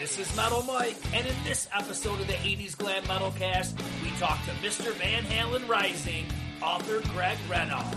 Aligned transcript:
This 0.00 0.18
is 0.18 0.34
Metal 0.34 0.62
Mike, 0.62 0.96
and 1.12 1.26
in 1.26 1.34
this 1.44 1.68
episode 1.76 2.20
of 2.20 2.26
the 2.26 2.32
80s 2.32 2.76
Glam 2.76 3.06
Metal 3.06 3.30
Cast, 3.32 3.78
we 4.02 4.10
talk 4.18 4.42
to 4.44 4.50
Mr. 4.66 4.92
Van 4.94 5.22
Halen 5.24 5.68
Rising, 5.68 6.26
author 6.62 7.00
Greg 7.12 7.36
Renoff. 7.48 7.94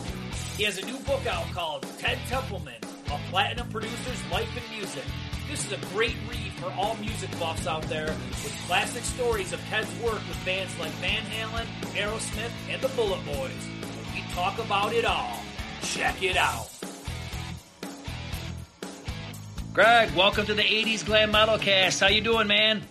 He 0.57 0.63
has 0.63 0.77
a 0.77 0.85
new 0.85 0.97
book 0.99 1.25
out 1.25 1.45
called 1.53 1.85
Ted 1.99 2.17
Templeman, 2.27 2.81
A 3.07 3.20
Platinum 3.30 3.70
Producer's 3.70 4.31
Life 4.31 4.49
in 4.55 4.77
Music. 4.77 5.03
This 5.49 5.66
is 5.66 5.71
a 5.71 5.85
great 5.94 6.16
read 6.30 6.52
for 6.53 6.71
all 6.73 6.95
music 6.97 7.31
buffs 7.39 7.67
out 7.67 7.83
there 7.83 8.08
with 8.08 8.63
classic 8.67 9.03
stories 9.03 9.53
of 9.53 9.59
Ted's 9.69 9.89
work 10.02 10.21
with 10.27 10.45
bands 10.45 10.77
like 10.80 10.91
Van 10.94 11.23
Halen, 11.23 11.66
Aerosmith, 11.95 12.52
and 12.69 12.81
the 12.81 12.89
Bullet 12.89 13.23
Boys. 13.25 13.67
We 14.13 14.21
talk 14.33 14.59
about 14.59 14.94
it 14.94 15.05
all. 15.05 15.39
Check 15.81 16.21
it 16.21 16.38
out. 16.38 16.69
Greg, 19.73 20.13
welcome 20.15 20.45
to 20.45 20.53
the 20.53 20.61
80s 20.61 21.03
Glam 21.03 21.31
Metal 21.31 21.57
Cast. 21.57 21.99
How 21.99 22.05
you 22.05 22.21
doing, 22.21 22.45
man? 22.45 22.83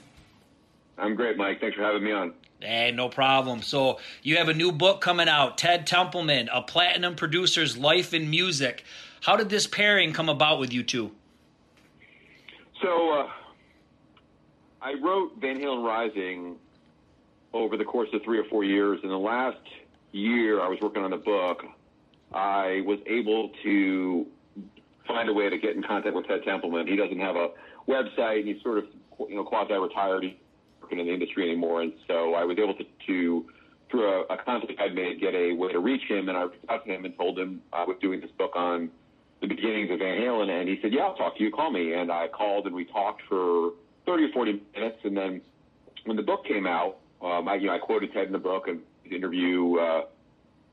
I'm 0.98 1.14
great, 1.14 1.36
Mike. 1.36 1.60
Thanks 1.60 1.76
for 1.76 1.82
having 1.84 2.02
me 2.02 2.10
on. 2.10 2.34
Hey, 2.58 2.90
no 2.90 3.08
problem. 3.08 3.62
So 3.62 4.00
you 4.24 4.36
have 4.38 4.48
a 4.48 4.54
new 4.54 4.72
book 4.72 5.00
coming 5.00 5.28
out, 5.28 5.56
Ted 5.56 5.86
Templeman, 5.86 6.48
A 6.52 6.60
Platinum 6.60 7.14
Producer's 7.14 7.78
Life 7.78 8.12
in 8.12 8.28
Music. 8.30 8.82
How 9.20 9.36
did 9.36 9.48
this 9.48 9.68
pairing 9.68 10.12
come 10.12 10.28
about 10.28 10.58
with 10.58 10.72
you 10.72 10.82
two? 10.82 11.12
So 12.82 13.12
uh, 13.12 13.28
I 14.80 14.94
wrote 14.94 15.36
Van 15.40 15.60
Halen 15.60 15.84
Rising 15.84 16.56
over 17.52 17.76
the 17.76 17.84
course 17.84 18.08
of 18.12 18.24
three 18.24 18.40
or 18.40 18.44
four 18.50 18.64
years. 18.64 18.98
In 19.04 19.08
the 19.08 19.16
last 19.16 19.62
year, 20.10 20.60
I 20.60 20.66
was 20.66 20.80
working 20.80 21.04
on 21.04 21.12
the 21.12 21.16
book. 21.16 21.62
I 22.34 22.82
was 22.84 22.98
able 23.06 23.52
to 23.62 24.26
find 25.06 25.28
a 25.28 25.32
way 25.32 25.48
to 25.48 25.58
get 25.58 25.76
in 25.76 25.82
contact 25.82 26.14
with 26.14 26.26
Ted 26.26 26.40
Templeman. 26.44 26.86
He 26.86 26.96
doesn't 26.96 27.18
have 27.18 27.36
a 27.36 27.48
website. 27.88 28.40
And 28.40 28.48
he's 28.48 28.62
sort 28.62 28.78
of 28.78 28.84
you 29.28 29.36
know 29.36 29.44
quasi 29.44 29.74
retired. 29.74 30.24
He's 30.24 30.34
working 30.80 30.98
in 30.98 31.06
the 31.06 31.12
industry 31.12 31.48
anymore, 31.48 31.82
and 31.82 31.92
so 32.06 32.34
I 32.34 32.44
was 32.44 32.58
able 32.58 32.74
to, 32.74 32.84
to 33.06 33.46
through 33.90 34.08
a, 34.08 34.20
a 34.32 34.36
contact 34.44 34.72
I'd 34.80 34.94
made, 34.94 35.20
get 35.20 35.34
a 35.34 35.52
way 35.52 35.72
to 35.72 35.78
reach 35.78 36.02
him. 36.08 36.28
And 36.28 36.36
I 36.36 36.42
reached 36.42 36.64
out 36.68 36.84
to 36.86 36.94
him 36.94 37.04
and 37.04 37.16
told 37.16 37.38
him 37.38 37.60
I 37.72 37.84
was 37.84 37.96
doing 38.00 38.20
this 38.20 38.30
book 38.38 38.52
on 38.54 38.90
the 39.40 39.46
beginnings 39.46 39.90
of 39.90 39.98
Van 39.98 40.18
Halen, 40.18 40.48
and 40.48 40.68
he 40.68 40.78
said, 40.80 40.92
"Yeah, 40.92 41.02
I'll 41.02 41.14
talk 41.14 41.36
to 41.36 41.42
you. 41.42 41.50
Call 41.50 41.70
me." 41.70 41.94
And 41.94 42.10
I 42.10 42.28
called, 42.28 42.66
and 42.66 42.74
we 42.74 42.84
talked 42.84 43.22
for 43.28 43.72
30 44.06 44.24
or 44.24 44.32
40 44.32 44.62
minutes. 44.74 44.98
And 45.04 45.16
then 45.16 45.40
when 46.04 46.16
the 46.16 46.22
book 46.22 46.44
came 46.46 46.66
out, 46.66 46.98
um, 47.20 47.48
I, 47.48 47.56
you 47.56 47.68
know, 47.68 47.74
I 47.74 47.78
quoted 47.78 48.12
Ted 48.12 48.26
in 48.26 48.32
the 48.32 48.38
book, 48.38 48.68
and 48.68 48.80
his 49.04 49.12
interview 49.12 49.76
uh, 49.76 50.02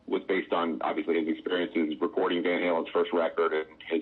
was 0.08 0.22
based 0.28 0.52
on 0.52 0.80
obviously 0.82 1.20
his 1.20 1.28
experiences 1.28 1.96
recording 2.02 2.42
Van 2.42 2.62
Halen's 2.62 2.90
first 2.94 3.12
record 3.14 3.54
and 3.54 3.66
his 3.90 4.02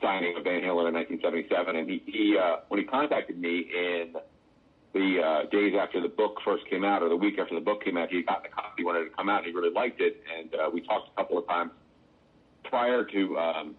signing 0.00 0.36
of 0.36 0.44
Van 0.44 0.62
Halen 0.62 0.88
in 0.88 0.94
1977. 0.94 1.76
And 1.76 1.88
he, 1.88 2.02
he 2.06 2.36
uh, 2.38 2.56
when 2.68 2.80
he 2.80 2.86
contacted 2.86 3.38
me 3.38 3.66
in 3.72 4.14
the 4.92 5.20
uh, 5.22 5.50
days 5.50 5.74
after 5.78 6.00
the 6.00 6.08
book 6.08 6.38
first 6.44 6.64
came 6.68 6.84
out, 6.84 7.02
or 7.02 7.08
the 7.08 7.16
week 7.16 7.38
after 7.38 7.54
the 7.54 7.60
book 7.60 7.84
came 7.84 7.96
out, 7.96 8.08
he 8.10 8.22
got 8.22 8.42
the 8.42 8.48
copy, 8.48 8.84
wanted 8.84 9.04
to 9.04 9.10
come 9.10 9.28
out, 9.28 9.38
and 9.38 9.46
he 9.46 9.52
really 9.52 9.72
liked 9.72 10.00
it. 10.00 10.22
And 10.38 10.54
uh, 10.54 10.70
we 10.72 10.80
talked 10.80 11.10
a 11.12 11.16
couple 11.16 11.38
of 11.38 11.46
times 11.46 11.70
prior 12.64 13.04
to 13.04 13.38
um, 13.38 13.74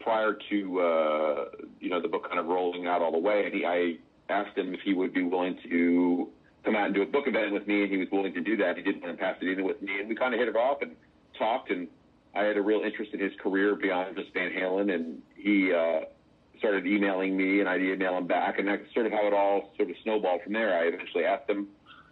prior 0.00 0.36
to 0.50 0.80
uh, 0.80 1.44
you 1.80 1.90
know 1.90 2.00
the 2.00 2.08
book 2.08 2.26
kind 2.28 2.38
of 2.38 2.46
rolling 2.46 2.86
out 2.86 3.02
all 3.02 3.12
the 3.12 3.18
way. 3.18 3.44
And 3.44 3.54
he, 3.54 3.64
I 3.64 3.96
asked 4.32 4.56
him 4.56 4.74
if 4.74 4.80
he 4.84 4.94
would 4.94 5.12
be 5.12 5.22
willing 5.22 5.58
to 5.68 6.28
come 6.64 6.76
out 6.76 6.86
and 6.86 6.94
do 6.94 7.02
a 7.02 7.06
book 7.06 7.26
event 7.26 7.52
with 7.52 7.66
me, 7.66 7.82
and 7.82 7.90
he 7.90 7.98
was 7.98 8.08
willing 8.10 8.34
to 8.34 8.40
do 8.40 8.56
that. 8.58 8.76
He 8.76 8.82
didn't 8.82 9.02
want 9.02 9.16
to 9.16 9.22
pass 9.22 9.36
it 9.40 9.46
either 9.46 9.64
with 9.64 9.80
me, 9.82 10.00
and 10.00 10.08
we 10.08 10.14
kind 10.14 10.34
of 10.34 10.40
hit 10.40 10.48
it 10.48 10.56
off 10.56 10.82
and 10.82 10.92
talked 11.38 11.70
and 11.70 11.88
I 12.38 12.44
had 12.44 12.56
a 12.56 12.62
real 12.62 12.82
interest 12.82 13.12
in 13.12 13.18
his 13.18 13.32
career 13.42 13.74
beyond 13.74 14.16
just 14.16 14.32
Van 14.32 14.52
Halen, 14.52 14.94
and 14.94 15.20
he 15.34 15.72
uh, 15.72 16.02
started 16.58 16.86
emailing 16.86 17.36
me, 17.36 17.58
and 17.58 17.68
I'd 17.68 17.80
email 17.80 18.16
him 18.16 18.28
back, 18.28 18.60
and 18.60 18.68
that's 18.68 18.82
sort 18.94 19.06
of 19.06 19.12
how 19.12 19.26
it 19.26 19.32
all 19.32 19.72
sort 19.76 19.90
of 19.90 19.96
snowballed 20.04 20.42
from 20.44 20.52
there. 20.52 20.78
I 20.78 20.84
eventually 20.84 21.24
asked 21.24 21.50
him 21.50 21.66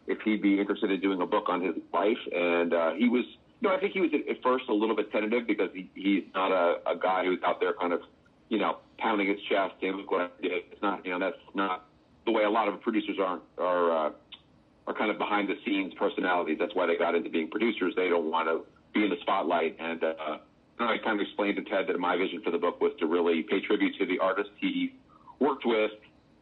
if 0.09 0.19
he'd 0.23 0.43
be 0.43 0.59
interested 0.59 0.91
in 0.91 1.01
doing 1.01 1.21
a 1.21 1.27
book 1.27 1.45
on 1.49 1.61
his 1.63 1.77
life, 1.93 2.19
and 2.35 2.75
uh, 2.75 2.93
he 2.95 3.09
was, 3.09 3.25
you 3.61 3.69
know, 3.69 3.75
I 3.75 3.79
think 3.79 3.93
he 3.93 4.01
was 4.01 4.11
at, 4.13 4.43
first 4.43 4.65
a 4.69 4.75
little 4.75 4.97
bit 4.97 5.13
tentative 5.13 5.47
because 5.47 5.71
he, 5.73 5.89
he's 5.95 6.25
not 6.35 6.51
a, 6.51 6.91
a 6.91 6.97
guy 6.97 7.25
who's 7.25 7.39
out 7.45 7.61
there 7.61 7.75
kind 7.75 7.93
of, 7.93 8.01
you 8.49 8.59
know, 8.59 8.79
pounding 8.99 9.29
his 9.29 9.39
chest, 9.49 9.75
saying, 9.81 9.95
"Look 9.95 10.11
what 10.11 10.23
I 10.23 10.43
did." 10.43 10.63
It's 10.73 10.83
not, 10.83 11.07
you 11.07 11.13
know, 11.13 11.21
that's 11.21 11.39
not 11.55 11.85
the 12.25 12.33
way 12.33 12.43
a 12.43 12.51
lot 12.51 12.67
of 12.67 12.81
producers 12.81 13.17
aren't 13.25 13.43
are 13.59 14.09
uh, 14.09 14.11
are 14.89 14.95
kind 14.95 15.11
of 15.11 15.19
behind 15.19 15.49
the 15.49 15.57
scenes 15.65 15.95
personalities. 15.95 16.57
That's 16.59 16.75
why 16.75 16.87
they 16.87 16.97
got 16.97 17.15
into 17.15 17.31
being 17.31 17.49
producers. 17.49 17.95
They 17.97 18.09
don't 18.09 18.31
want 18.31 18.49
to 18.49 18.65
be 18.97 19.05
in 19.05 19.11
the 19.11 19.21
spotlight. 19.21 19.77
And 19.79 20.03
uh, 20.03 20.39
I 20.79 20.99
kind 20.99 21.21
of 21.21 21.27
explained 21.27 21.57
to 21.57 21.65
Ted 21.65 21.87
that 21.89 21.99
my 21.99 22.17
vision 22.17 22.41
for 22.43 22.51
the 22.51 22.59
book 22.59 22.81
was 22.81 22.93
to 23.01 23.07
really 23.07 23.43
pay 23.43 23.61
tribute 23.61 23.97
to 23.99 24.07
the 24.07 24.19
artists 24.19 24.53
he 24.61 24.95
worked 25.39 25.65
with, 25.67 25.93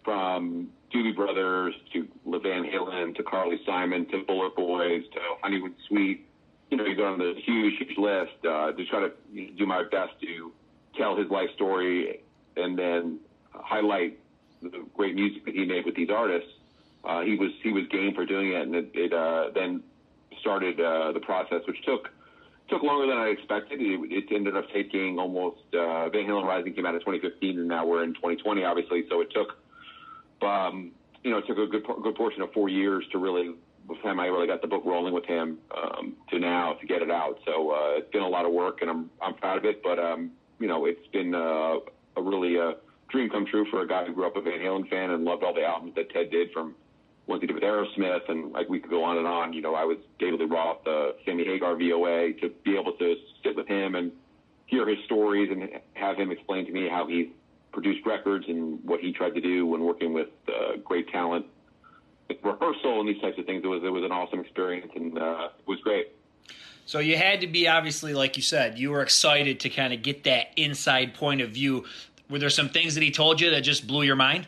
from 0.04 0.68
Doobie 0.92 1.16
Brothers 1.16 1.74
to 1.92 2.06
Van 2.26 2.64
Halen 2.64 3.16
to 3.16 3.22
Carly 3.22 3.58
Simon 3.66 4.06
to 4.10 4.22
Bullet 4.26 4.54
Boys 4.54 5.02
to 5.12 5.20
Honeymoon 5.42 5.74
Suite. 5.88 6.26
You 6.70 6.76
know, 6.76 6.84
he's 6.84 6.98
on 6.98 7.18
the 7.18 7.34
huge, 7.44 7.74
huge 7.78 7.98
list 7.98 8.32
uh, 8.48 8.72
to 8.72 8.84
try 8.86 9.00
to 9.00 9.12
do 9.56 9.66
my 9.66 9.82
best 9.90 10.12
to 10.20 10.52
tell 10.96 11.16
his 11.16 11.28
life 11.30 11.48
story 11.54 12.20
and 12.56 12.78
then 12.78 13.18
highlight 13.52 14.18
the 14.62 14.84
great 14.94 15.14
music 15.14 15.44
that 15.46 15.54
he 15.54 15.64
made 15.64 15.84
with 15.84 15.96
these 15.96 16.10
artists. 16.10 16.50
Uh, 17.04 17.22
he 17.22 17.36
was 17.36 17.50
he 17.62 17.70
was 17.70 17.86
game 17.88 18.14
for 18.14 18.24
doing 18.24 18.52
it, 18.52 18.62
and 18.62 18.74
it, 18.74 18.90
it 18.94 19.12
uh, 19.12 19.50
then 19.54 19.82
started 20.40 20.80
uh, 20.80 21.12
the 21.12 21.20
process, 21.20 21.60
which 21.66 21.82
took 21.84 22.08
took 22.68 22.82
longer 22.82 23.06
than 23.06 23.18
I 23.18 23.28
expected. 23.28 23.80
It, 23.80 24.00
it 24.10 24.34
ended 24.34 24.56
up 24.56 24.64
taking 24.72 25.18
almost 25.18 25.60
uh, 25.72 26.08
Van 26.08 26.26
Halen 26.26 26.44
Rising 26.44 26.74
came 26.74 26.86
out 26.86 26.94
in 26.94 27.00
2015, 27.00 27.58
and 27.58 27.68
now 27.68 27.86
we're 27.86 28.04
in 28.04 28.14
2020, 28.14 28.64
obviously. 28.64 29.04
So 29.10 29.20
it 29.20 29.28
took, 29.32 29.56
um, 30.42 30.92
you 31.22 31.30
know, 31.30 31.38
it 31.38 31.46
took 31.46 31.58
a 31.58 31.66
good 31.66 31.84
good 32.02 32.14
portion 32.14 32.42
of 32.42 32.52
four 32.52 32.68
years 32.68 33.04
to 33.12 33.18
really, 33.18 33.54
the 33.88 33.94
time 34.02 34.18
I 34.18 34.26
really 34.26 34.46
got 34.46 34.62
the 34.62 34.68
book 34.68 34.82
rolling 34.84 35.12
with 35.12 35.26
him, 35.26 35.58
um, 35.76 36.14
to 36.30 36.38
now 36.38 36.74
to 36.74 36.86
get 36.86 37.02
it 37.02 37.10
out. 37.10 37.38
So 37.44 37.70
uh, 37.70 37.98
it's 37.98 38.10
been 38.10 38.22
a 38.22 38.28
lot 38.28 38.46
of 38.46 38.52
work, 38.52 38.78
and 38.80 38.90
I'm 38.90 39.10
I'm 39.20 39.34
proud 39.34 39.58
of 39.58 39.64
it. 39.64 39.82
But 39.82 39.98
um, 39.98 40.30
you 40.58 40.68
know, 40.68 40.86
it's 40.86 41.06
been 41.08 41.34
uh, 41.34 41.76
a 42.16 42.22
really 42.22 42.58
uh, 42.58 42.72
dream 43.08 43.28
come 43.30 43.46
true 43.46 43.66
for 43.70 43.82
a 43.82 43.88
guy 43.88 44.04
who 44.04 44.14
grew 44.14 44.26
up 44.26 44.36
a 44.36 44.40
Van 44.40 44.58
Halen 44.58 44.88
fan 44.88 45.10
and 45.10 45.24
loved 45.24 45.44
all 45.44 45.54
the 45.54 45.64
albums 45.64 45.94
that 45.96 46.10
Ted 46.10 46.30
did 46.30 46.50
from 46.52 46.74
what 47.26 47.40
he 47.40 47.46
did 47.46 47.54
with 47.54 47.62
Aerosmith, 47.62 48.28
and 48.28 48.52
like 48.52 48.68
we 48.68 48.78
could 48.78 48.90
go 48.90 49.02
on 49.02 49.18
and 49.18 49.26
on. 49.26 49.52
You 49.52 49.62
know, 49.62 49.74
I 49.74 49.84
was 49.84 49.98
David 50.18 50.40
Lee 50.40 50.46
Roth, 50.46 50.84
the 50.84 51.16
Sammy 51.24 51.44
Hagar 51.44 51.76
VOA, 51.76 52.32
to 52.34 52.50
be 52.64 52.76
able 52.76 52.92
to 52.92 53.16
sit 53.42 53.56
with 53.56 53.66
him 53.66 53.94
and 53.94 54.12
hear 54.66 54.88
his 54.88 54.98
stories 55.04 55.50
and 55.50 55.68
have 55.94 56.16
him 56.16 56.30
explain 56.30 56.66
to 56.66 56.72
me 56.72 56.88
how 56.88 57.06
he 57.06 57.32
produced 57.72 58.06
records 58.06 58.46
and 58.48 58.78
what 58.84 59.00
he 59.00 59.12
tried 59.12 59.34
to 59.34 59.40
do 59.40 59.66
when 59.66 59.82
working 59.82 60.12
with 60.12 60.28
uh, 60.48 60.76
great 60.84 61.08
talent, 61.08 61.46
rehearsal 62.42 63.00
and 63.00 63.08
these 63.08 63.20
types 63.20 63.38
of 63.38 63.46
things. 63.46 63.62
It 63.64 63.68
was 63.68 63.82
it 63.82 63.90
was 63.90 64.04
an 64.04 64.12
awesome 64.12 64.40
experience 64.40 64.90
and 64.94 65.18
uh, 65.18 65.48
it 65.58 65.68
was 65.68 65.80
great. 65.80 66.08
So 66.86 66.98
you 66.98 67.16
had 67.16 67.40
to 67.40 67.46
be 67.46 67.66
obviously, 67.66 68.12
like 68.12 68.36
you 68.36 68.42
said, 68.42 68.78
you 68.78 68.90
were 68.90 69.00
excited 69.00 69.60
to 69.60 69.70
kind 69.70 69.92
of 69.92 70.02
get 70.02 70.24
that 70.24 70.48
inside 70.56 71.14
point 71.14 71.40
of 71.40 71.50
view. 71.50 71.84
Were 72.28 72.38
there 72.38 72.50
some 72.50 72.68
things 72.68 72.94
that 72.94 73.02
he 73.02 73.10
told 73.10 73.40
you 73.40 73.50
that 73.50 73.62
just 73.62 73.86
blew 73.86 74.02
your 74.02 74.16
mind? 74.16 74.46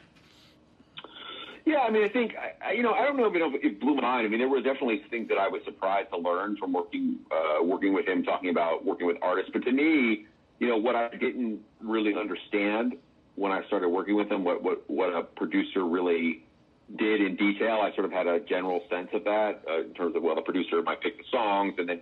Yeah, 1.66 1.80
I 1.80 1.90
mean, 1.90 2.04
I 2.04 2.08
think 2.08 2.32
I, 2.64 2.70
you 2.72 2.84
know, 2.84 2.92
I 2.92 3.02
don't 3.04 3.16
know 3.16 3.26
if 3.26 3.64
it 3.64 3.80
blew 3.80 3.96
my 3.96 4.02
mind. 4.02 4.26
I 4.26 4.30
mean, 4.30 4.38
there 4.38 4.48
were 4.48 4.62
definitely 4.62 5.02
things 5.10 5.28
that 5.28 5.36
I 5.36 5.48
was 5.48 5.62
surprised 5.64 6.10
to 6.10 6.16
learn 6.16 6.56
from 6.56 6.72
working 6.72 7.18
uh, 7.28 7.62
working 7.62 7.92
with 7.92 8.06
him, 8.06 8.22
talking 8.22 8.50
about 8.50 8.84
working 8.84 9.08
with 9.08 9.16
artists. 9.20 9.50
But 9.52 9.64
to 9.64 9.72
me, 9.72 10.26
you 10.60 10.68
know, 10.68 10.76
what 10.76 10.94
I 10.94 11.08
didn't 11.08 11.60
really 11.80 12.14
understand 12.14 12.94
when 13.34 13.50
I 13.50 13.66
started 13.66 13.88
working 13.88 14.14
with 14.14 14.30
him, 14.30 14.44
what 14.44 14.62
what 14.62 14.88
what 14.88 15.12
a 15.12 15.24
producer 15.24 15.84
really 15.84 16.44
did 16.94 17.20
in 17.20 17.34
detail. 17.34 17.80
I 17.82 17.92
sort 17.96 18.04
of 18.04 18.12
had 18.12 18.28
a 18.28 18.38
general 18.38 18.82
sense 18.88 19.08
of 19.12 19.24
that 19.24 19.62
uh, 19.68 19.80
in 19.80 19.94
terms 19.94 20.14
of 20.14 20.22
well, 20.22 20.36
the 20.36 20.42
producer 20.42 20.80
might 20.82 21.00
pick 21.00 21.18
the 21.18 21.24
songs 21.32 21.74
and 21.78 21.88
then 21.88 22.00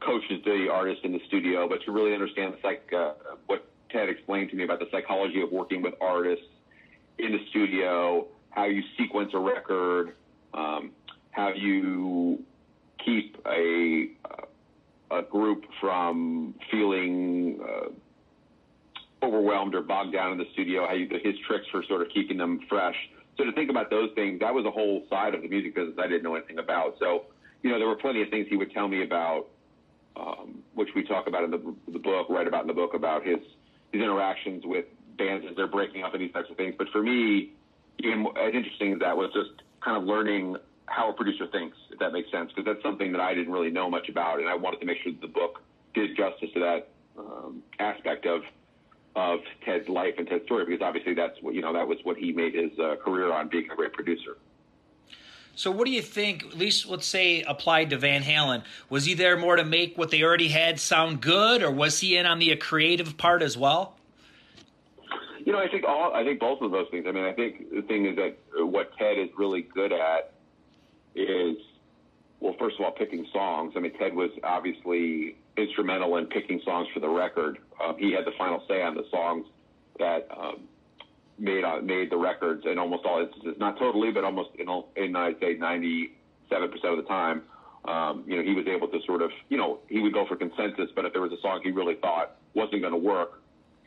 coaches 0.00 0.40
the 0.46 0.68
artist 0.72 1.02
in 1.04 1.12
the 1.12 1.20
studio. 1.26 1.68
But 1.68 1.82
to 1.84 1.92
really 1.92 2.14
understand 2.14 2.54
the 2.54 2.58
psych, 2.62 2.90
uh, 2.90 3.12
what 3.48 3.66
Ted 3.90 4.08
explained 4.08 4.48
to 4.48 4.56
me 4.56 4.64
about 4.64 4.78
the 4.78 4.88
psychology 4.90 5.42
of 5.42 5.52
working 5.52 5.82
with 5.82 5.92
artists 6.00 6.46
in 7.18 7.32
the 7.32 7.46
studio 7.50 8.28
how 8.54 8.66
you 8.66 8.82
sequence 8.96 9.32
a 9.34 9.38
record, 9.38 10.14
um, 10.54 10.92
how 11.32 11.52
you 11.52 12.42
keep 13.04 13.36
a 13.46 14.08
a 15.10 15.22
group 15.22 15.64
from 15.80 16.54
feeling 16.70 17.60
uh, 17.62 17.88
overwhelmed 19.24 19.74
or 19.74 19.82
bogged 19.82 20.12
down 20.12 20.32
in 20.32 20.38
the 20.38 20.46
studio, 20.52 20.86
how 20.86 20.94
you, 20.94 21.08
his 21.22 21.34
tricks 21.46 21.66
for 21.70 21.82
sort 21.84 22.02
of 22.02 22.08
keeping 22.12 22.36
them 22.36 22.60
fresh. 22.68 22.96
So 23.36 23.44
to 23.44 23.52
think 23.52 23.70
about 23.70 23.90
those 23.90 24.10
things, 24.14 24.40
that 24.40 24.54
was 24.54 24.64
a 24.64 24.70
whole 24.70 25.04
side 25.10 25.34
of 25.34 25.42
the 25.42 25.48
music 25.48 25.74
business 25.74 25.96
I 25.98 26.08
didn't 26.08 26.22
know 26.22 26.34
anything 26.34 26.58
about. 26.58 26.96
So, 26.98 27.26
you 27.62 27.70
know, 27.70 27.78
there 27.78 27.88
were 27.88 27.96
plenty 27.96 28.22
of 28.22 28.30
things 28.30 28.46
he 28.48 28.56
would 28.56 28.72
tell 28.72 28.88
me 28.88 29.02
about, 29.02 29.46
um, 30.16 30.62
which 30.74 30.88
we 30.94 31.04
talk 31.04 31.26
about 31.26 31.44
in 31.44 31.50
the, 31.50 31.74
the 31.92 31.98
book, 31.98 32.28
write 32.28 32.46
about 32.46 32.62
in 32.62 32.68
the 32.68 32.74
book 32.74 32.94
about 32.94 33.24
his 33.26 33.38
his 33.92 34.02
interactions 34.02 34.64
with 34.64 34.86
bands 35.16 35.44
as 35.48 35.54
they're 35.54 35.68
breaking 35.68 36.02
up 36.02 36.12
and 36.14 36.22
these 36.22 36.32
types 36.32 36.50
of 36.50 36.56
things. 36.56 36.74
But 36.76 36.88
for 36.90 37.02
me, 37.02 37.52
even 38.04 38.26
as 38.36 38.54
interesting 38.54 38.92
as 38.94 38.98
that 39.00 39.16
was 39.16 39.30
just 39.32 39.62
kind 39.82 39.96
of 39.96 40.04
learning 40.04 40.56
how 40.86 41.10
a 41.10 41.12
producer 41.12 41.46
thinks, 41.46 41.76
if 41.90 41.98
that 41.98 42.12
makes 42.12 42.30
sense, 42.30 42.50
because 42.50 42.64
that's 42.64 42.82
something 42.82 43.12
that 43.12 43.20
I 43.20 43.34
didn't 43.34 43.52
really 43.52 43.70
know 43.70 43.90
much 43.90 44.08
about, 44.08 44.38
and 44.40 44.48
I 44.48 44.54
wanted 44.54 44.80
to 44.80 44.86
make 44.86 44.98
sure 45.02 45.12
that 45.12 45.20
the 45.20 45.28
book 45.28 45.62
did 45.94 46.16
justice 46.16 46.50
to 46.54 46.60
that 46.60 46.88
um, 47.18 47.62
aspect 47.78 48.26
of 48.26 48.42
of 49.16 49.38
Ted's 49.64 49.88
life 49.88 50.14
and 50.18 50.26
Ted's 50.26 50.44
story, 50.44 50.64
because 50.64 50.82
obviously 50.82 51.14
that's 51.14 51.40
what 51.40 51.54
you 51.54 51.62
know 51.62 51.72
that 51.72 51.86
was 51.86 51.98
what 52.02 52.16
he 52.16 52.32
made 52.32 52.54
his 52.54 52.76
uh, 52.78 52.96
career 52.96 53.32
on, 53.32 53.48
being 53.48 53.70
a 53.70 53.76
great 53.76 53.92
producer. 53.92 54.36
So, 55.56 55.70
what 55.70 55.84
do 55.84 55.92
you 55.92 56.02
think? 56.02 56.44
At 56.44 56.58
least, 56.58 56.86
let's 56.86 57.06
say, 57.06 57.42
applied 57.42 57.90
to 57.90 57.96
Van 57.96 58.22
Halen, 58.22 58.64
was 58.90 59.04
he 59.04 59.14
there 59.14 59.36
more 59.36 59.54
to 59.54 59.64
make 59.64 59.96
what 59.96 60.10
they 60.10 60.22
already 60.22 60.48
had 60.48 60.80
sound 60.80 61.20
good, 61.20 61.62
or 61.62 61.70
was 61.70 62.00
he 62.00 62.16
in 62.16 62.26
on 62.26 62.40
the 62.40 62.54
creative 62.56 63.16
part 63.16 63.40
as 63.40 63.56
well? 63.56 63.96
Know, 65.54 65.60
I 65.60 65.68
think 65.68 65.84
all. 65.84 66.12
I 66.12 66.24
think 66.24 66.40
both 66.40 66.60
of 66.62 66.72
those 66.72 66.88
things. 66.90 67.06
I 67.08 67.12
mean, 67.12 67.22
I 67.22 67.32
think 67.32 67.70
the 67.72 67.82
thing 67.82 68.06
is 68.06 68.16
that 68.16 68.36
what 68.66 68.90
Ted 68.98 69.18
is 69.18 69.28
really 69.38 69.62
good 69.62 69.92
at 69.92 70.32
is, 71.14 71.56
well, 72.40 72.56
first 72.58 72.74
of 72.80 72.84
all, 72.84 72.90
picking 72.90 73.24
songs. 73.32 73.74
I 73.76 73.78
mean, 73.78 73.96
Ted 73.96 74.14
was 74.14 74.30
obviously 74.42 75.36
instrumental 75.56 76.16
in 76.16 76.26
picking 76.26 76.60
songs 76.64 76.88
for 76.92 76.98
the 76.98 77.08
record. 77.08 77.58
Um, 77.80 77.96
he 77.98 78.12
had 78.12 78.24
the 78.24 78.32
final 78.36 78.64
say 78.66 78.82
on 78.82 78.96
the 78.96 79.04
songs 79.12 79.46
that 80.00 80.26
um, 80.36 80.62
made 81.38 81.62
uh, 81.62 81.80
made 81.80 82.10
the 82.10 82.16
records 82.16 82.64
in 82.66 82.76
almost 82.76 83.04
all 83.04 83.22
instances. 83.22 83.54
Not 83.60 83.78
totally, 83.78 84.10
but 84.10 84.24
almost 84.24 84.50
in, 84.58 84.66
in 84.96 85.14
I'd 85.14 85.38
say 85.38 85.54
97 85.54 86.68
percent 86.68 86.98
of 86.98 87.04
the 87.04 87.08
time. 87.08 87.42
Um, 87.84 88.24
you 88.26 88.36
know, 88.36 88.42
he 88.42 88.54
was 88.54 88.66
able 88.66 88.88
to 88.88 88.98
sort 89.06 89.22
of, 89.22 89.30
you 89.50 89.56
know, 89.56 89.78
he 89.88 90.00
would 90.00 90.14
go 90.14 90.26
for 90.26 90.34
consensus, 90.34 90.90
but 90.96 91.04
if 91.04 91.12
there 91.12 91.22
was 91.22 91.30
a 91.30 91.40
song 91.42 91.60
he 91.62 91.70
really 91.70 91.94
thought 91.94 92.38
wasn't 92.54 92.80
going 92.80 92.94
to 92.94 92.98
work, 92.98 93.40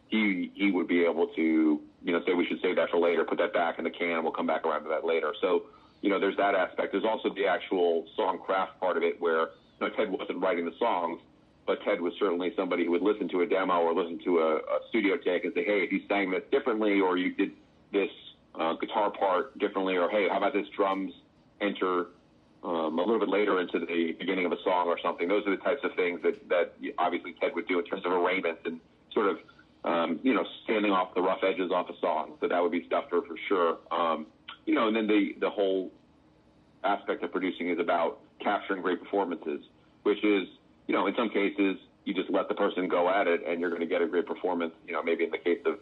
he 0.09 0.51
he 0.55 0.71
would 0.71 0.87
be 0.87 1.03
able 1.03 1.27
to, 1.27 1.81
you 2.03 2.11
know, 2.11 2.21
say 2.25 2.33
we 2.33 2.45
should 2.45 2.61
save 2.61 2.75
that 2.77 2.89
for 2.89 2.97
later, 2.97 3.23
put 3.23 3.37
that 3.37 3.53
back 3.53 3.77
in 3.77 3.83
the 3.83 3.89
can, 3.89 4.23
we'll 4.23 4.31
come 4.31 4.47
back 4.47 4.65
around 4.65 4.83
to 4.83 4.89
that 4.89 5.05
later. 5.05 5.33
So, 5.41 5.63
you 6.01 6.09
know, 6.09 6.19
there's 6.19 6.37
that 6.37 6.55
aspect. 6.55 6.91
There's 6.91 7.05
also 7.05 7.33
the 7.33 7.47
actual 7.47 8.05
song 8.15 8.39
craft 8.39 8.79
part 8.79 8.97
of 8.97 9.03
it, 9.03 9.19
where 9.19 9.49
you 9.79 9.87
know, 9.87 9.89
Ted 9.89 10.11
wasn't 10.11 10.39
writing 10.39 10.65
the 10.65 10.75
songs, 10.79 11.21
but 11.65 11.83
Ted 11.83 11.99
was 12.01 12.13
certainly 12.19 12.53
somebody 12.55 12.85
who 12.85 12.91
would 12.91 13.01
listen 13.01 13.27
to 13.29 13.41
a 13.41 13.45
demo 13.45 13.81
or 13.81 13.93
listen 13.93 14.19
to 14.23 14.39
a, 14.39 14.55
a 14.57 14.79
studio 14.89 15.17
take 15.17 15.43
and 15.43 15.53
say, 15.53 15.63
hey, 15.63 15.83
if 15.83 15.91
you 15.91 16.01
sang 16.07 16.31
this 16.31 16.43
differently 16.51 16.99
or 16.99 17.17
you 17.17 17.33
did 17.33 17.51
this 17.91 18.09
uh, 18.55 18.73
guitar 18.73 19.11
part 19.11 19.57
differently, 19.59 19.97
or 19.97 20.09
hey, 20.09 20.27
how 20.29 20.37
about 20.37 20.53
this 20.53 20.67
drums 20.75 21.13
enter 21.61 22.07
um, 22.63 22.97
a 22.97 23.01
little 23.01 23.19
bit 23.19 23.29
later 23.29 23.59
into 23.59 23.79
the 23.79 24.13
beginning 24.13 24.45
of 24.45 24.51
a 24.51 24.61
song 24.63 24.87
or 24.87 24.99
something. 24.99 25.27
Those 25.27 25.45
are 25.47 25.51
the 25.51 25.61
types 25.61 25.83
of 25.83 25.93
things 25.95 26.21
that, 26.23 26.49
that 26.49 26.73
obviously 26.97 27.33
Ted 27.39 27.53
would 27.55 27.67
do 27.67 27.79
in 27.79 27.85
terms 27.85 28.05
of 28.05 28.11
arrangements 28.11 28.61
and 28.65 28.79
sort 29.13 29.27
of, 29.27 29.37
um, 29.83 30.19
you 30.23 30.33
know, 30.33 30.45
standing 30.63 30.91
off 30.91 31.13
the 31.15 31.21
rough 31.21 31.39
edges 31.43 31.71
off 31.71 31.89
a 31.89 31.99
song. 31.99 32.33
So 32.41 32.47
that 32.47 32.61
would 32.61 32.71
be 32.71 32.85
stuff 32.85 33.05
for, 33.09 33.21
for 33.21 33.35
sure. 33.47 33.77
Um, 33.91 34.27
you 34.65 34.73
know, 34.73 34.87
and 34.87 34.95
then 34.95 35.07
the, 35.07 35.35
the 35.39 35.49
whole 35.49 35.91
aspect 36.83 37.23
of 37.23 37.31
producing 37.31 37.69
is 37.69 37.79
about 37.79 38.19
capturing 38.39 38.81
great 38.81 39.01
performances, 39.01 39.61
which 40.03 40.23
is 40.23 40.47
you 40.87 40.95
know, 40.95 41.05
in 41.07 41.15
some 41.15 41.29
cases, 41.29 41.77
you 42.05 42.13
just 42.13 42.29
let 42.29 42.47
the 42.47 42.55
person 42.55 42.87
go 42.87 43.09
at 43.09 43.27
it, 43.27 43.41
and 43.45 43.59
you're 43.59 43.69
going 43.69 43.81
to 43.81 43.87
get 43.87 44.01
a 44.01 44.07
great 44.07 44.25
performance. 44.25 44.73
You 44.87 44.93
know, 44.93 45.03
maybe 45.03 45.25
in 45.25 45.31
the 45.31 45.37
case 45.37 45.59
of 45.65 45.79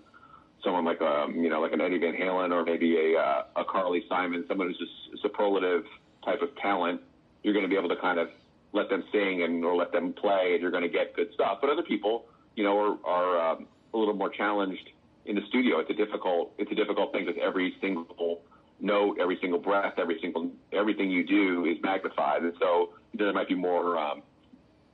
someone 0.63 0.83
like 0.83 1.01
um, 1.01 1.35
you 1.35 1.49
know, 1.49 1.61
like 1.61 1.71
an 1.71 1.81
Eddie 1.81 1.99
Van 1.99 2.13
Halen 2.13 2.51
or 2.51 2.63
maybe 2.63 3.13
a 3.13 3.19
uh, 3.19 3.43
a 3.55 3.63
Carly 3.63 4.03
Simon, 4.09 4.43
someone 4.47 4.67
who's 4.67 4.77
just 4.77 5.21
superlative 5.21 5.85
type 6.23 6.41
of 6.41 6.49
talent, 6.57 7.01
you're 7.43 7.53
going 7.53 7.63
to 7.63 7.69
be 7.69 7.77
able 7.77 7.89
to 7.89 7.95
kind 7.97 8.19
of 8.19 8.29
let 8.73 8.89
them 8.89 9.03
sing 9.11 9.43
and 9.43 9.63
or 9.63 9.75
let 9.75 9.91
them 9.91 10.13
play, 10.13 10.53
and 10.53 10.61
you're 10.61 10.71
going 10.71 10.83
to 10.83 10.89
get 10.89 11.15
good 11.15 11.29
stuff. 11.35 11.59
But 11.61 11.69
other 11.69 11.83
people, 11.83 12.25
you 12.55 12.63
know, 12.63 12.77
are 12.79 12.97
are 13.05 13.51
um, 13.51 13.67
a 13.95 13.97
little 13.97 14.13
more 14.13 14.29
challenged 14.29 14.89
in 15.25 15.35
the 15.35 15.41
studio. 15.49 15.79
It's 15.79 15.89
a 15.89 15.93
difficult 15.93 16.53
it's 16.57 16.71
a 16.71 16.75
difficult 16.75 17.11
thing 17.11 17.25
because 17.25 17.41
every 17.43 17.75
single 17.81 18.41
note, 18.79 19.17
every 19.19 19.37
single 19.41 19.59
breath, 19.59 19.93
every 19.97 20.19
single 20.21 20.51
everything 20.71 21.09
you 21.09 21.25
do 21.25 21.65
is 21.65 21.77
magnified, 21.81 22.43
and 22.43 22.53
so 22.59 22.91
there 23.13 23.31
might 23.33 23.47
be 23.47 23.55
more. 23.55 23.97
Um, 23.97 24.21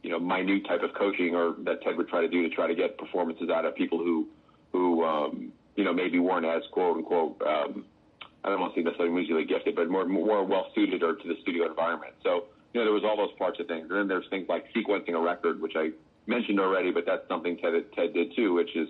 you 0.04 0.10
know, 0.10 0.20
minute 0.20 0.68
type 0.68 0.82
of 0.82 0.94
coaching 0.96 1.36
or 1.36 1.56
that 1.60 1.82
Ted 1.84 1.96
would 1.96 2.08
try 2.08 2.22
to 2.22 2.28
do 2.28 2.42
to 2.48 2.50
try 2.50 2.68
to 2.68 2.76
get 2.76 2.98
performances 2.98 3.50
out 3.50 3.66
of 3.66 3.76
people 3.76 4.00
who, 4.00 4.28
who, 4.72 5.04
um, 5.04 5.52
you 5.76 5.84
know, 5.84 5.94
maybe 5.94 6.20
weren't 6.20 6.46
as 6.46 6.64
quote 6.72 6.98
unquote, 6.98 7.42
um, 7.46 7.86
I 8.44 8.50
don't 8.50 8.60
want 8.60 8.74
to 8.74 8.80
say 8.80 8.84
necessarily 8.84 9.14
musically 9.14 9.46
gifted, 9.46 9.76
but 9.76 9.90
more, 9.90 10.06
more 10.06 10.44
well 10.44 10.72
suited 10.74 11.04
or 11.04 11.16
to 11.16 11.28
the 11.28 11.36
studio 11.42 11.68
environment. 11.68 12.14
So, 12.24 12.46
you 12.74 12.80
know, 12.80 12.86
there 12.86 12.94
was 12.94 13.04
all 13.04 13.16
those 13.16 13.36
parts 13.38 13.60
of 13.60 13.68
things. 13.68 13.88
And 13.90 14.00
then 14.00 14.08
there's 14.08 14.26
things 14.30 14.48
like 14.50 14.66
sequencing 14.74 15.14
a 15.14 15.20
record, 15.20 15.62
which 15.62 15.74
I 15.76 15.92
mentioned 16.28 16.60
already, 16.60 16.92
but 16.92 17.06
that's 17.06 17.28
something 17.28 17.58
Ted, 17.58 17.74
Ted 17.96 18.14
did 18.14 18.36
too, 18.36 18.54
which 18.54 18.76
is, 18.76 18.88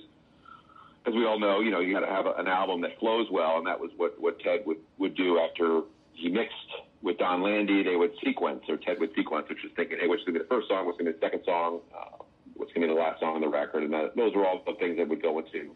as 1.08 1.14
we 1.14 1.26
all 1.26 1.40
know, 1.40 1.62
you 1.62 1.72
know, 1.72 1.80
you 1.80 1.94
got 1.94 2.02
to 2.02 2.12
have 2.12 2.26
an 2.26 2.48
album 2.48 2.82
that 2.82 3.00
flows 3.00 3.28
well, 3.32 3.58
and 3.58 3.68
that 3.68 3.80
was 3.80 3.92
what, 3.98 4.20
what 4.20 4.40
Ted 4.40 4.62
would, 4.66 4.78
would 4.98 5.16
do 5.16 5.40
after 5.40 5.82
he 6.14 6.30
mixed 6.30 6.56
with 7.02 7.18
Donn 7.18 7.42
Landee. 7.42 7.84
they 7.84 7.96
would 7.96 8.12
sequence, 8.24 8.62
or 8.70 8.78
Ted 8.78 9.00
would 9.00 9.10
sequence, 9.16 9.50
which 9.50 9.64
is 9.66 9.72
thinking, 9.76 9.98
hey, 10.00 10.08
what's 10.08 10.24
going 10.24 10.34
to 10.36 10.40
be 10.40 10.44
the 10.44 10.50
first 10.50 10.68
song, 10.68 10.86
what's 10.86 10.98
going 10.98 11.12
to 11.12 11.14
be 11.14 11.20
the 11.20 11.26
second 11.26 11.42
song, 11.46 11.82
uh, 11.96 12.24
what's 12.56 12.72
going 12.74 12.88
to 12.88 12.88
be 12.88 12.94
the 12.94 13.00
last 13.00 13.20
song 13.20 13.36
on 13.36 13.42
the 13.42 13.50
record, 13.50 13.84
and 13.84 13.94
that, 13.94 14.16
those 14.16 14.36
were 14.36 14.46
all 14.46 14.62
the 14.66 14.76
things 14.76 14.98
that 14.98 15.08
would 15.08 15.22
go 15.22 15.40
into 15.40 15.74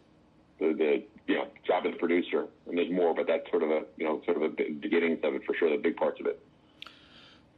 the, 0.58 0.72
the 0.72 1.02
you 1.26 1.38
know 1.38 1.48
job 1.66 1.84
of 1.86 1.92
the 1.92 1.98
producer. 1.98 2.46
And 2.66 2.78
there's 2.78 2.90
more, 2.90 3.14
but 3.14 3.26
that's 3.26 3.48
sort 3.50 3.62
of 3.62 3.70
a 3.70 3.82
you 3.96 4.06
know 4.06 4.22
sort 4.24 4.36
of 4.36 4.42
a 4.44 4.48
beginnings 4.48 5.18
of 5.24 5.34
it 5.34 5.42
for 5.44 5.54
sure, 5.58 5.70
the 5.70 5.82
big 5.82 5.96
parts 5.96 6.20
of 6.20 6.26
it. 6.26 6.40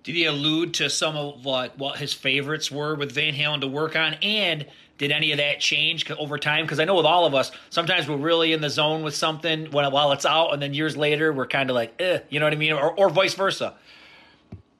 Did 0.04 0.14
he 0.14 0.24
allude 0.24 0.74
to 0.74 0.88
some 0.88 1.16
of 1.16 1.44
what 1.44 1.76
what 1.78 1.98
his 1.98 2.14
favorites 2.14 2.70
were 2.70 2.94
with 2.94 3.12
Van 3.12 3.34
Halen 3.34 3.60
to 3.60 3.68
work 3.68 3.96
on, 3.96 4.14
and 4.22 4.66
did 4.96 5.12
any 5.12 5.32
of 5.32 5.38
that 5.38 5.60
change 5.60 6.10
over 6.10 6.38
time? 6.38 6.64
Because 6.64 6.80
I 6.80 6.84
know 6.84 6.96
with 6.96 7.06
all 7.06 7.24
of 7.24 7.34
us, 7.34 7.52
sometimes 7.70 8.08
we're 8.08 8.16
really 8.16 8.52
in 8.52 8.60
the 8.60 8.70
zone 8.70 9.02
with 9.02 9.14
something 9.14 9.70
when, 9.70 9.90
while 9.92 10.12
it's 10.12 10.26
out, 10.26 10.52
and 10.52 10.60
then 10.60 10.74
years 10.74 10.96
later 10.96 11.32
we're 11.32 11.46
kind 11.46 11.70
of 11.70 11.74
like, 11.74 11.94
eh, 12.00 12.18
you 12.28 12.40
know 12.40 12.46
what 12.46 12.52
I 12.52 12.56
mean, 12.56 12.72
or, 12.72 12.92
or 12.98 13.08
vice 13.08 13.34
versa. 13.34 13.74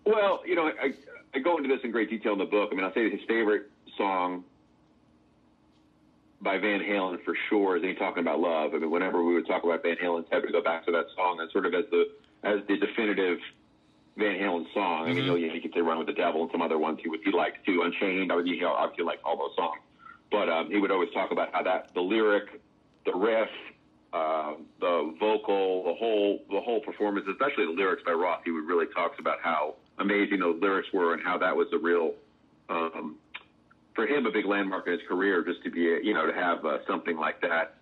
Well, 0.04 0.40
you 0.44 0.54
know, 0.54 0.72
I, 0.82 0.92
I 1.34 1.38
go 1.38 1.56
into 1.56 1.68
this 1.68 1.80
in 1.84 1.92
great 1.92 2.10
detail 2.10 2.32
in 2.32 2.38
the 2.38 2.46
book. 2.46 2.70
I 2.72 2.74
mean, 2.74 2.84
I'll 2.84 2.94
say 2.94 3.08
his 3.08 3.20
favorite 3.28 3.70
song 3.96 4.44
by 6.40 6.58
Van 6.58 6.80
Halen 6.80 7.22
for 7.24 7.36
sure 7.48 7.76
is 7.76 7.84
Ain't 7.84 7.98
Talkin' 7.98 8.24
'bout 8.24 8.40
Love. 8.40 8.74
I 8.74 8.78
mean, 8.78 8.90
whenever 8.90 9.22
we 9.22 9.34
would 9.34 9.46
talk 9.46 9.64
about 9.64 9.82
Van 9.82 9.96
Halen, 9.96 10.28
Ted 10.30 10.42
would 10.42 10.52
go 10.52 10.62
back 10.62 10.84
to 10.86 10.92
that 10.92 11.06
song 11.14 11.40
and 11.40 11.50
sort 11.50 11.66
of 11.66 11.74
as 11.74 11.84
the 11.90 12.08
as 12.44 12.60
the 12.68 12.76
definitive 12.76 13.38
Van 14.18 14.36
Halen 14.36 14.66
song. 14.74 15.04
I 15.04 15.06
mean, 15.06 15.16
mm-hmm. 15.16 15.36
you, 15.36 15.46
know, 15.48 15.54
you 15.54 15.60
could 15.60 15.72
say 15.72 15.80
"Run 15.80 15.98
with 15.98 16.08
the 16.08 16.12
Devil" 16.12 16.42
and 16.42 16.50
some 16.50 16.60
other 16.60 16.76
ones 16.76 16.98
he 17.02 17.08
would 17.08 17.20
he 17.24 17.30
liked 17.30 17.64
too. 17.64 17.82
Unchained, 17.82 18.32
I 18.32 18.34
would 18.34 18.48
you 18.48 18.60
know 18.60 18.72
obviously 18.72 19.04
like 19.04 19.20
all 19.24 19.38
those 19.38 19.54
songs. 19.56 19.80
But 20.30 20.48
um, 20.48 20.70
he 20.70 20.78
would 20.78 20.90
always 20.90 21.10
talk 21.14 21.30
about 21.30 21.50
how 21.52 21.62
that 21.62 21.94
the 21.94 22.00
lyric, 22.00 22.60
the 23.06 23.14
riff, 23.14 23.48
uh, 24.12 24.54
the 24.80 25.14
vocal, 25.20 25.84
the 25.84 25.94
whole 25.94 26.42
the 26.50 26.60
whole 26.60 26.80
performance, 26.80 27.26
especially 27.30 27.66
the 27.66 27.72
lyrics 27.72 28.02
by 28.04 28.12
Roth. 28.12 28.40
He 28.44 28.50
would 28.50 28.64
really 28.64 28.86
talks 28.86 29.18
about 29.20 29.38
how 29.40 29.76
amazing 29.98 30.40
those 30.40 30.60
lyrics 30.60 30.88
were 30.92 31.14
and 31.14 31.22
how 31.22 31.38
that 31.38 31.56
was 31.56 31.68
a 31.72 31.78
real 31.78 32.14
um, 32.68 33.16
for 33.94 34.06
him 34.06 34.26
a 34.26 34.32
big 34.32 34.46
landmark 34.46 34.88
in 34.88 34.94
his 34.94 35.02
career. 35.08 35.44
Just 35.44 35.62
to 35.62 35.70
be 35.70 35.80
you 35.80 36.12
know 36.12 36.26
to 36.26 36.34
have 36.34 36.64
uh, 36.64 36.78
something 36.88 37.16
like 37.16 37.40
that 37.42 37.76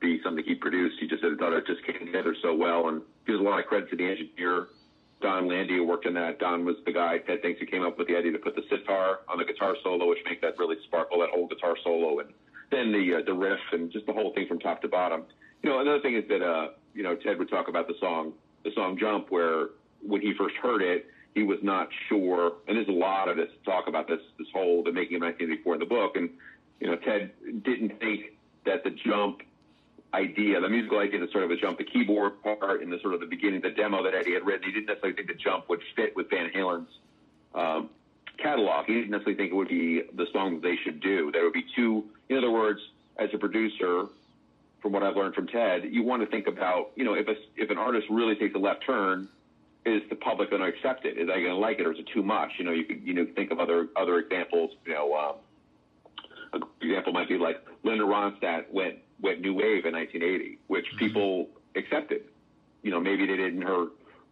be 0.00 0.20
something 0.22 0.44
he 0.44 0.54
produced. 0.54 0.96
He 1.00 1.08
just 1.08 1.20
said, 1.20 1.36
thought 1.38 1.52
it 1.52 1.66
just 1.66 1.84
came 1.84 2.06
together 2.06 2.34
so 2.40 2.54
well, 2.54 2.88
and 2.88 3.02
gives 3.26 3.40
a 3.40 3.42
lot 3.42 3.58
of 3.58 3.66
credit 3.66 3.90
to 3.90 3.96
the 3.96 4.06
engineer 4.06 4.68
Don 5.20 5.48
who 5.48 5.84
worked 5.84 6.06
on 6.06 6.14
that. 6.14 6.38
Don 6.38 6.64
was 6.64 6.76
the 6.86 6.92
guy 6.92 7.18
Ted 7.18 7.42
thinks 7.42 7.60
who 7.60 7.66
came 7.66 7.82
up 7.82 7.98
with 7.98 8.08
the 8.08 8.16
idea 8.16 8.32
to 8.32 8.38
put 8.38 8.56
the 8.56 8.62
sitar 8.70 9.20
on 9.28 9.38
the 9.38 9.44
guitar 9.44 9.76
solo, 9.82 10.08
which 10.08 10.18
makes 10.24 10.40
that 10.40 10.58
really 10.58 10.76
sparkle, 10.84 11.20
that 11.20 11.30
whole 11.30 11.46
guitar 11.46 11.76
solo, 11.84 12.20
and 12.20 12.30
then 12.70 12.92
the 12.92 13.18
uh, 13.18 13.24
the 13.26 13.34
riff 13.34 13.60
and 13.72 13.92
just 13.92 14.06
the 14.06 14.12
whole 14.12 14.32
thing 14.34 14.46
from 14.46 14.58
top 14.58 14.80
to 14.82 14.88
bottom. 14.88 15.24
You 15.62 15.70
know, 15.70 15.80
another 15.80 16.00
thing 16.00 16.14
is 16.14 16.24
that 16.28 16.42
uh, 16.42 16.68
you 16.94 17.02
know 17.02 17.14
Ted 17.16 17.38
would 17.38 17.50
talk 17.50 17.68
about 17.68 17.86
the 17.86 17.94
song, 18.00 18.32
the 18.64 18.70
song 18.74 18.96
Jump, 18.98 19.30
where 19.30 19.68
when 20.02 20.22
he 20.22 20.32
first 20.38 20.56
heard 20.56 20.80
it, 20.82 21.06
he 21.34 21.42
was 21.42 21.58
not 21.62 21.88
sure, 22.08 22.54
and 22.66 22.76
there's 22.76 22.88
a 22.88 22.92
lot 22.92 23.28
of 23.28 23.36
this 23.36 23.50
talk 23.64 23.88
about 23.88 24.08
this 24.08 24.20
this 24.38 24.48
whole 24.54 24.82
the 24.82 24.92
making 24.92 25.16
of 25.16 25.22
1984 25.22 25.74
in 25.74 25.80
the 25.80 25.86
book, 25.86 26.16
and 26.16 26.30
you 26.80 26.86
know 26.86 26.96
Ted 26.96 27.32
didn't 27.62 28.00
think 28.00 28.32
that 28.64 28.84
the 28.84 28.90
jump 28.90 29.42
idea, 30.14 30.60
the 30.60 30.68
musical 30.68 30.98
idea 30.98 31.20
to 31.20 31.30
sort 31.30 31.44
of 31.44 31.50
a 31.50 31.56
jump, 31.56 31.78
the 31.78 31.84
keyboard 31.84 32.42
part 32.42 32.82
in 32.82 32.90
the 32.90 32.98
sort 33.00 33.14
of 33.14 33.20
the 33.20 33.26
beginning, 33.26 33.60
the 33.60 33.70
demo 33.70 34.02
that 34.02 34.14
Eddie 34.14 34.34
had 34.34 34.44
written, 34.44 34.64
he 34.64 34.72
didn't 34.72 34.86
necessarily 34.86 35.14
think 35.14 35.28
the 35.28 35.34
jump 35.34 35.68
would 35.68 35.80
fit 35.94 36.14
with 36.16 36.28
Van 36.30 36.50
Halen's 36.50 36.88
um, 37.54 37.90
catalog. 38.38 38.86
He 38.86 38.94
didn't 38.94 39.10
necessarily 39.10 39.36
think 39.36 39.52
it 39.52 39.54
would 39.54 39.68
be 39.68 40.02
the 40.14 40.26
song 40.32 40.54
that 40.54 40.62
they 40.62 40.76
should 40.84 41.00
do. 41.00 41.30
There 41.32 41.44
would 41.44 41.52
be 41.52 41.64
two, 41.76 42.04
in 42.28 42.38
other 42.38 42.50
words, 42.50 42.80
as 43.18 43.28
a 43.34 43.38
producer, 43.38 44.06
from 44.82 44.92
what 44.92 45.02
I've 45.02 45.16
learned 45.16 45.34
from 45.34 45.46
Ted, 45.46 45.84
you 45.90 46.02
want 46.02 46.22
to 46.22 46.28
think 46.28 46.46
about, 46.46 46.90
you 46.96 47.04
know, 47.04 47.14
if 47.14 47.28
a, 47.28 47.34
if 47.56 47.70
an 47.70 47.78
artist 47.78 48.06
really 48.10 48.34
takes 48.34 48.54
a 48.54 48.58
left 48.58 48.84
turn, 48.84 49.28
is 49.84 50.02
the 50.08 50.16
public 50.16 50.50
going 50.50 50.62
to 50.62 50.68
accept 50.68 51.04
it? 51.04 51.18
Is 51.18 51.26
they 51.26 51.42
going 51.42 51.46
to 51.46 51.54
like 51.54 51.78
it, 51.78 51.86
or 51.86 51.92
is 51.92 51.98
it 51.98 52.08
too 52.12 52.22
much? 52.22 52.50
You 52.58 52.64
know, 52.64 52.72
you 52.72 52.84
could 52.84 53.02
you 53.02 53.14
know 53.14 53.26
think 53.34 53.50
of 53.50 53.60
other 53.60 53.88
other 53.96 54.18
examples. 54.18 54.72
You 54.84 54.92
know, 54.92 55.14
um, 55.14 56.62
example 56.82 57.12
might 57.12 57.28
be 57.28 57.38
like 57.38 57.64
Linda 57.82 58.04
Ronstadt 58.04 58.70
went 58.70 58.96
went 59.22 59.40
new 59.40 59.54
wave 59.54 59.84
in 59.84 59.94
1980, 59.94 60.58
which 60.66 60.86
mm-hmm. 60.86 60.98
people 60.98 61.48
accepted. 61.76 62.22
You 62.82 62.90
know, 62.90 63.00
maybe 63.00 63.26
they 63.26 63.36
didn't 63.36 63.62
her 63.62 63.86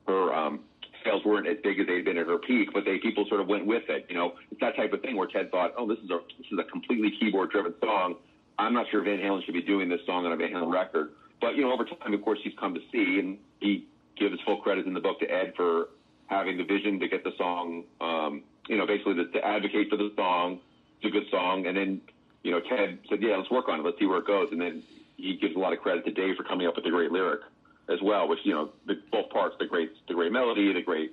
her 0.06 0.34
um, 0.34 0.60
sales 1.04 1.24
weren't 1.24 1.46
as 1.46 1.58
big 1.62 1.80
as 1.80 1.86
they'd 1.86 2.04
been 2.04 2.18
at 2.18 2.26
her 2.26 2.38
peak, 2.38 2.70
but 2.72 2.84
they 2.84 2.98
people 2.98 3.26
sort 3.28 3.40
of 3.40 3.46
went 3.46 3.66
with 3.66 3.84
it. 3.88 4.06
You 4.08 4.16
know, 4.16 4.34
it's 4.50 4.60
that 4.60 4.76
type 4.76 4.92
of 4.92 5.02
thing 5.02 5.16
where 5.16 5.28
Ted 5.28 5.50
thought, 5.50 5.74
oh, 5.76 5.86
this 5.86 5.98
is 5.98 6.10
a 6.10 6.18
this 6.38 6.46
is 6.50 6.58
a 6.58 6.64
completely 6.64 7.12
keyboard 7.18 7.50
driven 7.50 7.74
song. 7.80 8.16
I'm 8.58 8.72
not 8.72 8.86
sure 8.90 9.02
Van 9.02 9.18
Halen 9.18 9.44
should 9.44 9.54
be 9.54 9.62
doing 9.62 9.88
this 9.88 10.00
song 10.06 10.26
on 10.26 10.32
a 10.32 10.36
Van 10.36 10.52
Halen 10.52 10.72
record. 10.72 11.12
But 11.40 11.56
you 11.56 11.62
know, 11.62 11.72
over 11.72 11.84
time, 11.84 12.14
of 12.14 12.22
course, 12.22 12.40
he's 12.42 12.54
come 12.58 12.74
to 12.74 12.80
see, 12.90 13.20
and 13.20 13.38
he 13.60 13.86
gives 14.16 14.40
full 14.44 14.58
credit 14.58 14.86
in 14.86 14.94
the 14.94 15.00
book 15.00 15.20
to 15.20 15.26
Ed 15.26 15.52
for 15.56 15.90
having 16.26 16.58
the 16.58 16.64
vision 16.64 16.98
to 17.00 17.08
get 17.08 17.24
the 17.24 17.32
song. 17.38 17.84
Um, 18.00 18.42
you 18.68 18.76
know, 18.76 18.86
basically 18.86 19.14
to, 19.14 19.26
to 19.28 19.46
advocate 19.46 19.88
for 19.88 19.96
the 19.96 20.12
song. 20.16 20.60
It's 21.00 21.06
a 21.06 21.10
good 21.10 21.30
song, 21.30 21.66
and 21.66 21.76
then 21.76 22.00
you 22.42 22.50
know, 22.50 22.60
Ted 22.60 22.98
said, 23.08 23.22
yeah, 23.22 23.36
let's 23.36 23.50
work 23.50 23.68
on 23.68 23.80
it. 23.80 23.84
Let's 23.84 23.98
see 23.98 24.06
where 24.06 24.18
it 24.18 24.26
goes. 24.26 24.48
And 24.52 24.60
then 24.60 24.82
he 25.16 25.36
gives 25.36 25.56
a 25.56 25.58
lot 25.58 25.72
of 25.72 25.80
credit 25.80 26.04
to 26.04 26.12
Dave 26.12 26.36
for 26.36 26.44
coming 26.44 26.66
up 26.66 26.76
with 26.76 26.84
the 26.84 26.90
great 26.90 27.10
lyric 27.10 27.40
as 27.88 27.98
well, 28.02 28.28
which, 28.28 28.40
you 28.44 28.54
know, 28.54 28.70
the, 28.86 28.94
both 29.10 29.30
parts, 29.30 29.56
the 29.58 29.66
great, 29.66 29.90
the 30.06 30.14
great 30.14 30.32
melody, 30.32 30.72
the 30.72 30.82
great, 30.82 31.12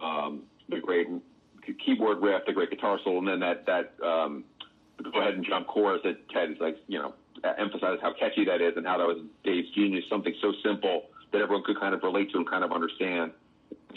um, 0.00 0.42
the 0.68 0.80
great 0.80 1.08
keyboard 1.84 2.22
riff, 2.22 2.42
the 2.46 2.52
great 2.52 2.70
guitar 2.70 2.98
solo, 3.02 3.18
and 3.18 3.28
then 3.28 3.40
that, 3.40 3.66
that, 3.66 3.94
um, 4.04 4.44
go 5.02 5.20
ahead 5.20 5.34
and 5.34 5.44
jump 5.44 5.66
chorus 5.66 6.00
that 6.04 6.28
Ted 6.28 6.50
is 6.50 6.56
like, 6.60 6.76
you 6.86 6.98
know, 6.98 7.14
emphasizes 7.58 7.98
how 8.00 8.12
catchy 8.12 8.44
that 8.44 8.60
is 8.60 8.76
and 8.76 8.86
how 8.86 8.98
that 8.98 9.06
was 9.06 9.18
Dave's 9.42 9.70
genius, 9.74 10.04
something 10.08 10.34
so 10.40 10.52
simple 10.64 11.06
that 11.32 11.40
everyone 11.40 11.64
could 11.64 11.80
kind 11.80 11.94
of 11.94 12.02
relate 12.02 12.30
to 12.30 12.38
and 12.38 12.48
kind 12.48 12.62
of 12.62 12.72
understand. 12.72 13.32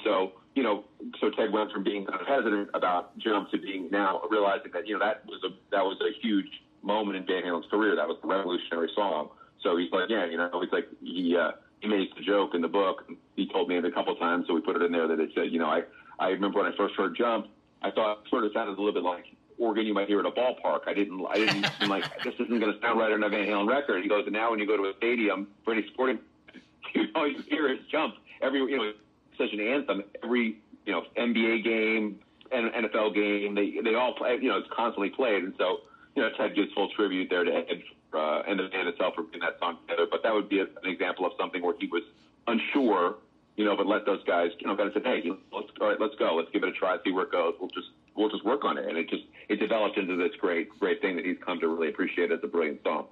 So, 0.05 0.33
you 0.53 0.63
know, 0.63 0.85
so 1.19 1.29
Ted 1.31 1.51
went 1.51 1.71
from 1.71 1.83
being 1.83 2.05
kind 2.05 2.21
of 2.21 2.27
hesitant 2.27 2.69
about 2.73 3.17
jump 3.17 3.49
to 3.51 3.57
being 3.57 3.89
now 3.91 4.21
realizing 4.29 4.71
that, 4.73 4.87
you 4.87 4.97
know, 4.97 5.03
that 5.03 5.25
was 5.25 5.41
a, 5.43 5.49
that 5.71 5.83
was 5.83 5.97
a 5.99 6.13
huge 6.21 6.47
moment 6.83 7.17
in 7.17 7.25
Van 7.25 7.43
Halen's 7.43 7.69
career. 7.69 7.95
That 7.95 8.07
was 8.07 8.17
a 8.23 8.27
revolutionary 8.27 8.89
song. 8.95 9.29
So 9.61 9.75
he's 9.75 9.91
like, 9.91 10.09
yeah, 10.09 10.25
you 10.25 10.37
know, 10.37 10.49
he's 10.61 10.71
like, 10.71 10.87
he, 11.01 11.35
uh, 11.35 11.53
he 11.81 11.87
makes 11.87 12.15
the 12.15 12.23
joke 12.23 12.53
in 12.53 12.61
the 12.61 12.67
book. 12.67 13.09
He 13.35 13.49
told 13.49 13.67
me 13.67 13.77
it 13.77 13.83
a 13.83 13.91
couple 13.91 14.13
of 14.13 14.19
times, 14.19 14.45
so 14.47 14.53
we 14.53 14.61
put 14.61 14.75
it 14.75 14.83
in 14.83 14.91
there 14.91 15.07
that 15.07 15.19
it 15.19 15.31
said, 15.35 15.51
you 15.51 15.59
know, 15.59 15.65
I, 15.65 15.81
I 16.19 16.29
remember 16.29 16.61
when 16.61 16.71
I 16.71 16.77
first 16.77 16.95
heard 16.95 17.17
Jump, 17.17 17.47
I 17.81 17.91
thought 17.91 18.19
it 18.23 18.29
sort 18.29 18.45
of 18.45 18.51
sounded 18.53 18.77
a 18.77 18.81
little 18.81 18.93
bit 18.93 19.03
like 19.03 19.25
organ 19.57 19.85
you 19.85 19.93
might 19.93 20.07
hear 20.07 20.19
at 20.19 20.25
a 20.25 20.31
ballpark. 20.31 20.81
I 20.87 20.93
didn't, 20.93 21.25
I 21.29 21.35
didn't 21.35 21.65
I'm 21.81 21.89
like, 21.89 22.05
this 22.23 22.33
isn't 22.35 22.59
going 22.59 22.73
to 22.73 22.79
sound 22.79 22.99
right 22.99 23.11
on 23.11 23.23
a 23.23 23.29
Van 23.29 23.47
Halen 23.47 23.67
record. 23.67 24.03
He 24.03 24.09
goes, 24.09 24.23
and 24.25 24.33
now 24.33 24.51
when 24.51 24.59
you 24.59 24.67
go 24.67 24.77
to 24.77 24.83
a 24.83 24.93
stadium 24.97 25.47
for 25.63 25.73
any 25.73 25.85
sporting, 25.93 26.19
you 26.95 27.07
you 27.15 27.43
hear 27.49 27.69
his 27.69 27.79
Jump 27.91 28.15
every, 28.41 28.59
you 28.59 28.77
know, 28.77 28.91
such 29.37 29.53
an 29.53 29.59
anthem. 29.59 30.03
Every, 30.23 30.57
you 30.85 30.91
know, 30.93 31.03
NBA 31.17 31.63
game, 31.63 32.19
and 32.51 32.71
NFL 32.71 33.13
game, 33.13 33.55
they, 33.55 33.81
they 33.83 33.95
all 33.95 34.13
play, 34.13 34.37
you 34.41 34.49
know, 34.49 34.57
it's 34.57 34.69
constantly 34.75 35.09
played. 35.09 35.43
And 35.43 35.53
so, 35.57 35.81
you 36.15 36.21
know, 36.21 36.29
Ted 36.37 36.55
gives 36.55 36.71
full 36.73 36.89
tribute 36.95 37.29
there 37.29 37.43
to 37.43 37.51
Ed 37.51 37.81
uh, 38.13 38.43
and 38.47 38.59
the 38.59 38.69
band 38.69 38.87
itself 38.87 39.15
for 39.15 39.23
putting 39.23 39.41
that 39.41 39.57
song 39.59 39.77
together. 39.81 40.07
But 40.09 40.23
that 40.23 40.33
would 40.33 40.49
be 40.49 40.59
a, 40.59 40.63
an 40.63 40.89
example 40.89 41.25
of 41.25 41.33
something 41.39 41.61
where 41.61 41.75
he 41.79 41.87
was 41.87 42.03
unsure, 42.47 43.17
you 43.57 43.65
know, 43.65 43.75
but 43.75 43.87
let 43.87 44.05
those 44.05 44.23
guys, 44.25 44.51
you 44.59 44.67
know, 44.67 44.75
kind 44.75 44.87
of 44.87 44.93
said, 44.93 45.03
hey, 45.03 45.23
let's 45.51 45.67
all 45.81 45.89
right, 45.89 45.99
let's 45.99 46.15
go, 46.15 46.35
let's 46.35 46.49
give 46.53 46.63
it 46.63 46.69
a 46.69 46.73
try, 46.73 46.97
see 47.03 47.11
where 47.11 47.25
it 47.25 47.31
goes. 47.31 47.55
We'll 47.59 47.69
just 47.69 47.87
we'll 48.15 48.29
just 48.29 48.45
work 48.45 48.63
on 48.63 48.77
it, 48.77 48.85
and 48.87 48.97
it 48.97 49.09
just 49.09 49.23
it 49.49 49.59
developed 49.59 49.97
into 49.97 50.15
this 50.15 50.31
great 50.39 50.69
great 50.79 51.01
thing 51.01 51.15
that 51.17 51.25
he's 51.25 51.37
come 51.45 51.59
to 51.59 51.67
really 51.67 51.89
appreciate 51.89 52.31
as 52.31 52.39
a 52.43 52.47
brilliant 52.47 52.83
song. 52.83 53.07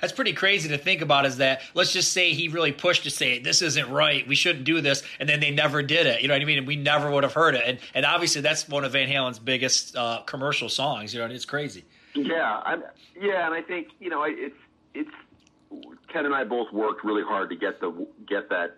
That's 0.00 0.12
pretty 0.12 0.32
crazy 0.32 0.68
to 0.68 0.78
think 0.78 1.00
about. 1.00 1.26
Is 1.26 1.38
that 1.38 1.62
let's 1.74 1.92
just 1.92 2.12
say 2.12 2.32
he 2.32 2.48
really 2.48 2.72
pushed 2.72 3.04
to 3.04 3.10
say 3.10 3.38
this 3.38 3.62
isn't 3.62 3.90
right, 3.90 4.26
we 4.26 4.34
shouldn't 4.34 4.64
do 4.64 4.80
this, 4.80 5.02
and 5.18 5.28
then 5.28 5.40
they 5.40 5.50
never 5.50 5.82
did 5.82 6.06
it. 6.06 6.22
You 6.22 6.28
know 6.28 6.34
what 6.34 6.42
I 6.42 6.44
mean? 6.44 6.58
And 6.58 6.66
we 6.66 6.76
never 6.76 7.10
would 7.10 7.24
have 7.24 7.34
heard 7.34 7.54
it. 7.54 7.62
And 7.66 7.78
and 7.94 8.06
obviously 8.06 8.40
that's 8.40 8.68
one 8.68 8.84
of 8.84 8.92
Van 8.92 9.08
Halen's 9.08 9.38
biggest 9.38 9.96
uh, 9.96 10.22
commercial 10.26 10.68
songs. 10.68 11.12
You 11.12 11.20
know, 11.20 11.26
it's 11.26 11.44
crazy. 11.44 11.84
Yeah, 12.14 12.60
I'm, 12.64 12.82
yeah, 13.20 13.46
and 13.46 13.54
I 13.54 13.62
think 13.62 13.88
you 14.00 14.10
know 14.10 14.24
it's 14.24 14.56
it's 14.94 15.10
Ken 16.12 16.24
and 16.24 16.34
I 16.34 16.44
both 16.44 16.72
worked 16.72 17.04
really 17.04 17.22
hard 17.22 17.50
to 17.50 17.56
get 17.56 17.80
the 17.80 18.06
get 18.26 18.48
that 18.50 18.76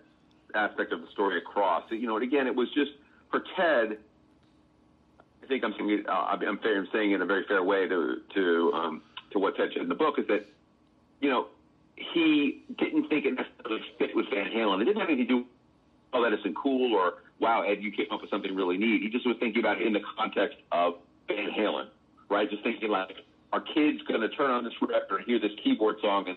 aspect 0.55 0.93
of 0.93 1.01
the 1.01 1.09
story 1.09 1.39
across. 1.39 1.85
You 1.91 2.07
know, 2.07 2.17
and 2.17 2.25
again, 2.25 2.47
it 2.47 2.55
was 2.55 2.69
just 2.75 2.93
for 3.31 3.43
Ted. 3.57 3.99
I 5.43 5.47
think 5.47 5.65
I'm 5.65 5.73
uh, 5.73 6.13
I'm, 6.13 6.59
fair, 6.59 6.79
I'm 6.79 6.89
saying 6.93 7.13
in 7.13 7.23
a 7.23 7.27
very 7.27 7.45
fair 7.45 7.63
way 7.63 7.89
to 7.89 8.21
to 8.35 8.73
um, 8.75 9.03
to 9.33 9.39
what 9.39 9.57
Ted 9.57 9.71
said 9.73 9.83
in 9.83 9.89
the 9.89 9.95
book 9.95 10.19
is 10.19 10.27
that 10.29 10.47
you 11.21 11.31
know 11.31 11.47
he 11.97 12.65
didn't 12.79 13.09
think 13.09 13.27
it 13.27 13.35
necessarily 13.35 13.83
fit 13.99 14.17
with 14.17 14.27
Van 14.31 14.51
Halen. 14.51 14.81
It 14.81 14.85
didn't 14.87 15.01
have 15.01 15.09
anything 15.09 15.29
to 15.29 15.43
do. 15.43 15.47
Oh, 16.13 16.23
that 16.23 16.33
isn't 16.33 16.57
cool, 16.57 16.95
or 16.95 17.23
wow, 17.39 17.63
Ed, 17.63 17.83
you 17.83 17.93
came 17.93 18.07
up 18.11 18.21
with 18.21 18.31
something 18.31 18.55
really 18.55 18.77
neat. 18.77 19.03
He 19.03 19.09
just 19.09 19.27
was 19.27 19.37
thinking 19.39 19.61
about 19.61 19.81
it 19.81 19.87
in 19.87 19.93
the 19.93 20.01
context 20.19 20.59
of 20.73 20.95
Van 21.29 21.51
Halen, 21.51 21.89
right? 22.29 22.51
Just 22.51 22.63
thinking 22.65 22.91
like 22.91 23.17
our 23.53 23.61
kids 23.61 24.01
going 24.09 24.21
to 24.21 24.29
turn 24.29 24.51
on 24.51 24.65
this 24.65 24.73
record 24.81 25.19
and 25.19 25.27
hear 25.27 25.39
this 25.39 25.53
keyboard 25.63 25.97
song 26.01 26.29
and 26.29 26.37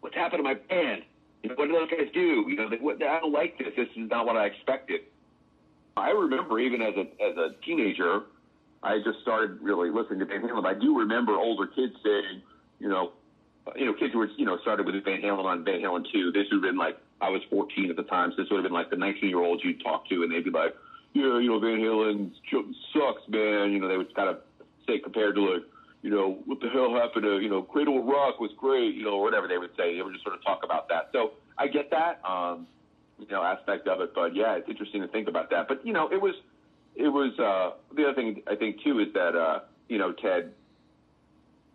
what's 0.00 0.14
happened 0.14 0.40
to 0.40 0.42
my 0.42 0.54
band? 0.54 1.02
You 1.42 1.50
know, 1.50 1.54
what 1.56 1.66
do 1.66 1.72
those 1.72 1.90
guys 1.90 2.08
do? 2.12 2.44
You 2.48 2.56
know, 2.56 2.68
they, 2.68 2.76
what, 2.76 3.02
I 3.02 3.20
don't 3.20 3.32
like 3.32 3.58
this. 3.58 3.68
This 3.76 3.88
is 3.96 4.10
not 4.10 4.26
what 4.26 4.36
I 4.36 4.46
expected. 4.46 5.02
I 5.96 6.10
remember 6.10 6.58
even 6.60 6.80
as 6.82 6.94
a 6.94 7.02
as 7.22 7.36
a 7.36 7.54
teenager, 7.64 8.22
I 8.82 8.98
just 8.98 9.20
started 9.22 9.60
really 9.60 9.90
listening 9.90 10.20
to 10.20 10.26
Van 10.26 10.42
Halen. 10.42 10.64
I 10.64 10.74
do 10.78 10.98
remember 10.98 11.32
older 11.32 11.66
kids 11.66 11.94
saying, 12.04 12.42
you 12.78 12.88
know, 12.88 13.12
you 13.76 13.86
know, 13.86 13.94
kids 13.94 14.12
who 14.12 14.18
were, 14.18 14.30
you 14.36 14.44
know, 14.44 14.58
started 14.62 14.86
with 14.86 14.94
Van 15.04 15.20
Halen 15.20 15.44
on 15.44 15.64
Van 15.64 15.80
Halen 15.80 16.04
2. 16.12 16.32
This 16.32 16.46
would 16.50 16.62
have 16.62 16.62
been 16.62 16.78
like, 16.78 16.98
I 17.20 17.30
was 17.30 17.42
14 17.50 17.90
at 17.90 17.96
the 17.96 18.04
time, 18.04 18.30
so 18.30 18.42
this 18.42 18.50
would 18.50 18.58
have 18.58 18.64
been 18.64 18.72
like 18.72 18.90
the 18.90 18.96
19 18.96 19.28
year 19.28 19.42
olds 19.42 19.62
you'd 19.64 19.82
talk 19.82 20.08
to, 20.08 20.22
and 20.22 20.32
they'd 20.32 20.44
be 20.44 20.50
like, 20.50 20.74
yeah, 21.14 21.38
you 21.38 21.48
know, 21.48 21.58
Van 21.58 21.78
Halen 21.78 22.30
sucks, 22.92 23.22
man. 23.28 23.72
You 23.72 23.80
know, 23.80 23.88
they 23.88 23.96
would 23.96 24.14
kind 24.14 24.28
of 24.28 24.38
say 24.86 24.98
compared 24.98 25.34
to 25.36 25.42
like, 25.42 25.62
you 26.02 26.10
know, 26.10 26.38
what 26.46 26.60
the 26.60 26.68
hell 26.68 26.94
happened 26.94 27.24
to, 27.24 27.40
you 27.40 27.48
know, 27.48 27.62
Cradle 27.62 27.94
Will 27.94 28.12
Rock 28.12 28.38
was 28.38 28.50
great, 28.56 28.94
you 28.94 29.04
know, 29.04 29.14
or 29.14 29.22
whatever 29.22 29.48
they 29.48 29.58
would 29.58 29.74
say. 29.76 29.96
They 29.96 30.02
would 30.02 30.12
just 30.12 30.24
sort 30.24 30.36
of 30.36 30.44
talk 30.44 30.60
about 30.64 30.88
that. 30.88 31.10
So 31.12 31.32
I 31.56 31.66
get 31.66 31.90
that, 31.90 32.20
um, 32.24 32.66
you 33.18 33.26
know, 33.30 33.42
aspect 33.42 33.88
of 33.88 34.00
it. 34.00 34.14
But 34.14 34.34
yeah, 34.34 34.54
it's 34.54 34.68
interesting 34.68 35.02
to 35.02 35.08
think 35.08 35.28
about 35.28 35.50
that. 35.50 35.66
But, 35.66 35.84
you 35.84 35.92
know, 35.92 36.08
it 36.12 36.20
was, 36.20 36.34
it 36.94 37.08
was, 37.08 37.36
uh, 37.38 37.76
the 37.96 38.04
other 38.04 38.14
thing 38.14 38.42
I 38.46 38.54
think 38.54 38.82
too 38.82 39.00
is 39.00 39.12
that, 39.14 39.34
uh, 39.34 39.60
you 39.88 39.98
know, 39.98 40.12
Ted 40.12 40.52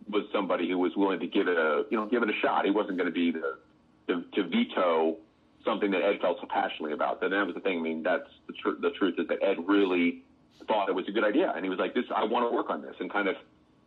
was 0.08 0.24
somebody 0.32 0.68
who 0.68 0.78
was 0.78 0.92
willing 0.96 1.20
to 1.20 1.26
give 1.26 1.48
it 1.48 1.56
a, 1.56 1.84
you 1.90 1.96
know, 1.96 2.06
give 2.06 2.22
it 2.22 2.28
a 2.28 2.38
shot. 2.42 2.64
He 2.64 2.70
wasn't 2.70 2.98
going 2.98 3.08
to 3.08 3.14
be 3.14 3.30
the, 3.30 3.58
the, 4.06 4.24
to 4.34 4.48
veto 4.48 5.16
something 5.64 5.90
that 5.90 6.02
Ed 6.02 6.20
felt 6.20 6.38
so 6.40 6.46
passionately 6.46 6.92
about. 6.92 7.22
And 7.22 7.32
that 7.32 7.46
was 7.46 7.54
the 7.54 7.60
thing. 7.60 7.78
I 7.78 7.82
mean, 7.82 8.02
that's 8.02 8.28
the, 8.46 8.52
tr- 8.52 8.80
the 8.80 8.90
truth 8.90 9.14
is 9.18 9.26
that 9.28 9.42
Ed 9.42 9.56
really 9.66 10.22
thought 10.68 10.88
it 10.88 10.94
was 10.94 11.08
a 11.08 11.12
good 11.12 11.24
idea. 11.24 11.52
And 11.54 11.64
he 11.64 11.70
was 11.70 11.78
like, 11.78 11.94
this, 11.94 12.04
I 12.14 12.24
want 12.24 12.50
to 12.50 12.54
work 12.54 12.70
on 12.70 12.82
this 12.82 12.94
and 13.00 13.10
kind 13.10 13.28
of, 13.28 13.36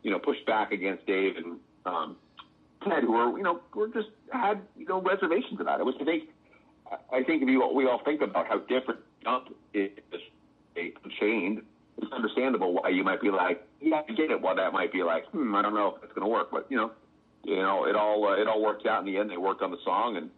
you 0.03 0.11
know, 0.11 0.19
pushed 0.19 0.45
back 0.45 0.71
against 0.71 1.05
Dave 1.05 1.37
and 1.37 1.59
um, 1.85 2.15
Ted, 2.83 3.03
who 3.03 3.11
were, 3.11 3.37
you 3.37 3.43
know, 3.43 3.61
were 3.75 3.87
just 3.89 4.09
had, 4.31 4.61
you 4.75 4.85
know, 4.85 5.01
reservations 5.01 5.59
about 5.59 5.79
it. 5.79 5.85
Which 5.85 5.95
I 6.01 6.05
think, 6.05 6.29
I 7.11 7.23
think 7.23 7.43
if 7.43 7.49
you, 7.49 7.67
we 7.73 7.85
all 7.87 8.01
think 8.03 8.21
about 8.21 8.47
how 8.47 8.59
different 8.59 9.01
Jump 9.23 9.53
is 9.73 9.91
a 10.77 10.93
chained, 11.19 11.61
it's 11.97 12.11
understandable 12.11 12.73
why 12.73 12.89
you 12.89 13.03
might 13.03 13.21
be 13.21 13.29
like, 13.29 13.65
yeah, 13.81 14.01
I 14.07 14.13
get 14.13 14.31
it. 14.31 14.41
Why 14.41 14.53
that 14.55 14.73
might 14.73 14.91
be 14.91 15.03
like, 15.03 15.25
hmm, 15.27 15.55
I 15.55 15.61
don't 15.61 15.73
know 15.73 15.95
if 15.95 16.03
it's 16.03 16.13
going 16.13 16.25
to 16.25 16.31
work, 16.31 16.49
but 16.51 16.67
you 16.69 16.77
know, 16.77 16.91
you 17.43 17.57
know, 17.57 17.85
it 17.85 17.95
all 17.95 18.27
uh, 18.27 18.41
it 18.41 18.47
all 18.47 18.61
worked 18.61 18.85
out 18.85 18.99
in 18.99 19.05
the 19.05 19.19
end. 19.19 19.29
They 19.29 19.37
worked 19.37 19.61
on 19.61 19.71
the 19.71 19.77
song, 19.83 20.17
and 20.17 20.29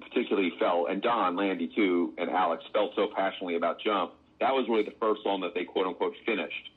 particularly 0.00 0.52
felt, 0.58 0.90
and 0.90 1.02
Donn 1.02 1.36
Landee 1.36 1.74
too, 1.74 2.12
and 2.18 2.30
Alex 2.30 2.64
felt 2.72 2.92
so 2.94 3.08
passionately 3.14 3.56
about 3.56 3.80
Jump. 3.80 4.12
That 4.40 4.52
was 4.52 4.66
really 4.68 4.82
the 4.84 4.94
first 5.00 5.22
song 5.22 5.40
that 5.42 5.54
they 5.54 5.64
quote 5.64 5.86
unquote 5.86 6.14
finished 6.26 6.70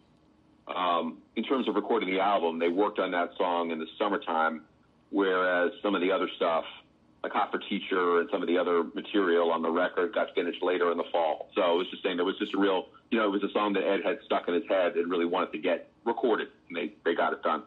um, 0.68 1.20
in 1.36 1.44
terms 1.44 1.68
of 1.68 1.76
recording 1.76 2.10
the 2.10 2.20
album, 2.20 2.60
they 2.60 2.68
worked 2.68 3.00
on 3.00 3.12
that 3.12 3.32
song 3.38 3.72
in 3.72 3.80
the 3.80 3.88
summertime, 3.98 4.64
whereas 5.12 5.72
some 5.82 5.96
of 5.96 6.02
the 6.02 6.12
other 6.12 6.30
stuff, 6.36 6.66
Hot 7.32 7.52
for 7.52 7.60
Teacher 7.60 8.20
and 8.20 8.30
some 8.32 8.42
of 8.42 8.48
the 8.48 8.58
other 8.58 8.84
material 8.96 9.52
on 9.52 9.62
the 9.62 9.70
record, 9.70 10.14
got 10.14 10.34
finished 10.36 10.62
later 10.62 10.92
in 10.92 10.98
the 10.98 11.04
fall. 11.12 11.50
So 11.56 11.62
I 11.62 11.72
was 11.72 11.88
just 11.90 12.04
saying 12.04 12.18
there 12.18 12.26
was 12.26 12.38
just 12.38 12.54
a 12.54 12.58
real, 12.58 12.88
you 13.12 13.18
know, 13.18 13.26
it 13.26 13.32
was 13.32 13.44
a 13.44 13.52
song 13.52 13.74
that 13.74 13.84
Ed 13.84 14.02
had 14.04 14.20
stuck 14.26 14.48
in 14.48 14.54
his 14.54 14.64
head 14.68 14.96
and 14.96 15.10
really 15.10 15.26
wanted 15.26 15.52
to 15.54 15.58
get 15.60 15.90
recorded, 16.06 16.48
and 16.70 16.78
they, 16.78 16.94
they 17.06 17.16
got 17.16 17.34
it 17.34 17.44
done 17.44 17.64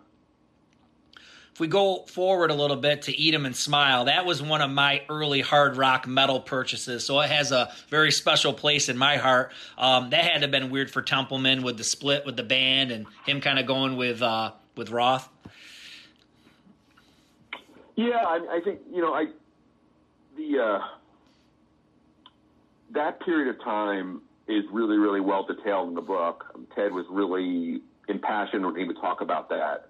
If 1.53 1.61
we 1.61 1.67
go 1.67 2.05
forward 2.07 2.51
a 2.51 2.55
little 2.55 2.77
bit 2.77 3.03
to 3.03 3.17
Eat 3.17 3.35
'em 3.35 3.45
and 3.45 3.55
Smile, 3.55 4.07
that 4.07 4.25
was 4.25 4.41
one 4.43 4.63
of 4.63 4.71
my 4.71 5.03
early 5.09 5.41
hard 5.41 5.77
rock 5.77 6.07
metal 6.07 6.41
purchases. 6.41 7.05
So 7.05 7.21
it 7.21 7.31
has 7.31 7.53
a 7.53 7.71
very 7.89 8.13
special 8.13 8.53
place 8.53 8.89
in 8.89 8.97
my 8.97 9.17
heart. 9.17 9.53
Um, 9.77 10.11
that 10.11 10.25
had 10.25 10.35
to 10.35 10.41
have 10.43 10.51
been 10.51 10.71
weird 10.71 10.91
for 10.91 11.03
Templeman 11.03 11.63
with 11.63 11.77
the 11.77 11.85
split 11.85 12.25
with 12.25 12.37
the 12.37 12.45
band 12.45 12.93
and 12.93 13.07
him 13.27 13.41
kind 13.41 13.59
of 13.59 13.67
going 13.67 13.97
with 13.97 14.23
uh, 14.23 14.53
with 14.77 14.91
Roth. 14.91 15.29
Yeah, 17.97 18.25
I, 18.27 18.57
I 18.57 18.61
think 18.65 18.81
you 18.91 19.03
know 19.03 19.13
I 19.13 19.27
the 20.41 20.59
uh, 20.63 20.79
that 22.93 23.21
period 23.21 23.55
of 23.55 23.63
time 23.63 24.23
is 24.49 24.65
really 24.73 24.97
really 24.97 25.21
well 25.21 25.45
detailed 25.45 25.89
in 25.89 25.95
the 25.95 26.01
book. 26.01 26.45
Ted 26.75 26.93
was 26.93 27.07
really 27.11 27.81
impassioned 28.09 28.65
when 28.65 28.77
he 28.77 28.85
would 28.85 28.97
talk 28.97 29.21
about 29.21 29.49
that. 29.51 29.87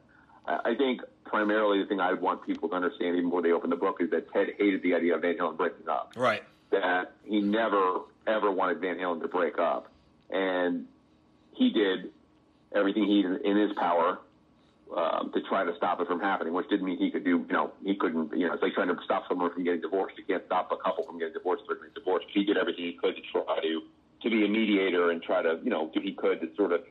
I 0.47 0.75
think 0.75 1.03
primarily 1.25 1.81
the 1.81 1.87
thing 1.87 2.01
I 2.01 2.15
want 2.15 2.45
people 2.45 2.69
to 2.71 2.75
understand, 2.75 3.15
even 3.17 3.27
before 3.27 3.43
they 3.43 3.53
open 3.53 3.71
the 3.71 3.77
book, 3.77 3.99
is 4.01 4.11
that 4.11 4.33
Ted 4.33 4.49
hated 4.59 4.83
the 4.83 4.95
idea 4.95 5.15
of 5.15 5.23
Van 5.23 5.37
Halen 5.37 5.57
breaking 5.57 5.89
up. 5.89 6.13
Right. 6.17 6.43
That 6.71 7.13
he 7.25 7.41
never 7.41 8.01
ever 8.27 8.51
wanted 8.51 8.81
Van 8.81 8.97
Halen 8.97 9.23
to 9.23 9.29
break 9.29 9.59
up, 9.59 9.91
and 10.31 10.87
he 11.53 11.71
did 11.71 12.11
everything 12.73 13.05
he 13.05 13.21
in 13.21 13.57
his 13.57 13.73
power 13.77 14.19
um, 14.97 15.31
to 15.33 15.41
try 15.43 15.65
to 15.65 15.75
stop 15.77 16.01
it 16.01 16.07
from 16.07 16.21
happening, 16.21 16.53
which 16.53 16.69
didn't 16.69 16.87
mean 16.87 16.99
he 16.99 17.11
could 17.11 17.25
do, 17.25 17.45
you 17.49 17.53
know, 17.53 17.73
he 17.85 17.95
couldn't, 17.95 18.37
you 18.37 18.47
know, 18.47 18.55
it's 18.55 18.63
like 18.63 18.75
trying 18.75 18.89
to 18.89 18.97
stop 19.05 19.25
someone 19.29 19.53
from 19.53 19.65
getting 19.65 19.81
divorced. 19.81 20.17
You 20.19 20.25
can't 20.25 20.45
stop 20.47 20.71
a 20.73 20.77
couple 20.77 21.05
from 21.05 21.19
getting 21.19 21.35
divorced 21.35 21.65
or 21.69 21.77
getting 21.77 21.95
divorced. 21.95 22.27
He 22.33 22.45
did 22.45 22.57
everything 22.57 22.85
he 22.85 22.93
could 22.93 23.15
to 23.17 23.23
try 23.31 23.61
to, 23.61 23.83
to 24.23 24.31
be 24.31 24.45
a 24.45 24.49
mediator 24.49 25.11
and 25.11 25.23
try 25.23 25.43
to, 25.43 25.61
you 25.63 25.71
know, 25.71 25.91
do 25.95 26.01
he 26.01 26.13
could 26.13 26.41
to 26.41 26.49
sort 26.57 26.73
of 26.73 26.83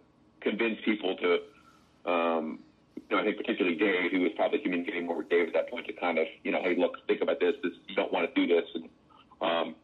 convince 0.41 0.79
people 0.86 1.15
to, 1.18 1.39
um, 2.10 2.60
you 3.10 3.15
know, 3.15 3.22
I 3.22 3.25
think 3.25 3.38
particularly 3.38 3.77
Dave, 3.77 4.12
who 4.12 4.22
was 4.22 4.32
probably 4.36 4.60
communicating 4.60 5.06
more 5.06 5.18
with 5.18 5.29
Dave 5.29 5.48
at 5.48 5.53
that 5.53 5.70
point 5.70 5.88
to 5.88 5.94
kind 5.94 6.18
of, 6.18 6.27
you 6.44 6.51
know, 6.51 6.62
hey, 6.62 6.75
look, 6.77 7.06
think 7.08 7.22
about 7.22 7.39
this. 7.39 7.56
This 7.63 7.74
you 7.88 7.96
don't 7.96 8.13
want 8.13 8.34
to 8.34 8.39
do 8.39 8.48
this. 8.53 8.65
And, 8.75 8.89
um, 9.41 9.75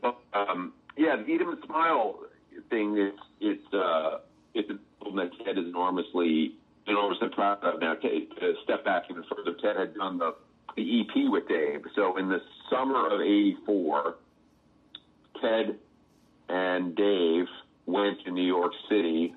but, 0.00 0.16
um, 0.32 0.72
yeah, 0.96 1.16
the 1.16 1.34
'em 1.34 1.50
and 1.50 1.64
Smile 1.64 2.20
thing 2.68 2.96
is 2.96 3.12
it's 3.40 3.74
uh, 3.74 4.18
it's 4.54 4.70
a 4.70 4.78
problem 5.00 5.28
that 5.28 5.44
Ted 5.44 5.58
is 5.58 5.66
enormously 5.66 6.54
enormously 6.86 7.28
proud 7.28 7.62
of. 7.62 7.80
Now, 7.80 7.94
to, 7.94 8.08
to 8.08 8.54
step 8.64 8.84
back 8.84 9.04
even 9.10 9.24
further, 9.24 9.56
Ted 9.60 9.76
had 9.76 9.94
done 9.94 10.18
the 10.18 10.34
the 10.76 11.00
EP 11.00 11.30
with 11.30 11.48
Dave. 11.48 11.82
So 11.96 12.16
in 12.16 12.28
the 12.28 12.40
summer 12.70 13.08
of 13.12 13.20
'84, 13.20 14.16
Ted 15.40 15.78
and 16.48 16.94
Dave 16.94 17.46
went 17.86 18.24
to 18.24 18.30
New 18.30 18.46
York 18.46 18.72
City 18.88 19.34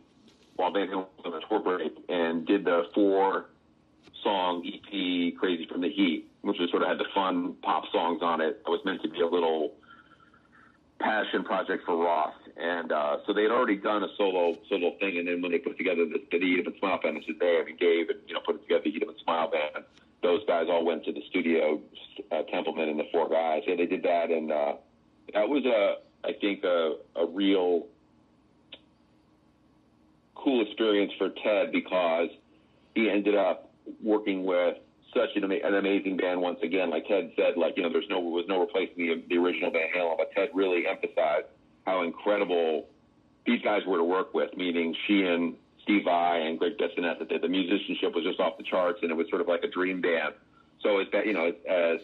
while 0.56 0.72
Van 0.72 0.88
Halen 0.88 1.08
was 1.18 1.26
on 1.26 1.34
a 1.34 1.48
tour 1.48 1.60
break 1.60 1.94
and 2.10 2.46
did 2.46 2.66
the 2.66 2.84
four 2.94 3.50
song 4.24 4.64
EP 4.66 5.36
Crazy 5.38 5.68
from 5.68 5.82
the 5.82 5.90
Heat, 5.90 6.30
which 6.42 6.58
was 6.60 6.70
sort 6.70 6.84
of 6.84 6.90
had 6.90 7.00
the 7.00 7.10
fun 7.14 7.56
pop 7.62 7.84
songs 7.92 8.22
on 8.22 8.42
it. 8.42 8.62
It 8.66 8.70
was 8.70 8.82
meant 8.86 9.02
to 9.02 9.10
be 9.10 9.22
a 9.22 9.28
little 9.28 9.74
passion 11.00 11.44
project 11.44 11.84
for 11.86 11.98
Roth. 11.98 12.34
And 12.56 12.92
uh, 12.92 13.18
so 13.26 13.34
they 13.34 13.44
had 13.44 13.52
already 13.52 13.78
done 13.78 14.04
a 14.04 14.08
solo 14.16 14.58
solo 14.70 14.96
thing, 15.00 15.18
and 15.18 15.28
then 15.28 15.42
when 15.42 15.52
they 15.52 15.58
put 15.58 15.78
together 15.78 16.06
the, 16.06 16.22
the 16.32 16.38
Eat 16.38 16.66
and 16.66 16.76
Smile 16.78 17.00
band, 17.02 17.16
which 17.16 17.30
is 17.30 17.36
Dave 17.40 17.68
and 17.68 17.80
Dave, 17.80 18.10
and 18.10 18.20
you 18.28 18.36
know 18.36 18.42
put 18.46 18.56
it 18.56 18.62
together 18.62 18.84
the 18.84 18.90
Eat 18.90 19.02
and 19.02 19.18
Smile 19.24 19.50
band, 19.50 19.86
those 20.22 20.42
guys 20.46 20.68
all 20.70 20.86
went 20.86 21.04
to 21.06 21.12
the 21.12 21.24
studio, 21.30 21.82
uh, 22.32 22.44
Templeman 22.44 22.90
and 22.90 23.00
the 23.00 23.08
four 23.12 23.28
guys. 23.28 23.64
Yeah, 23.66 23.76
they 23.76 23.88
did 23.88 24.04
that, 24.04 24.30
and 24.30 24.52
uh, 24.52 24.74
that 25.34 25.50
was 25.50 25.66
a 25.66 25.96
I 26.28 26.34
think 26.34 26.64
a, 26.64 26.98
a 27.16 27.26
real 27.26 27.88
cool 30.36 30.62
experience 30.62 31.12
for 31.18 31.30
Ted 31.30 31.72
because 31.72 32.30
he 32.94 33.10
ended 33.10 33.36
up 33.36 33.72
working 34.02 34.44
with 34.44 34.78
such 35.14 35.30
an, 35.36 35.44
ama- 35.44 35.60
an 35.64 35.76
amazing 35.76 36.18
band 36.18 36.42
once 36.42 36.60
again. 36.64 36.90
Like 36.90 37.08
Ted 37.08 37.32
said, 37.36 37.58
like 37.58 37.78
you 37.78 37.84
know, 37.84 37.90
there's 37.92 38.10
no 38.10 38.20
was 38.20 38.46
no 38.48 38.60
replacing 38.62 39.08
the, 39.08 39.24
the 39.28 39.38
original 39.38 39.72
Van 39.72 39.88
Halen, 39.96 40.18
but 40.18 40.32
Ted 40.34 40.50
really 40.54 40.86
emphasized 40.88 41.48
how 41.86 42.04
incredible 42.04 42.88
these 43.46 43.62
guys 43.62 43.82
were 43.86 43.98
to 43.98 44.04
work 44.04 44.34
with. 44.34 44.56
Meaning 44.56 44.96
Sheehan, 45.08 45.56
Steve 45.82 46.04
Vai, 46.06 46.48
and 46.48 46.58
Gregg 46.58 46.78
Bissonette. 46.78 47.20
That 47.20 47.42
the 47.42 47.48
musicianship 47.48 48.16
was 48.16 48.24
just 48.24 48.40
off 48.40 48.58
the 48.58 48.63
charts, 48.63 49.00
and 49.02 49.12
it 49.12 49.16
was 49.16 49.28
sort 49.30 49.42
of 49.42 49.48
like 49.48 49.63
a 49.63 49.70
dream 49.70 50.02
band. 50.02 50.34
So 50.82 51.00
as 51.00 51.08
that 51.12 51.25
you 51.25 51.34
know, 51.34 51.48
as, 51.48 51.56
as 51.68 52.00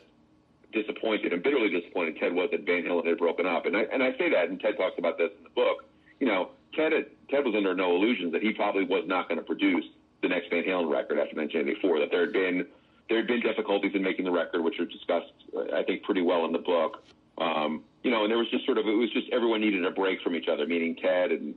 disappointed 0.72 1.34
and 1.34 1.42
bitterly 1.42 1.70
disappointed 1.70 2.18
Ted 2.20 2.34
was 2.34 2.50
that 2.52 2.66
Van 2.66 2.84
Halen 2.84 3.06
had 3.06 3.18
broken 3.18 3.46
up, 3.46 3.66
and 3.66 3.76
I 3.76 3.82
and 3.92 4.04
I 4.04 4.18
say 4.18 4.30
that, 4.32 4.50
and 4.50 4.60
Ted 4.60 4.78
talks 4.78 4.98
about 4.98 5.18
this 5.18 5.32
in 5.38 5.44
the 5.44 5.50
book. 5.50 5.86
You 6.20 6.28
know, 6.28 6.50
Ted 6.74 6.92
had, 6.92 7.06
Ted 7.30 7.46
was 7.46 7.56
under 7.56 7.74
no 7.74 7.96
illusions 7.96 8.34
that 8.34 8.42
he 8.42 8.54
probably 8.54 8.84
was 8.84 9.04
not 9.08 9.28
going 9.28 9.40
to 9.40 9.46
produce 9.46 9.86
the 10.22 10.28
next 10.28 10.50
Van 10.50 10.64
Halen 10.64 10.92
record 10.92 11.18
after 11.20 11.36
1984. 11.36 12.00
That 12.00 12.12
there 12.12 12.22
had 12.22 12.34
been 12.34 12.68
there 13.08 13.18
had 13.18 13.28
been 13.28 13.42
difficulties 13.42 13.92
in 13.96 14.04
making 14.04 14.26
the 14.26 14.32
record, 14.32 14.62
which 14.62 14.80
are 14.80 14.86
discussed, 14.86 15.34
I 15.74 15.84
think, 15.84 16.04
pretty 16.04 16.22
well 16.22 16.46
in 16.46 16.52
the 16.52 16.60
book. 16.60 17.04
Um, 17.38 17.84
you 18.04 18.12
know, 18.12 18.24
and 18.24 18.32
there 18.32 18.38
was 18.38 18.50
just 18.50 18.66
sort 18.66 18.78
of 18.78 18.88
it 18.88 18.94
was 18.94 19.12
just 19.12 19.28
everyone 19.32 19.62
needed 19.62 19.86
a 19.86 19.92
break 19.92 20.22
from 20.22 20.36
each 20.36 20.48
other, 20.48 20.66
meaning 20.66 20.96
Ted 20.96 21.32
and 21.32 21.56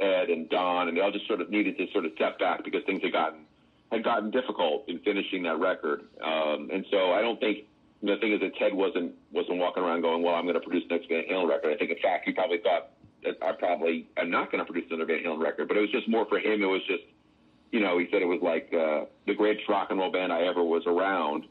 Ed 0.00 0.30
and 0.30 0.48
Don, 0.48 0.88
and 0.88 0.96
they 0.96 1.00
all 1.00 1.12
just 1.12 1.26
sort 1.26 1.40
of 1.40 1.50
needed 1.50 1.76
to 1.78 1.86
sort 1.92 2.04
of 2.04 2.12
step 2.14 2.38
back 2.38 2.64
because 2.64 2.82
things 2.84 3.02
had 3.02 3.12
gotten 3.12 3.40
had 3.90 4.02
gotten 4.02 4.30
difficult 4.30 4.88
in 4.88 4.98
finishing 5.00 5.42
that 5.42 5.58
record. 5.58 6.02
Um, 6.22 6.70
and 6.72 6.84
so 6.90 7.12
I 7.12 7.20
don't 7.20 7.38
think 7.38 7.66
the 8.02 8.16
thing 8.16 8.32
is 8.32 8.40
that 8.40 8.56
Ted 8.56 8.74
wasn't 8.74 9.12
wasn't 9.32 9.58
walking 9.58 9.82
around 9.82 10.00
going, 10.00 10.22
"Well, 10.22 10.34
I'm 10.34 10.44
going 10.44 10.54
to 10.54 10.60
produce 10.60 10.84
the 10.88 10.96
next 10.96 11.08
Van 11.08 11.24
Halen 11.30 11.48
record." 11.48 11.74
I 11.74 11.76
think, 11.76 11.90
in 11.90 11.98
fact, 12.02 12.24
he 12.26 12.32
probably 12.32 12.58
thought 12.58 12.90
that 13.22 13.36
I 13.42 13.52
probably 13.52 14.08
am 14.16 14.30
not 14.30 14.50
going 14.50 14.64
to 14.64 14.70
produce 14.70 14.90
another 14.90 15.06
Van 15.06 15.22
Halen 15.22 15.40
record. 15.40 15.68
But 15.68 15.76
it 15.76 15.80
was 15.80 15.90
just 15.90 16.08
more 16.08 16.26
for 16.26 16.38
him. 16.38 16.62
It 16.62 16.66
was 16.66 16.82
just, 16.88 17.04
you 17.70 17.80
know, 17.80 17.98
he 17.98 18.08
said 18.10 18.22
it 18.22 18.26
was 18.26 18.40
like 18.42 18.72
uh, 18.74 19.04
the 19.26 19.34
greatest 19.34 19.68
rock 19.68 19.88
and 19.90 20.00
roll 20.00 20.10
band 20.10 20.32
I 20.32 20.42
ever 20.46 20.64
was 20.64 20.82
around, 20.86 21.44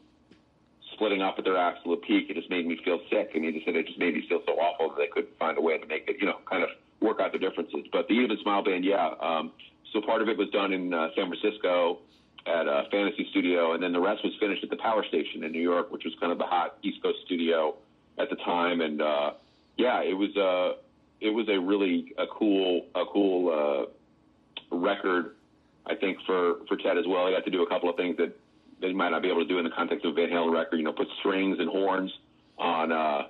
splitting 1.02 1.20
up 1.22 1.34
at 1.36 1.44
their 1.44 1.56
absolute 1.56 2.00
peak. 2.02 2.30
It 2.30 2.34
just 2.34 2.48
made 2.48 2.64
me 2.64 2.78
feel 2.84 3.00
sick, 3.10 3.32
and 3.34 3.44
he 3.44 3.50
just 3.50 3.64
said 3.64 3.74
it 3.74 3.86
just 3.86 3.98
made 3.98 4.14
me 4.14 4.24
feel 4.28 4.40
so 4.46 4.52
awful 4.52 4.90
that 4.90 4.98
they 4.98 5.08
couldn't 5.08 5.36
find 5.36 5.58
a 5.58 5.60
way 5.60 5.76
to 5.76 5.86
make 5.86 6.06
it, 6.06 6.16
you 6.20 6.26
know, 6.26 6.38
kind 6.48 6.62
of 6.62 6.68
work 7.00 7.18
out 7.20 7.32
the 7.32 7.38
differences. 7.38 7.86
But 7.90 8.06
the 8.06 8.14
Even 8.14 8.38
Smile 8.40 8.62
Band, 8.62 8.84
yeah. 8.84 9.10
Um, 9.20 9.50
so 9.92 10.00
part 10.00 10.22
of 10.22 10.28
it 10.28 10.38
was 10.38 10.48
done 10.50 10.72
in 10.72 10.94
uh, 10.94 11.08
San 11.16 11.26
Francisco 11.26 11.98
at 12.46 12.68
a 12.68 12.84
fantasy 12.92 13.26
studio, 13.30 13.72
and 13.72 13.82
then 13.82 13.92
the 13.92 14.00
rest 14.00 14.22
was 14.22 14.32
finished 14.38 14.62
at 14.62 14.70
the 14.70 14.76
Power 14.76 15.04
Station 15.08 15.42
in 15.42 15.50
New 15.50 15.60
York, 15.60 15.90
which 15.90 16.04
was 16.04 16.14
kind 16.20 16.30
of 16.30 16.38
the 16.38 16.46
hot 16.46 16.78
East 16.84 17.02
Coast 17.02 17.18
studio 17.26 17.74
at 18.18 18.30
the 18.30 18.36
time. 18.36 18.80
And 18.80 19.02
uh, 19.02 19.32
yeah, 19.76 20.02
it 20.02 20.14
was 20.14 20.36
uh, 20.36 20.78
it 21.20 21.30
was 21.30 21.48
a 21.48 21.58
really 21.58 22.14
a 22.16 22.26
cool 22.28 22.86
a 22.94 23.04
cool 23.12 23.50
uh, 23.50 24.76
record, 24.76 25.34
I 25.84 25.96
think 25.96 26.18
for 26.26 26.58
for 26.68 26.76
Ted 26.76 26.96
as 26.96 27.06
well. 27.08 27.26
He 27.26 27.34
got 27.34 27.44
to 27.44 27.50
do 27.50 27.64
a 27.64 27.68
couple 27.68 27.90
of 27.90 27.96
things 27.96 28.16
that 28.18 28.36
he 28.88 28.94
might 28.94 29.10
not 29.10 29.22
be 29.22 29.28
able 29.28 29.42
to 29.42 29.48
do 29.48 29.58
in 29.58 29.64
the 29.64 29.70
context 29.70 30.04
of 30.04 30.12
a 30.12 30.14
Van 30.14 30.30
Halen 30.30 30.52
record. 30.52 30.76
You 30.76 30.84
know, 30.84 30.92
put 30.92 31.08
strings 31.18 31.58
and 31.58 31.68
horns 31.68 32.12
on 32.58 32.92
uh, 32.92 33.26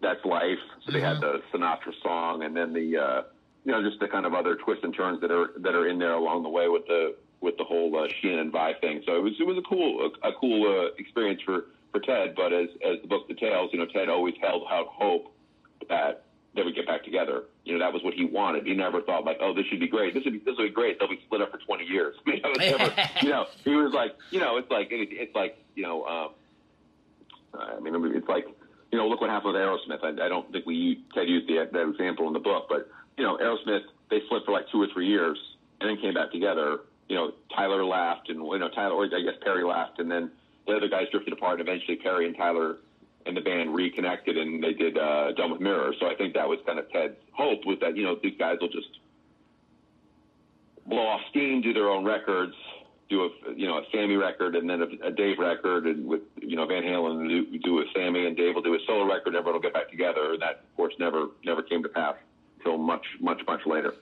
That's 0.00 0.24
Life. 0.24 0.58
So 0.84 0.92
they 0.92 1.00
had 1.00 1.20
the 1.20 1.42
Sinatra 1.52 1.92
song, 2.02 2.42
and 2.42 2.56
then 2.56 2.72
the 2.72 2.96
uh, 2.96 3.22
you 3.64 3.72
know 3.72 3.82
just 3.82 4.00
the 4.00 4.08
kind 4.08 4.26
of 4.26 4.34
other 4.34 4.56
twists 4.56 4.84
and 4.84 4.94
turns 4.94 5.20
that 5.20 5.30
are 5.30 5.52
that 5.58 5.74
are 5.74 5.88
in 5.88 5.98
there 5.98 6.14
along 6.14 6.42
the 6.42 6.48
way 6.48 6.68
with 6.68 6.86
the 6.86 7.16
with 7.40 7.56
the 7.56 7.64
whole 7.64 7.96
uh, 7.96 8.08
Sheehan 8.20 8.38
and 8.38 8.52
Vai 8.52 8.74
thing. 8.80 9.02
So 9.06 9.16
it 9.16 9.22
was 9.22 9.32
it 9.38 9.46
was 9.46 9.58
a 9.58 9.62
cool 9.62 10.10
a, 10.22 10.28
a 10.28 10.32
cool 10.40 10.66
uh, 10.66 10.94
experience 10.98 11.40
for 11.44 11.66
for 11.92 12.00
Ted. 12.00 12.34
But 12.34 12.52
as 12.52 12.68
as 12.84 13.00
the 13.02 13.08
book 13.08 13.28
details, 13.28 13.70
you 13.72 13.78
know, 13.78 13.86
Ted 13.86 14.08
always 14.08 14.34
held 14.40 14.62
out 14.70 14.86
hope 14.88 15.32
that 15.88 16.24
they 16.54 16.62
would 16.62 16.74
get 16.74 16.86
back 16.86 17.04
together. 17.04 17.44
You 17.64 17.74
know, 17.74 17.84
that 17.84 17.92
was 17.92 18.02
what 18.02 18.14
he 18.14 18.24
wanted. 18.24 18.66
He 18.66 18.74
never 18.74 19.02
thought 19.02 19.24
like, 19.24 19.38
oh, 19.40 19.54
this 19.54 19.66
should 19.66 19.80
be 19.80 19.88
great. 19.88 20.14
This 20.14 20.24
would 20.24 20.32
be 20.32 20.38
this 20.38 20.56
would 20.58 20.68
be 20.68 20.74
great. 20.74 20.98
They'll 20.98 21.08
be 21.08 21.20
split 21.26 21.42
up 21.42 21.50
for 21.50 21.58
20 21.58 21.84
years. 21.84 22.16
You 22.26 22.40
know, 22.42 22.52
it's 22.54 22.78
never, 22.78 23.08
you 23.22 23.28
know, 23.30 23.46
he 23.64 23.74
was 23.74 23.92
like, 23.92 24.16
you 24.30 24.40
know, 24.40 24.56
it's 24.56 24.70
like 24.70 24.88
it, 24.90 25.08
it's 25.10 25.34
like 25.34 25.58
you 25.74 25.82
know, 25.82 26.04
um, 26.04 26.30
I 27.54 27.80
mean, 27.80 27.94
it's 28.14 28.28
like 28.28 28.46
you 28.90 28.98
know, 28.98 29.08
look 29.08 29.20
what 29.20 29.30
happened 29.30 29.54
with 29.54 29.62
Aerosmith. 29.62 30.02
I, 30.02 30.24
I 30.24 30.28
don't 30.28 30.50
think 30.50 30.66
we 30.66 31.04
Ted 31.14 31.28
used 31.28 31.48
the, 31.48 31.68
that 31.70 31.88
example 31.88 32.26
in 32.26 32.32
the 32.32 32.38
book, 32.38 32.66
but 32.68 32.88
you 33.16 33.24
know, 33.24 33.36
Aerosmith 33.36 33.82
they 34.10 34.20
split 34.26 34.42
for 34.44 34.52
like 34.52 34.64
two 34.72 34.80
or 34.80 34.86
three 34.92 35.06
years 35.06 35.38
and 35.80 35.90
then 35.90 36.00
came 36.00 36.14
back 36.14 36.32
together. 36.32 36.80
You 37.08 37.16
know, 37.16 37.32
Tyler 37.54 37.84
left, 37.84 38.28
and 38.28 38.40
you 38.40 38.58
know, 38.58 38.68
Tyler, 38.68 38.94
or 38.94 39.04
I 39.04 39.08
guess 39.22 39.40
Perry 39.42 39.64
left, 39.64 39.98
and 39.98 40.10
then 40.10 40.30
the 40.66 40.74
other 40.74 40.88
guys 40.88 41.06
drifted 41.10 41.32
apart. 41.32 41.60
And 41.60 41.68
eventually, 41.68 41.96
Perry 41.96 42.26
and 42.26 42.36
Tyler 42.36 42.78
and 43.28 43.36
the 43.36 43.42
band 43.42 43.74
reconnected, 43.74 44.38
and 44.38 44.62
they 44.62 44.72
did 44.72 44.96
uh, 44.96 45.32
Done 45.32 45.52
with 45.52 45.60
Mirror. 45.60 45.94
So 46.00 46.06
I 46.06 46.14
think 46.14 46.34
that 46.34 46.48
was 46.48 46.58
kind 46.66 46.78
of 46.78 46.90
Ted's 46.90 47.14
hope 47.32 47.64
was 47.66 47.78
that 47.80 47.96
you 47.96 48.02
know 48.02 48.16
these 48.20 48.36
guys 48.38 48.56
will 48.60 48.70
just 48.70 48.88
blow 50.86 51.06
off 51.06 51.20
steam, 51.28 51.60
do 51.60 51.74
their 51.74 51.90
own 51.90 52.04
records, 52.04 52.54
do 53.10 53.24
a 53.24 53.54
you 53.54 53.66
know 53.66 53.78
a 53.78 53.82
Sammy 53.92 54.16
record, 54.16 54.56
and 54.56 54.68
then 54.68 54.80
a, 54.80 55.08
a 55.08 55.10
Dave 55.10 55.38
record, 55.38 55.86
and 55.86 56.06
with 56.06 56.22
you 56.40 56.56
know 56.56 56.66
Van 56.66 56.82
Halen 56.82 57.28
do, 57.28 57.58
do 57.58 57.78
a 57.80 57.84
Sammy, 57.94 58.26
and 58.26 58.36
Dave 58.36 58.54
will 58.54 58.62
do 58.62 58.74
a 58.74 58.78
solo 58.86 59.04
record. 59.04 59.28
And 59.28 59.36
everyone 59.36 59.54
will 59.54 59.62
get 59.62 59.74
back 59.74 59.90
together. 59.90 60.32
And 60.32 60.42
that, 60.42 60.64
of 60.70 60.76
course, 60.76 60.94
never 60.98 61.26
never 61.44 61.62
came 61.62 61.82
to 61.82 61.88
pass 61.90 62.16
until 62.58 62.78
much 62.78 63.06
much 63.20 63.42
much 63.46 63.60
later. 63.66 63.94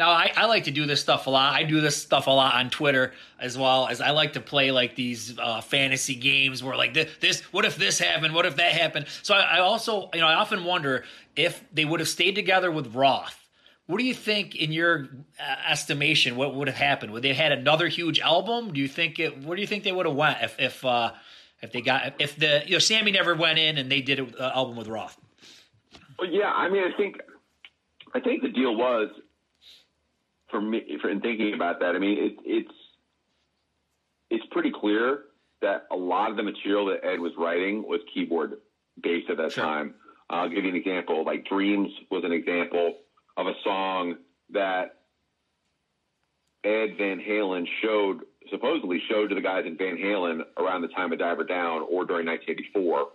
Now 0.00 0.12
I, 0.12 0.32
I 0.34 0.46
like 0.46 0.64
to 0.64 0.70
do 0.70 0.86
this 0.86 1.02
stuff 1.02 1.26
a 1.26 1.30
lot. 1.30 1.52
I 1.52 1.62
do 1.62 1.82
this 1.82 1.94
stuff 1.94 2.26
a 2.26 2.30
lot 2.30 2.54
on 2.54 2.70
Twitter 2.70 3.12
as 3.38 3.58
well 3.58 3.86
as 3.86 4.00
I 4.00 4.12
like 4.12 4.32
to 4.32 4.40
play 4.40 4.70
like 4.70 4.96
these 4.96 5.38
uh, 5.38 5.60
fantasy 5.60 6.14
games 6.14 6.64
where 6.64 6.74
like 6.74 6.94
this, 6.94 7.10
this, 7.20 7.40
what 7.52 7.66
if 7.66 7.76
this 7.76 7.98
happened? 7.98 8.32
What 8.32 8.46
if 8.46 8.56
that 8.56 8.72
happened? 8.72 9.08
So 9.22 9.34
I, 9.34 9.56
I 9.56 9.60
also, 9.60 10.08
you 10.14 10.20
know, 10.20 10.26
I 10.26 10.36
often 10.36 10.64
wonder 10.64 11.04
if 11.36 11.62
they 11.70 11.84
would 11.84 12.00
have 12.00 12.08
stayed 12.08 12.34
together 12.34 12.70
with 12.70 12.94
Roth. 12.94 13.46
What 13.88 13.98
do 13.98 14.04
you 14.06 14.14
think, 14.14 14.54
in 14.54 14.72
your 14.72 15.10
uh, 15.38 15.56
estimation, 15.68 16.34
what 16.34 16.54
would 16.54 16.68
have 16.68 16.78
happened? 16.78 17.12
Would 17.12 17.22
they 17.22 17.34
have 17.34 17.50
had 17.50 17.52
another 17.52 17.86
huge 17.88 18.20
album? 18.20 18.72
Do 18.72 18.80
you 18.80 18.88
think 18.88 19.18
it? 19.18 19.44
Where 19.44 19.54
do 19.54 19.60
you 19.60 19.68
think 19.68 19.84
they 19.84 19.92
would 19.92 20.06
have 20.06 20.16
went 20.16 20.38
if 20.40 20.58
if 20.58 20.82
uh, 20.82 21.10
if 21.60 21.72
they 21.72 21.82
got 21.82 22.14
if 22.18 22.36
the 22.36 22.62
you 22.64 22.72
know 22.72 22.78
Sammy 22.78 23.10
never 23.10 23.34
went 23.34 23.58
in 23.58 23.76
and 23.76 23.92
they 23.92 24.00
did 24.00 24.18
an 24.18 24.34
album 24.38 24.76
with 24.76 24.88
Roth? 24.88 25.18
Well, 26.18 26.30
yeah, 26.30 26.52
I 26.52 26.70
mean, 26.70 26.84
I 26.84 26.96
think 26.96 27.16
I 28.14 28.20
think 28.20 28.42
the 28.42 28.48
deal 28.48 28.74
was 28.74 29.10
for 30.50 30.60
me, 30.60 30.82
for 31.00 31.08
in 31.10 31.20
thinking 31.20 31.54
about 31.54 31.80
that, 31.80 31.94
I 31.94 31.98
mean, 31.98 32.18
it, 32.18 32.34
it's 32.44 32.74
it's 34.30 34.44
pretty 34.50 34.70
clear 34.72 35.20
that 35.62 35.82
a 35.90 35.96
lot 35.96 36.30
of 36.30 36.36
the 36.36 36.42
material 36.42 36.86
that 36.86 37.04
Ed 37.04 37.20
was 37.20 37.32
writing 37.36 37.82
was 37.86 38.00
keyboard 38.12 38.54
based 39.02 39.30
at 39.30 39.36
that 39.38 39.52
Sure. 39.52 39.64
time. 39.64 39.92
I'll 40.30 40.48
give 40.48 40.64
you 40.64 40.70
an 40.70 40.76
example. 40.76 41.24
Like 41.24 41.44
Dreams 41.44 41.90
was 42.10 42.24
an 42.24 42.32
example 42.32 42.92
of 43.36 43.46
a 43.46 43.52
song 43.64 44.14
that 44.50 44.90
Ed 46.64 46.96
Van 46.98 47.18
Halen 47.20 47.66
showed 47.82 48.20
supposedly 48.50 49.00
showed 49.10 49.28
to 49.30 49.34
the 49.34 49.40
guys 49.42 49.64
in 49.66 49.76
Van 49.76 49.96
Halen 49.96 50.40
around 50.58 50.82
the 50.82 50.88
time 50.88 51.12
of 51.12 51.18
Diver 51.18 51.44
Down 51.44 51.82
or 51.82 52.04
during 52.04 52.26
1984 52.26 53.06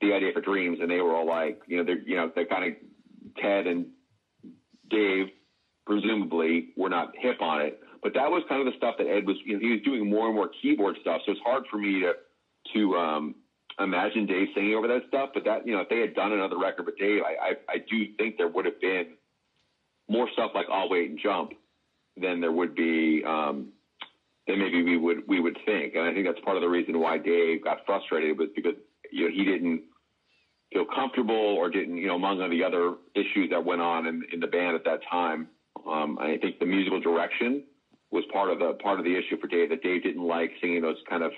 the 0.00 0.12
idea 0.14 0.32
for 0.32 0.40
Dreams, 0.40 0.78
and 0.80 0.90
they 0.90 1.00
were 1.00 1.14
all 1.14 1.26
like, 1.26 1.56
you 1.66 1.76
know, 1.78 1.84
they're 1.84 1.98
you 2.04 2.16
know 2.16 2.30
they're 2.34 2.46
kind 2.46 2.64
of 2.64 2.74
Ted 3.38 3.66
and 3.66 3.86
Dave 4.88 5.28
presumably 5.86 6.68
were 6.76 6.88
not 6.88 7.12
hip 7.18 7.40
on 7.40 7.62
it, 7.62 7.80
But 8.02 8.14
that 8.14 8.30
was 8.30 8.42
kind 8.48 8.66
of 8.66 8.72
the 8.72 8.76
stuff 8.76 8.94
that 8.98 9.06
Ed 9.06 9.26
was, 9.26 9.36
you 9.44 9.54
know, 9.54 9.60
he 9.60 9.70
was 9.72 9.80
doing 9.82 10.08
more 10.08 10.26
and 10.26 10.34
more 10.34 10.50
keyboard 10.62 10.96
stuff. 11.00 11.20
So 11.26 11.32
it's 11.32 11.40
hard 11.44 11.64
for 11.70 11.78
me 11.78 12.00
to, 12.00 12.12
to, 12.74 12.96
um, 12.96 13.34
imagine 13.78 14.26
Dave 14.26 14.48
singing 14.54 14.74
over 14.74 14.88
that 14.88 15.02
stuff. 15.08 15.30
But 15.34 15.44
that, 15.44 15.66
you 15.66 15.74
know, 15.74 15.80
if 15.80 15.88
they 15.88 16.00
had 16.00 16.14
done 16.14 16.32
another 16.32 16.58
record 16.58 16.86
with 16.86 16.98
Dave, 16.98 17.22
I, 17.22 17.50
I, 17.50 17.52
I 17.68 17.76
do 17.90 18.06
think 18.16 18.36
there 18.36 18.48
would 18.48 18.64
have 18.64 18.80
been 18.80 19.14
more 20.08 20.28
stuff 20.32 20.52
like 20.54 20.66
I'll 20.70 20.88
Wait 20.88 21.10
and 21.10 21.18
Jump 21.22 21.52
than 22.20 22.40
there 22.40 22.52
would 22.52 22.74
be, 22.74 23.22
um, 23.26 23.68
than 24.46 24.58
maybe 24.58 24.82
we 24.82 24.96
would, 24.96 25.26
we 25.28 25.40
would 25.40 25.56
think. 25.64 25.94
And 25.94 26.04
I 26.04 26.12
think 26.12 26.26
that's 26.26 26.40
part 26.44 26.56
of 26.56 26.62
the 26.62 26.68
reason 26.68 26.98
why 27.00 27.18
Dave 27.18 27.64
got 27.64 27.78
frustrated 27.86 28.38
was 28.38 28.48
because, 28.54 28.74
you 29.12 29.28
know, 29.28 29.34
he 29.34 29.44
didn't, 29.44 29.82
feel 30.72 30.84
comfortable 30.84 31.34
or 31.34 31.68
didn't, 31.68 31.96
you 31.96 32.06
know, 32.06 32.14
among 32.14 32.38
the 32.48 32.62
other 32.62 32.94
issues 33.16 33.50
that 33.50 33.64
went 33.64 33.80
on 33.80 34.06
in, 34.06 34.22
in 34.32 34.38
the 34.38 34.46
band 34.46 34.76
at 34.76 34.84
that 34.84 35.00
time. 35.10 35.48
Um, 35.86 36.18
I 36.20 36.36
think 36.40 36.58
the 36.58 36.66
musical 36.66 37.00
direction 37.00 37.62
was 38.10 38.24
part 38.32 38.50
of 38.50 38.58
the 38.58 38.74
part 38.82 38.98
of 38.98 39.04
the 39.04 39.16
issue 39.16 39.36
for 39.40 39.46
Dave 39.46 39.68
that 39.70 39.82
Dave 39.82 40.02
didn't 40.02 40.22
like 40.22 40.50
singing 40.60 40.82
those 40.82 40.96
kind 41.08 41.22
of 41.22 41.32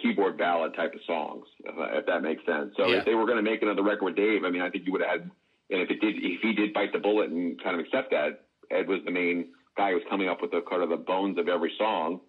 keyboard 0.00 0.36
ballad 0.38 0.72
type 0.74 0.94
of 0.94 1.00
songs, 1.06 1.44
if, 1.64 1.74
if 1.76 2.06
that 2.06 2.22
makes 2.22 2.44
sense. 2.46 2.70
So 2.76 2.88
Yeah. 2.88 2.98
if 2.98 3.04
they 3.04 3.14
were 3.14 3.26
going 3.26 3.36
to 3.36 3.42
make 3.42 3.62
another 3.62 3.82
record 3.82 4.04
with 4.06 4.14
Dave, 4.14 4.44
I 4.44 4.50
mean, 4.50 4.62
I 4.62 4.70
think 4.70 4.84
you 4.86 4.92
would 4.92 5.02
have 5.02 5.10
had, 5.10 5.30
and 5.70 5.80
if 5.82 5.90
it 5.90 6.00
did, 6.00 6.16
if 6.16 6.40
he 6.40 6.52
did 6.52 6.72
bite 6.72 6.92
the 6.92 6.98
bullet 6.98 7.30
and 7.30 7.60
kind 7.62 7.74
of 7.74 7.80
accept 7.80 8.10
that, 8.10 8.34
Ed 8.70 8.88
was 8.88 9.00
the 9.04 9.10
main 9.10 9.44
guy 9.76 9.88
who 9.88 9.94
was 9.94 10.02
coming 10.08 10.28
up 10.28 10.40
with 10.40 10.50
the 10.50 10.62
kind 10.68 10.82
of 10.82 10.88
the 10.88 10.96
bones 10.96 11.36
of 11.38 11.48
every 11.48 11.72
song, 11.76 12.20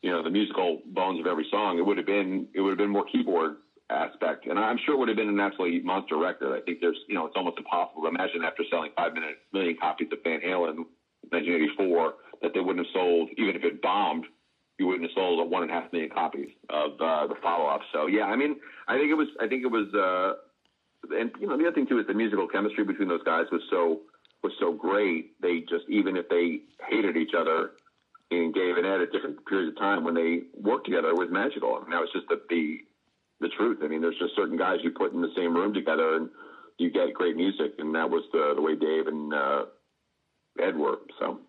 you 0.00 0.10
know, 0.10 0.22
the 0.22 0.30
musical 0.30 0.78
bones 0.86 1.20
of 1.20 1.26
every 1.26 1.46
song. 1.50 1.76
It 1.78 1.84
would 1.84 1.98
have 1.98 2.06
been, 2.06 2.46
it 2.54 2.60
would 2.60 2.70
have 2.70 2.78
been 2.78 2.90
more 2.90 3.04
keyboard 3.04 3.56
aspect, 3.90 4.46
and 4.46 4.58
I'm 4.58 4.78
sure 4.84 4.94
it 4.94 4.98
would 4.98 5.08
have 5.08 5.16
been 5.16 5.28
an 5.28 5.40
absolutely 5.40 5.80
monster 5.80 6.16
record. 6.16 6.56
I 6.56 6.60
think 6.60 6.78
there's, 6.80 6.98
you 7.06 7.14
know, 7.14 7.26
it's 7.26 7.36
almost 7.36 7.58
impossible 7.58 8.02
to 8.02 8.08
imagine 8.08 8.42
after 8.42 8.64
selling 8.70 8.90
five 8.96 9.12
minute, 9.12 9.36
million 9.52 9.76
copies 9.78 10.08
of 10.10 10.18
Van 10.24 10.40
Halen 10.40 10.84
1984 11.30 12.14
that 12.42 12.52
they 12.54 12.60
wouldn't 12.60 12.86
have 12.86 12.92
sold, 12.92 13.30
even 13.36 13.56
if 13.56 13.64
it 13.64 13.80
bombed, 13.82 14.26
you 14.78 14.86
wouldn't 14.86 15.08
have 15.08 15.14
sold 15.14 15.40
a 15.40 15.44
one 15.44 15.62
and 15.62 15.70
a 15.70 15.74
half 15.74 15.92
million 15.92 16.10
copies 16.10 16.50
of 16.70 16.92
uh, 17.00 17.26
the 17.26 17.36
follow 17.42 17.66
up. 17.66 17.80
So 17.92 18.06
yeah, 18.06 18.24
I 18.24 18.36
mean, 18.36 18.56
I 18.88 18.98
think 18.98 19.10
it 19.10 19.14
was, 19.14 19.28
I 19.40 19.46
think 19.46 19.62
it 19.64 19.70
was, 19.70 19.88
uh, 19.94 21.14
and 21.16 21.30
you 21.40 21.46
know, 21.46 21.56
the 21.56 21.66
other 21.66 21.74
thing 21.74 21.86
too 21.86 21.98
is 21.98 22.06
the 22.06 22.14
musical 22.14 22.48
chemistry 22.48 22.84
between 22.84 23.08
those 23.08 23.22
guys 23.22 23.46
was 23.52 23.62
so 23.70 24.00
was 24.42 24.52
so 24.60 24.72
great. 24.72 25.40
They 25.40 25.60
just 25.60 25.88
even 25.88 26.16
if 26.16 26.28
they 26.28 26.60
hated 26.88 27.16
each 27.16 27.32
other, 27.38 27.72
and 28.30 28.52
Dave 28.54 28.76
and 28.76 28.86
Ed 28.86 29.00
at 29.00 29.12
different 29.12 29.44
periods 29.46 29.76
of 29.76 29.78
time 29.78 30.04
when 30.04 30.14
they 30.14 30.42
worked 30.54 30.86
together, 30.86 31.08
it 31.08 31.16
was 31.16 31.28
magical. 31.30 31.74
I 31.76 31.80
mean, 31.80 31.90
that 31.90 32.00
was 32.00 32.10
just 32.12 32.26
the 32.28 32.40
the, 32.48 32.78
the 33.40 33.48
truth. 33.56 33.78
I 33.82 33.88
mean, 33.88 34.00
there's 34.00 34.18
just 34.18 34.34
certain 34.36 34.56
guys 34.56 34.78
you 34.82 34.90
put 34.90 35.12
in 35.12 35.22
the 35.22 35.32
same 35.36 35.54
room 35.54 35.72
together 35.72 36.16
and 36.16 36.30
you 36.78 36.90
get 36.90 37.14
great 37.14 37.36
music, 37.36 37.74
and 37.78 37.94
that 37.94 38.10
was 38.10 38.24
the 38.32 38.52
the 38.56 38.62
way 38.62 38.74
Dave 38.74 39.06
and 39.06 39.32
uh, 39.32 39.64
Were. 40.56 41.00
So. 41.18 41.40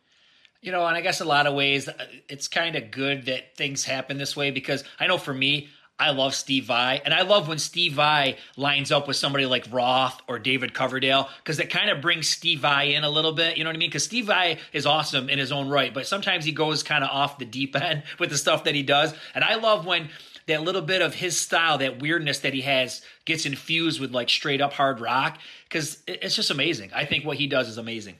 You 0.61 0.71
know, 0.71 0.85
and 0.85 0.97
I 0.97 1.01
guess 1.01 1.21
a 1.21 1.25
lot 1.25 1.45
of 1.45 1.53
ways 1.53 1.87
uh, 1.87 1.93
it's 2.27 2.47
kind 2.47 2.75
of 2.75 2.89
good 2.89 3.25
that 3.27 3.55
things 3.55 3.85
happen 3.85 4.17
this 4.17 4.35
way 4.35 4.51
because 4.51 4.83
I 4.99 5.07
know 5.07 5.17
for 5.17 5.33
me, 5.33 5.69
I 5.97 6.09
love 6.09 6.35
Steve 6.35 6.65
Vai, 6.65 7.01
and 7.05 7.13
I 7.13 7.21
love 7.21 7.47
when 7.47 7.57
Steve 7.57 7.93
Vai 7.93 8.35
lines 8.57 8.91
up 8.91 9.07
with 9.07 9.15
somebody 9.15 9.45
like 9.45 9.65
Roth 9.71 10.19
or 10.27 10.39
David 10.39 10.73
Coverdale 10.73 11.29
because 11.37 11.57
it 11.57 11.69
kind 11.69 11.89
of 11.89 12.01
brings 12.01 12.27
Steve 12.27 12.59
Vai 12.59 12.95
in 12.95 13.05
a 13.05 13.09
little 13.09 13.31
bit. 13.31 13.57
You 13.57 13.63
know 13.63 13.69
what 13.69 13.77
I 13.77 13.79
mean? 13.79 13.89
Because 13.89 14.03
Steve 14.03 14.25
Vai 14.25 14.57
is 14.73 14.85
awesome 14.85 15.29
in 15.29 15.39
his 15.39 15.53
own 15.53 15.69
right, 15.69 15.93
but 15.93 16.05
sometimes 16.05 16.43
he 16.43 16.51
goes 16.51 16.83
kind 16.83 17.03
of 17.03 17.09
off 17.11 17.37
the 17.37 17.45
deep 17.45 17.75
end 17.81 18.03
with 18.19 18.29
the 18.29 18.37
stuff 18.37 18.65
that 18.65 18.75
he 18.75 18.83
does. 18.83 19.13
And 19.33 19.43
I 19.43 19.55
love 19.55 19.85
when 19.85 20.09
that 20.47 20.63
little 20.63 20.81
bit 20.81 21.01
of 21.01 21.15
his 21.15 21.39
style, 21.39 21.77
that 21.77 22.01
weirdness 22.01 22.39
that 22.39 22.53
he 22.53 22.61
has, 22.61 23.01
gets 23.23 23.45
infused 23.45 24.01
with 24.01 24.11
like 24.11 24.29
straight 24.29 24.61
up 24.61 24.73
hard 24.73 24.99
rock 24.99 25.39
because 25.63 26.03
it's 26.07 26.35
just 26.35 26.51
amazing. 26.51 26.91
I 26.93 27.05
think 27.05 27.25
what 27.25 27.37
he 27.37 27.47
does 27.47 27.69
is 27.69 27.77
amazing. 27.77 28.15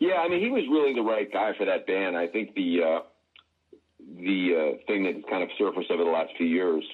Yeah, 0.00 0.16
I 0.20 0.28
mean, 0.28 0.40
he 0.40 0.50
was 0.50 0.64
really 0.70 0.94
the 0.94 1.02
right 1.02 1.30
guy 1.32 1.52
for 1.56 1.64
that 1.66 1.86
band. 1.86 2.16
I 2.16 2.26
think 2.26 2.54
the 2.54 2.82
uh, 2.82 3.00
the 4.16 4.54
uh, 4.54 4.76
thing 4.86 5.04
that's 5.04 5.24
kind 5.30 5.42
of 5.42 5.48
surfaced 5.58 5.90
over 5.90 6.04
the 6.04 6.10
last 6.10 6.32
few 6.36 6.46
years, 6.46 6.84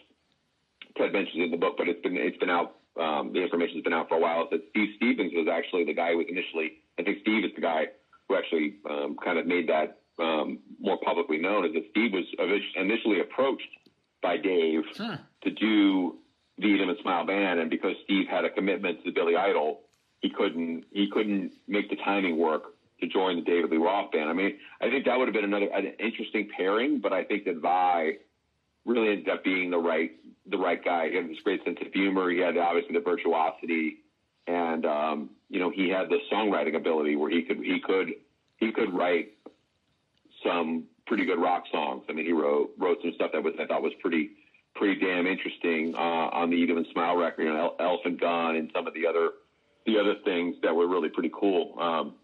Ted 0.96 1.12
mentions 1.12 1.36
it 1.40 1.44
in 1.44 1.50
the 1.50 1.56
book, 1.56 1.74
but 1.76 1.88
it's 1.88 2.00
been 2.02 2.16
it's 2.16 2.36
been 2.38 2.50
out. 2.50 2.76
Um, 3.00 3.32
the 3.32 3.42
information's 3.42 3.82
been 3.84 3.92
out 3.92 4.08
for 4.08 4.16
a 4.16 4.20
while. 4.20 4.42
Is 4.44 4.48
that 4.50 4.62
Steve 4.70 4.88
Stevens 4.96 5.32
was 5.34 5.46
actually 5.50 5.84
the 5.84 5.94
guy 5.94 6.10
who 6.12 6.18
was 6.18 6.26
initially. 6.28 6.72
I 6.98 7.02
think 7.02 7.18
Steve 7.22 7.44
is 7.44 7.50
the 7.54 7.60
guy 7.62 7.86
who 8.28 8.36
actually 8.36 8.74
um, 8.88 9.16
kind 9.24 9.38
of 9.38 9.46
made 9.46 9.68
that 9.68 9.98
um, 10.22 10.58
more 10.78 10.98
publicly 11.04 11.38
known. 11.38 11.64
Is 11.64 11.72
that 11.74 11.84
Steve 11.90 12.12
was 12.12 12.24
initially 12.76 13.20
approached 13.20 13.68
by 14.22 14.36
Dave 14.36 14.82
Huh. 14.96 15.16
to 15.44 15.50
do 15.50 16.18
the 16.58 16.66
Eat 16.66 16.80
'Em 16.82 16.90
and 16.90 16.98
Smile 17.00 17.24
band, 17.24 17.58
and 17.60 17.70
because 17.70 17.94
Steve 18.04 18.26
had 18.28 18.44
a 18.44 18.50
commitment 18.50 19.02
to 19.04 19.10
Billy 19.12 19.34
Idol, 19.36 19.80
he 20.20 20.28
couldn't 20.28 20.84
he 20.92 21.08
couldn't 21.10 21.52
make 21.66 21.88
the 21.88 21.96
timing 21.96 22.36
work 22.36 22.74
to 23.00 23.06
join 23.06 23.36
the 23.36 23.42
David 23.42 23.70
Lee 23.70 23.76
Roth 23.76 24.12
band. 24.12 24.28
I 24.28 24.32
mean, 24.32 24.58
I 24.80 24.88
think 24.88 25.04
that 25.06 25.18
would 25.18 25.28
have 25.28 25.34
been 25.34 25.44
another 25.44 25.68
an 25.72 25.92
interesting 25.98 26.48
pairing, 26.56 27.00
but 27.00 27.12
I 27.12 27.24
think 27.24 27.44
that 27.44 27.56
Vai 27.56 28.18
really 28.84 29.10
ended 29.10 29.28
up 29.28 29.44
being 29.44 29.70
the 29.70 29.78
right 29.78 30.12
the 30.46 30.58
right 30.58 30.82
guy. 30.84 31.10
He 31.10 31.16
had 31.16 31.28
this 31.28 31.40
great 31.44 31.64
sense 31.64 31.78
of 31.84 31.92
humor. 31.92 32.30
He 32.30 32.38
had 32.38 32.56
obviously 32.56 32.94
the 32.94 33.00
virtuosity, 33.00 33.98
and 34.46 34.84
um, 34.86 35.30
you 35.48 35.60
know 35.60 35.70
he 35.70 35.88
had 35.88 36.08
the 36.08 36.18
songwriting 36.32 36.76
ability 36.76 37.16
where 37.16 37.30
he 37.30 37.42
could 37.42 37.58
he 37.58 37.80
could 37.80 38.12
he 38.56 38.72
could 38.72 38.92
write 38.92 39.32
some 40.44 40.84
pretty 41.06 41.24
good 41.24 41.40
rock 41.40 41.64
songs. 41.72 42.04
I 42.08 42.12
mean, 42.12 42.26
he 42.26 42.32
wrote 42.32 42.70
wrote 42.78 42.98
some 43.02 43.12
stuff 43.14 43.32
that 43.32 43.42
was 43.42 43.54
I 43.60 43.66
thought 43.66 43.82
was 43.82 43.92
pretty 44.00 44.30
pretty 44.74 45.00
damn 45.00 45.26
interesting 45.26 45.94
uh, 45.94 46.30
on 46.32 46.50
the 46.50 46.56
Eat 46.56 46.70
'Em 46.70 46.76
and 46.78 46.86
Smile 46.92 47.16
record, 47.16 47.42
you 47.42 47.52
know, 47.52 47.74
Elephant 47.80 48.20
Gun 48.20 48.56
and 48.56 48.70
some 48.74 48.86
of 48.86 48.94
the 48.94 49.06
other 49.06 49.30
the 49.86 49.98
other 49.98 50.14
things 50.24 50.56
that 50.62 50.74
were 50.74 50.86
really 50.86 51.08
pretty 51.08 51.30
cool. 51.34 51.74
Um, 51.80 52.14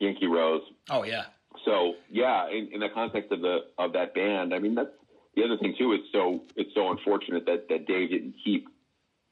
Yankee 0.00 0.26
Rose. 0.26 0.62
Oh 0.90 1.04
yeah. 1.04 1.24
So 1.64 1.94
yeah, 2.10 2.48
in, 2.48 2.70
in 2.72 2.80
the 2.80 2.88
context 2.92 3.32
of 3.32 3.40
the 3.40 3.58
of 3.78 3.92
that 3.92 4.14
band, 4.14 4.54
I 4.54 4.58
mean 4.58 4.74
that's 4.74 4.90
the 5.36 5.44
other 5.44 5.56
thing 5.58 5.74
too. 5.78 5.92
It's 5.92 6.10
so 6.12 6.42
it's 6.56 6.74
so 6.74 6.90
unfortunate 6.90 7.46
that 7.46 7.68
that 7.68 7.86
Dave 7.86 8.10
didn't 8.10 8.34
keep 8.44 8.66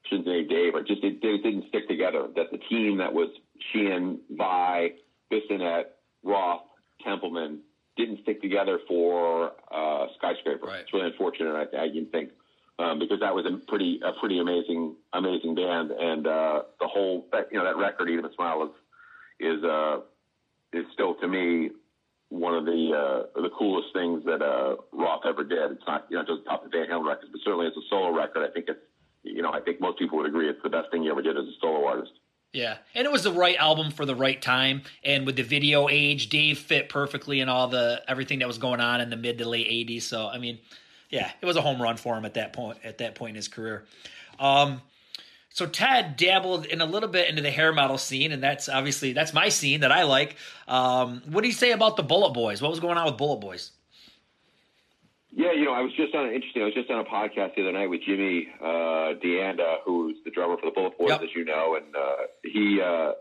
shouldn't 0.07 0.27
say 0.27 0.45
Dave, 0.45 0.75
or 0.75 0.83
just 0.83 1.03
it, 1.03 1.19
it 1.23 1.43
didn't 1.43 1.69
stick 1.69 1.89
together. 1.89 2.29
That 2.37 2.51
the 2.51 2.59
team 2.59 2.99
that 2.99 3.13
was 3.13 3.29
Sheehan, 3.73 4.21
Vai, 4.31 4.93
Bissonette, 5.33 5.85
Roth, 6.23 6.63
Templeman 7.05 7.61
didn't 7.97 8.21
stick 8.23 8.41
together 8.41 8.79
for 8.89 9.53
uh, 9.71 10.07
Skyscraper. 10.19 10.67
Right. 10.67 10.81
It's 10.81 10.93
really 10.93 11.09
unfortunate. 11.09 11.55
I, 11.55 11.83
I 11.83 11.89
didn't 11.89 12.11
think 12.11 12.31
um, 12.79 12.99
because 12.99 13.21
that 13.21 13.35
was 13.35 13.45
a 13.47 13.57
pretty 13.67 14.01
a 14.05 14.19
pretty 14.19 14.39
amazing 14.39 14.97
amazing 15.13 15.55
band, 15.55 15.91
and 15.91 16.27
uh, 16.27 16.63
the 16.81 16.89
whole 16.89 17.27
that, 17.33 17.49
you 17.51 17.59
know 17.59 17.65
that 17.65 17.77
record, 17.77 18.09
even 18.11 18.25
and 18.25 18.35
Smile, 18.35 18.65
is 18.65 19.57
is 19.59 19.65
uh, 19.65 20.01
is 20.73 20.85
still 20.93 21.15
to 21.17 21.29
me 21.29 21.71
one 22.33 22.55
of 22.55 22.65
the 22.65 22.91
uh, 23.37 23.41
the 23.41 23.51
coolest 23.51 23.89
things 23.93 24.25
that 24.25 24.41
uh, 24.41 24.77
Roth 24.93 25.23
ever 25.27 25.45
did. 25.45 25.73
It's 25.73 25.83
not 25.87 26.07
you 26.09 26.17
know 26.17 26.25
just 26.25 26.45
top 26.47 26.65
the 26.65 26.71
Van 26.71 26.89
Halen 26.89 27.07
records, 27.07 27.29
but 27.31 27.41
certainly 27.45 27.67
as 27.67 27.73
a 27.77 27.83
solo 27.91 28.11
record, 28.11 28.49
I 28.49 28.53
think 28.53 28.67
it's 28.69 28.81
you 29.23 29.43
know 29.43 29.53
I 29.53 29.61
think 29.61 29.81
most 29.81 29.99
people 29.99 30.19
would 30.19 30.27
agree 30.27 30.49
it's 30.49 30.63
the 30.63 30.71
best 30.71 30.91
thing 30.91 31.03
he 31.03 31.11
ever 31.11 31.23
did 31.23 31.37
as 31.37 31.45
a 31.45 31.53
solo 31.61 31.87
artist. 31.87 32.13
Yeah, 32.53 32.77
and 32.95 33.07
it 33.07 33.13
was 33.13 33.23
the 33.23 33.33
right 33.33 33.57
album 33.57 33.91
for 33.91 34.05
the 34.05 34.15
right 34.15 34.41
time, 34.41 34.83
and 35.05 35.25
with 35.25 35.37
the 35.37 35.43
video 35.43 35.89
age, 35.89 36.29
Dave 36.29 36.59
fit 36.59 36.89
perfectly 36.89 37.41
in 37.41 37.49
all 37.49 37.69
the 37.69 38.03
everything 38.09 38.41
that 38.41 38.49
was 38.49 38.59
going 38.59 38.81
on 38.81 39.01
in 39.01 39.11
the 39.11 39.17
mid 39.17 39.39
to 39.39 39.49
late 39.49 39.69
'80s. 39.69 40.03
So, 40.03 40.27
I 40.29 40.39
mean, 40.39 40.59
yeah, 41.11 41.31
it 41.41 41.47
was 41.47 41.57
a 41.57 41.63
home 41.63 41.81
run 41.81 41.97
for 41.97 42.17
him 42.17 42.25
at 42.25 42.35
that 42.35 42.53
point. 42.53 42.79
At 42.85 42.99
that 42.99 43.15
point 43.15 43.31
in 43.31 43.37
his 43.37 43.49
career, 43.49 43.85
um, 44.39 44.83
so 45.53 45.67
Ted 45.67 46.17
dabbled 46.17 46.67
in 46.67 46.81
a 46.81 46.87
little 46.87 47.09
bit 47.09 47.29
into 47.29 47.43
the 47.43 47.51
hair 47.51 47.73
metal 47.73 47.99
scene, 47.99 48.33
and 48.33 48.43
that's 48.43 48.69
obviously 48.69 49.13
that's 49.13 49.33
my 49.35 49.49
scene 49.49 49.81
that 49.81 49.93
I 49.93 50.03
like. 50.05 50.37
Um, 50.69 51.23
what 51.29 51.43
do 51.43 51.49
you 51.49 51.55
say 51.55 51.73
about 51.73 51.97
the 51.97 52.03
Bullet 52.03 52.33
Boys? 52.35 52.63
What 52.63 52.71
was 52.71 52.81
going 52.81 52.97
on 52.99 53.05
with 53.07 53.17
Bullet 53.19 53.41
Boys? 53.41 53.73
Yeah, 55.35 55.53
you 55.53 55.65
know, 55.65 55.73
I 55.73 55.81
was 55.81 55.93
just 55.97 56.15
on 56.15 56.27
an 56.27 56.35
interesting. 56.35 56.61
I 56.63 56.67
was 56.67 56.75
just 56.75 56.91
on 56.91 56.99
a 57.01 57.05
podcast 57.05 57.55
the 57.55 57.63
other 57.63 57.73
night 57.73 57.89
with 57.89 58.03
Jimmy 58.07 58.49
uh, 58.63 59.15
D'Anda, 59.23 59.77
who's 59.85 60.17
the 60.25 60.31
drummer 60.31 60.57
for 60.59 60.67
the 60.67 60.73
Bullet 60.73 60.99
Boys, 60.99 61.09
Yep. 61.09 61.23
as 61.23 61.29
you 61.35 61.45
know, 61.45 61.77
and 61.77 61.97
uh, 61.97 62.27
he 62.45 62.81
uh, 62.85 63.13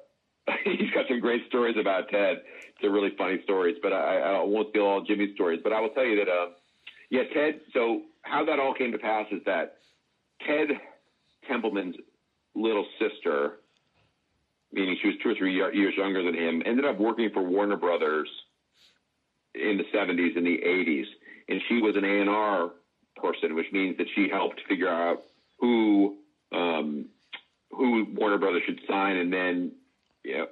he's 0.66 0.92
got 0.92 1.08
some 1.08 1.22
great 1.22 1.48
stories 1.48 1.78
about 1.80 2.10
Ted. 2.10 2.42
They're 2.82 2.92
really 2.92 3.12
funny 3.18 3.40
stories, 3.44 3.78
but 3.82 3.94
I, 3.94 4.18
I 4.18 4.44
won't 4.44 4.70
steal 4.72 4.84
all 4.84 5.02
Jimmy's 5.02 5.36
stories. 5.36 5.62
But 5.64 5.72
I 5.72 5.80
will 5.80 5.90
tell 5.90 6.04
you 6.06 6.18
that, 6.18 6.30
uh, 6.30 6.48
yeah, 7.10 7.24
Ted. 7.34 7.62
So 7.74 8.02
how 8.24 8.44
that 8.46 8.60
all 8.60 8.74
came 8.74 8.92
to 8.92 8.98
pass 8.98 9.28
is 9.32 9.42
that 9.46 9.76
Ted 10.46 10.70
Templeman's 11.48 11.96
little 12.56 12.86
sister, 13.00 13.60
meaning 14.72 14.98
she 15.02 15.08
was 15.08 15.18
two 15.24 15.30
or 15.30 15.36
three 15.36 15.54
years 15.54 15.96
younger 15.98 16.24
than 16.24 16.34
him, 16.34 16.62
ended 16.66 16.86
up 16.86 17.00
working 17.00 17.30
for 17.34 17.42
Warner 17.42 17.78
Brothers 17.78 18.30
in 19.56 19.78
the 19.78 19.86
70s 19.96 20.38
and 20.38 20.46
the 20.46 20.60
80s. 20.66 21.06
And 21.50 21.62
she 21.68 21.82
was 21.82 21.96
an 21.96 22.06
A&R 22.06 22.72
person, 23.18 23.56
which 23.56 23.72
means 23.72 23.98
that 23.98 24.08
she 24.16 24.30
helped 24.30 24.62
figure 24.68 24.90
out 24.90 25.24
who 25.60 26.18
um, 26.52 27.06
who 27.72 28.06
Warner 28.14 28.38
Brothers 28.38 28.64
should 28.66 28.82
sign, 28.88 29.18
and 29.18 29.32
then 29.32 29.72
you 30.24 30.38
know, 30.38 30.48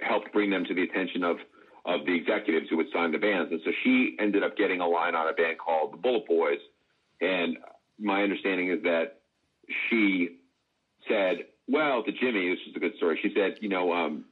helped 0.00 0.32
bring 0.32 0.50
them 0.50 0.64
to 0.64 0.74
the 0.74 0.82
attention 0.82 1.22
of 1.24 1.36
of 1.84 2.06
the 2.06 2.14
executives 2.14 2.66
who 2.70 2.76
would 2.76 2.86
sign 2.92 3.10
the 3.10 3.18
bands. 3.18 3.50
And 3.50 3.60
so 3.64 3.72
she 3.82 4.16
ended 4.20 4.44
up 4.44 4.56
getting 4.56 4.80
a 4.80 4.86
line 4.86 5.14
on 5.14 5.28
a 5.28 5.32
band 5.32 5.58
called 5.58 5.92
the 5.92 5.96
Bullet 5.96 6.26
Boys. 6.26 6.60
And 7.20 7.58
my 7.98 8.22
understanding 8.22 8.70
is 8.70 8.82
that 8.84 9.20
she 9.88 10.38
said, 11.08 11.46
well, 11.68 12.02
to 12.02 12.12
Jimmy, 12.12 12.50
this 12.50 12.58
is 12.68 12.76
a 12.76 12.80
good 12.80 12.96
story. 12.96 13.18
She 13.22 13.32
said, 13.34 13.56
you 13.60 13.68
know, 13.68 13.92
um, 13.92 14.24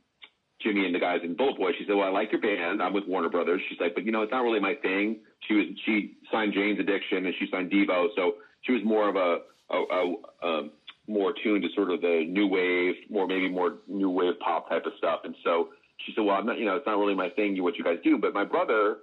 Jimmy 0.62 0.84
and 0.84 0.94
the 0.94 0.98
guys 0.98 1.20
in 1.24 1.34
Bullet 1.34 1.56
Boy. 1.56 1.72
She 1.78 1.84
said, 1.86 1.96
"Well, 1.96 2.06
I 2.06 2.10
like 2.10 2.32
your 2.32 2.40
band. 2.40 2.82
I'm 2.82 2.92
with 2.92 3.06
Warner 3.06 3.28
Brothers." 3.28 3.62
She's 3.68 3.80
like, 3.80 3.94
"But 3.94 4.04
you 4.04 4.12
know, 4.12 4.22
it's 4.22 4.32
not 4.32 4.42
really 4.42 4.60
my 4.60 4.74
thing." 4.74 5.20
She 5.48 5.54
was 5.54 5.66
she 5.84 6.16
signed 6.30 6.52
Jane's 6.52 6.78
Addiction 6.78 7.26
and 7.26 7.34
she 7.38 7.46
signed 7.50 7.70
Devo, 7.70 8.08
so 8.14 8.34
she 8.62 8.72
was 8.72 8.82
more 8.84 9.08
of 9.08 9.16
a, 9.16 9.38
a, 9.70 9.76
a, 9.76 10.14
a 10.42 10.68
more 11.08 11.32
tuned 11.42 11.62
to 11.62 11.68
sort 11.74 11.90
of 11.90 12.02
the 12.02 12.24
new 12.28 12.46
wave, 12.46 12.94
more 13.08 13.26
maybe 13.26 13.48
more 13.48 13.78
new 13.88 14.10
wave 14.10 14.38
pop 14.40 14.68
type 14.68 14.84
of 14.84 14.92
stuff. 14.98 15.20
And 15.24 15.34
so 15.42 15.70
she 16.04 16.12
said, 16.14 16.24
"Well, 16.24 16.36
I'm 16.36 16.46
not, 16.46 16.58
you 16.58 16.66
know, 16.66 16.76
it's 16.76 16.86
not 16.86 16.98
really 16.98 17.14
my 17.14 17.30
thing. 17.30 17.60
What 17.62 17.76
you 17.76 17.84
guys 17.84 17.98
do, 18.04 18.18
but 18.18 18.34
my 18.34 18.44
brother 18.44 18.98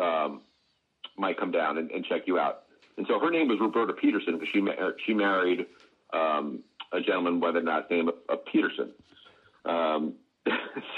um, 0.00 0.42
might 1.16 1.38
come 1.38 1.52
down 1.52 1.78
and, 1.78 1.90
and 1.92 2.04
check 2.04 2.22
you 2.26 2.38
out." 2.38 2.64
And 2.96 3.06
so 3.08 3.20
her 3.20 3.30
name 3.30 3.46
was 3.46 3.58
Roberta 3.60 3.92
Peterson 3.92 4.38
because 4.38 4.48
she 4.52 4.66
she 5.06 5.14
married 5.14 5.66
um, 6.12 6.64
a 6.96 7.00
gentleman 7.00 7.40
by 7.40 7.52
the 7.52 7.60
last 7.60 7.90
name 7.90 8.08
of, 8.08 8.14
of 8.28 8.44
Peterson. 8.46 8.92
Um, 9.64 10.14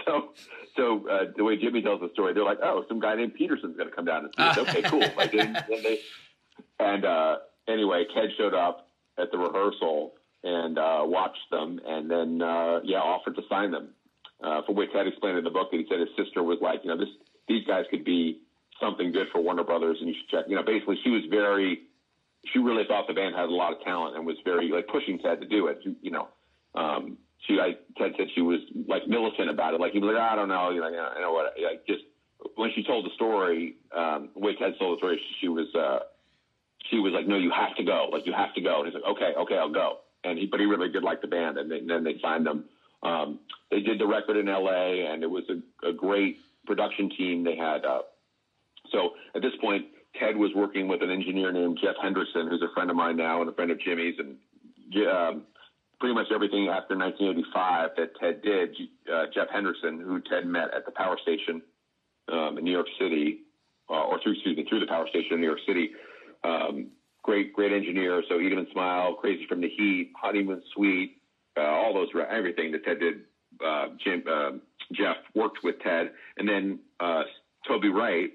so, 0.06 0.30
so 0.76 1.08
uh, 1.08 1.24
the 1.36 1.44
way 1.44 1.56
Jimmy 1.56 1.82
tells 1.82 2.00
the 2.00 2.10
story, 2.12 2.34
they're 2.34 2.44
like, 2.44 2.58
"Oh, 2.62 2.84
some 2.88 3.00
guy 3.00 3.14
named 3.14 3.34
Peterson's 3.34 3.76
going 3.76 3.88
to 3.88 3.94
come 3.94 4.04
down 4.04 4.24
and 4.24 4.34
see 4.36 4.42
us." 4.42 4.58
okay, 4.58 4.82
cool. 4.82 5.04
Like, 5.16 5.34
and, 5.34 5.56
and, 5.56 5.84
they, 5.84 5.98
and 6.78 7.04
uh, 7.04 7.36
anyway, 7.66 8.04
Ted 8.14 8.30
showed 8.36 8.54
up 8.54 8.88
at 9.18 9.30
the 9.32 9.38
rehearsal 9.38 10.14
and 10.44 10.78
uh, 10.78 11.00
watched 11.02 11.50
them, 11.50 11.80
and 11.86 12.10
then 12.10 12.42
uh, 12.42 12.80
yeah, 12.84 12.98
offered 12.98 13.36
to 13.36 13.42
sign 13.48 13.70
them. 13.70 13.90
Uh, 14.40 14.62
for 14.66 14.72
which 14.72 14.92
Ted 14.92 15.06
explained 15.08 15.36
in 15.36 15.42
the 15.42 15.50
book 15.50 15.72
that 15.72 15.78
he 15.78 15.86
said 15.90 15.98
his 15.98 16.10
sister 16.16 16.44
was 16.44 16.58
like, 16.60 16.80
you 16.84 16.90
know, 16.90 16.96
this 16.96 17.08
these 17.48 17.66
guys 17.66 17.86
could 17.90 18.04
be 18.04 18.38
something 18.80 19.12
good 19.12 19.26
for 19.32 19.40
Warner 19.40 19.64
Brothers, 19.64 19.98
and 20.00 20.08
you 20.08 20.14
should 20.14 20.28
check. 20.28 20.44
You 20.48 20.56
know, 20.56 20.62
basically, 20.62 20.98
she 21.02 21.10
was 21.10 21.22
very, 21.30 21.80
she 22.52 22.58
really 22.58 22.84
thought 22.86 23.06
the 23.06 23.14
band 23.14 23.34
had 23.34 23.46
a 23.46 23.54
lot 23.54 23.72
of 23.72 23.80
talent 23.82 24.16
and 24.16 24.26
was 24.26 24.36
very 24.44 24.70
like 24.70 24.86
pushing 24.88 25.18
Ted 25.18 25.40
to 25.40 25.46
do 25.46 25.66
it. 25.68 25.78
You, 25.82 25.96
you 26.02 26.10
know, 26.10 26.28
um, 26.74 27.18
she, 27.46 27.54
like 27.54 27.80
Ted 27.96 28.12
said, 28.16 28.28
she 28.34 28.42
was 28.42 28.60
like 28.86 29.06
militant 29.06 29.50
about 29.50 29.74
it. 29.74 29.80
Like 29.80 29.92
he 29.92 29.98
was 29.98 30.14
like, 30.14 30.22
I 30.22 30.36
don't 30.36 30.48
know, 30.48 30.70
you 30.70 30.80
know, 30.80 30.86
I 30.86 31.20
know 31.20 31.32
what. 31.32 31.54
Like 31.62 31.86
just 31.86 32.02
when 32.56 32.70
she 32.74 32.82
told 32.82 33.04
the 33.04 33.10
story, 33.14 33.76
um, 33.96 34.30
way 34.34 34.54
Ted 34.56 34.74
told 34.78 34.96
the 34.96 35.00
story, 35.00 35.20
she 35.40 35.48
was, 35.48 35.66
uh, 35.74 36.00
she 36.90 36.98
was 36.98 37.12
like, 37.12 37.26
no, 37.26 37.36
you 37.36 37.50
have 37.50 37.76
to 37.76 37.84
go. 37.84 38.08
Like 38.10 38.26
you 38.26 38.32
have 38.32 38.54
to 38.54 38.60
go. 38.60 38.82
And 38.82 38.86
he's 38.86 38.94
like, 38.94 39.16
okay, 39.16 39.32
okay, 39.38 39.58
I'll 39.58 39.72
go. 39.72 39.98
And 40.24 40.38
he, 40.38 40.46
but 40.46 40.60
he 40.60 40.66
really 40.66 40.90
did 40.90 41.02
like 41.02 41.20
the 41.20 41.28
band, 41.28 41.58
and, 41.58 41.70
they, 41.70 41.78
and 41.78 41.90
then 41.90 42.04
they 42.04 42.18
signed 42.20 42.46
them. 42.46 42.64
Um, 43.02 43.38
they 43.70 43.80
did 43.80 44.00
the 44.00 44.06
record 44.06 44.36
in 44.36 44.48
L.A. 44.48 45.06
and 45.06 45.22
it 45.22 45.30
was 45.30 45.44
a, 45.48 45.88
a 45.88 45.92
great 45.92 46.38
production 46.66 47.10
team 47.10 47.44
they 47.44 47.56
had. 47.56 47.84
Uh, 47.84 48.02
so 48.90 49.10
at 49.34 49.42
this 49.42 49.52
point, 49.60 49.86
Ted 50.16 50.36
was 50.36 50.50
working 50.54 50.88
with 50.88 51.02
an 51.02 51.10
engineer 51.10 51.52
named 51.52 51.78
Jeff 51.82 51.96
Hendrickson, 52.02 52.48
who's 52.48 52.62
a 52.62 52.72
friend 52.74 52.90
of 52.90 52.96
mine 52.96 53.16
now 53.16 53.40
and 53.40 53.50
a 53.50 53.52
friend 53.52 53.70
of 53.70 53.80
Jimmy's, 53.80 54.14
and 54.18 54.36
um, 55.06 55.42
pretty 56.00 56.14
much 56.14 56.26
everything 56.34 56.68
after 56.68 56.96
1985 56.96 57.90
that 57.96 58.16
Ted 58.20 58.42
did, 58.42 58.70
uh, 59.12 59.26
Jeff 59.34 59.48
Hendrickson, 59.54 60.02
who 60.02 60.20
Ted 60.20 60.46
met 60.46 60.74
at 60.74 60.86
the 60.86 60.92
power 60.92 61.16
station 61.22 61.62
um, 62.32 62.58
in 62.58 62.64
New 62.64 62.72
York 62.72 62.86
City, 62.98 63.40
uh, 63.90 64.04
or 64.04 64.20
through 64.22 64.32
excuse 64.32 64.56
me, 64.56 64.64
through 64.68 64.80
the 64.80 64.86
power 64.86 65.06
station 65.08 65.34
in 65.34 65.40
New 65.40 65.46
York 65.46 65.60
City. 65.66 65.90
Um, 66.44 66.88
great, 67.22 67.52
great 67.52 67.72
engineer. 67.72 68.22
So 68.28 68.40
Eat 68.40 68.52
'Em 68.52 68.58
and 68.58 68.68
Smile, 68.72 69.14
Crazy 69.14 69.46
from 69.46 69.60
the 69.60 69.68
Heat, 69.68 70.12
Honeymoon 70.20 70.62
Suite, 70.74 71.20
uh, 71.56 71.62
all 71.62 71.92
those 71.94 72.08
everything 72.30 72.72
that 72.72 72.84
Ted 72.84 73.00
did. 73.00 73.24
Uh, 73.64 73.88
Jim, 74.02 74.22
uh, 74.30 74.52
Jeff 74.92 75.16
worked 75.34 75.58
with 75.64 75.80
Ted, 75.80 76.12
and 76.36 76.48
then 76.48 76.78
uh, 77.00 77.24
Toby 77.66 77.88
Wright, 77.88 78.30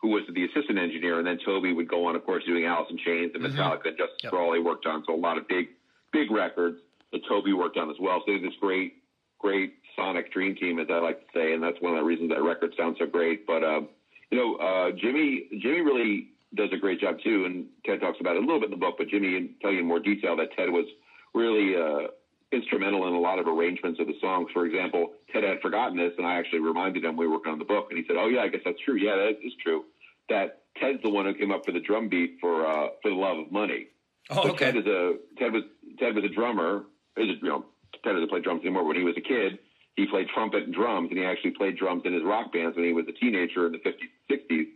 who 0.00 0.08
was 0.08 0.22
the 0.32 0.44
assistant 0.44 0.78
engineer, 0.78 1.18
and 1.18 1.26
then 1.26 1.38
Toby 1.44 1.72
would 1.72 1.88
go 1.88 2.06
on, 2.06 2.14
of 2.14 2.24
course, 2.24 2.44
doing 2.44 2.64
Alice 2.64 2.88
in 2.90 2.98
Chains 2.98 3.32
and 3.34 3.42
mm-hmm. 3.42 3.58
Metallica, 3.58 3.78
mm-hmm. 3.78 3.88
and 3.88 3.98
Justice 3.98 4.20
yep. 4.22 4.30
for 4.30 4.38
All 4.38 4.54
he 4.54 4.60
worked 4.60 4.86
on. 4.86 5.02
So 5.06 5.14
a 5.14 5.16
lot 5.16 5.38
of 5.38 5.48
big, 5.48 5.68
big 6.12 6.30
records 6.30 6.78
that 7.12 7.20
Toby 7.28 7.52
worked 7.52 7.76
on 7.76 7.90
as 7.90 7.96
well. 8.00 8.22
So 8.24 8.32
they 8.32 8.38
this 8.38 8.54
great, 8.60 9.02
great 9.38 9.74
sonic 9.96 10.32
dream 10.32 10.54
team, 10.54 10.78
as 10.78 10.86
I 10.90 10.98
like 10.98 11.20
to 11.20 11.26
say, 11.34 11.52
and 11.52 11.62
that's 11.62 11.80
one 11.80 11.94
of 11.94 11.98
the 11.98 12.04
reasons 12.04 12.30
that 12.30 12.42
record 12.42 12.74
sounds 12.76 12.96
so 12.98 13.06
great. 13.06 13.46
But 13.46 13.64
um, 13.64 13.88
you 14.30 14.38
know, 14.38 14.56
uh, 14.56 14.92
Jimmy, 14.92 15.48
Jimmy 15.60 15.80
really 15.80 16.28
does 16.54 16.70
a 16.72 16.78
great 16.78 17.00
job 17.00 17.16
too, 17.22 17.44
and 17.44 17.66
Ted 17.84 18.00
talks 18.00 18.18
about 18.20 18.36
it 18.36 18.42
a 18.42 18.46
little 18.46 18.60
bit 18.60 18.66
in 18.66 18.70
the 18.70 18.76
book. 18.76 18.94
But 18.98 19.08
Jimmy 19.08 19.34
can 19.34 19.54
tell 19.60 19.72
you 19.72 19.80
in 19.80 19.86
more 19.86 20.00
detail 20.00 20.36
that 20.36 20.54
Ted 20.56 20.70
was 20.70 20.86
really 21.34 21.74
uh, 21.76 22.08
instrumental 22.52 23.06
in 23.06 23.14
a 23.14 23.18
lot 23.18 23.38
of 23.38 23.46
arrangements 23.46 24.00
of 24.00 24.06
the 24.06 24.14
songs. 24.20 24.48
For 24.52 24.64
example, 24.64 25.08
Ted 25.32 25.42
had 25.42 25.60
forgotten 25.60 25.96
this, 25.96 26.12
and 26.16 26.26
I 26.26 26.38
actually 26.38 26.60
reminded 26.60 27.04
him 27.04 27.16
we 27.16 27.26
were 27.26 27.34
working 27.34 27.52
on 27.52 27.58
the 27.58 27.64
book, 27.64 27.86
and 27.90 27.98
he 27.98 28.04
said, 28.06 28.16
"Oh 28.16 28.28
yeah, 28.28 28.40
I 28.40 28.48
guess 28.48 28.60
that's 28.64 28.80
true. 28.84 28.96
Yeah, 28.96 29.16
that 29.16 29.34
is 29.42 29.52
true. 29.62 29.84
That 30.28 30.58
Ted's 30.80 31.02
the 31.02 31.10
one 31.10 31.26
who 31.26 31.34
came 31.34 31.50
up 31.50 31.64
for 31.64 31.72
the 31.72 31.80
drum 31.80 32.08
beat 32.08 32.36
for 32.40 32.66
uh, 32.66 32.88
for 33.02 33.10
the 33.10 33.16
love 33.16 33.38
of 33.38 33.50
money." 33.50 33.88
Oh, 34.30 34.42
so 34.42 34.50
okay. 34.50 34.66
Ted 34.66 34.76
is 34.76 34.86
a 34.86 35.14
Ted 35.38 35.52
was 35.52 35.62
Ted 35.98 36.14
was 36.14 36.24
a 36.24 36.28
drummer 36.28 36.84
is 37.16 37.28
you 37.42 37.48
know 37.48 37.64
Ted 38.04 38.14
doesn't 38.14 38.28
play 38.28 38.40
drums 38.40 38.62
anymore. 38.62 38.84
When 38.84 38.96
he 38.96 39.02
was 39.02 39.16
a 39.16 39.20
kid, 39.20 39.58
he 39.96 40.06
played 40.06 40.28
trumpet 40.28 40.64
and 40.64 40.74
drums, 40.74 41.08
and 41.10 41.18
he 41.18 41.24
actually 41.24 41.50
played 41.50 41.76
drums 41.76 42.02
in 42.04 42.12
his 42.12 42.22
rock 42.22 42.52
bands 42.52 42.76
when 42.76 42.84
he 42.84 42.92
was 42.92 43.06
a 43.08 43.12
teenager 43.12 43.66
in 43.66 43.72
the 43.72 43.78
50s, 43.78 44.10
60s, 44.30 44.66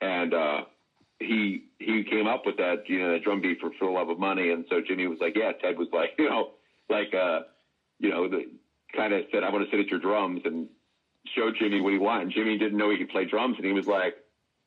and 0.00 0.34
uh, 0.34 0.60
he 1.18 1.64
he 1.78 2.04
came 2.04 2.26
up 2.26 2.42
with 2.46 2.56
that 2.58 2.88
you 2.88 3.00
know 3.00 3.12
that 3.12 3.22
drum 3.22 3.40
beat 3.40 3.58
for 3.60 3.70
for 3.78 3.86
the 3.86 3.90
love 3.90 4.08
of 4.08 4.18
money, 4.18 4.50
and 4.50 4.64
so 4.70 4.80
Jimmy 4.80 5.06
was 5.06 5.18
like, 5.20 5.36
yeah, 5.36 5.52
Ted 5.60 5.78
was 5.78 5.88
like, 5.92 6.10
you 6.18 6.28
know, 6.28 6.50
like 6.88 7.14
uh, 7.14 7.40
you 7.98 8.10
know, 8.10 8.28
the 8.28 8.44
kind 8.94 9.12
of 9.12 9.24
said, 9.32 9.44
I 9.44 9.50
want 9.50 9.64
to 9.64 9.70
sit 9.70 9.80
at 9.80 9.88
your 9.88 10.00
drums 10.00 10.42
and 10.44 10.68
show 11.36 11.50
Jimmy 11.58 11.80
what 11.80 11.92
he 11.92 11.98
wanted. 11.98 12.30
Jimmy 12.30 12.58
didn't 12.58 12.78
know 12.78 12.90
he 12.90 12.98
could 12.98 13.10
play 13.10 13.24
drums, 13.24 13.56
and 13.56 13.66
he 13.66 13.72
was 13.72 13.86
like, 13.86 14.16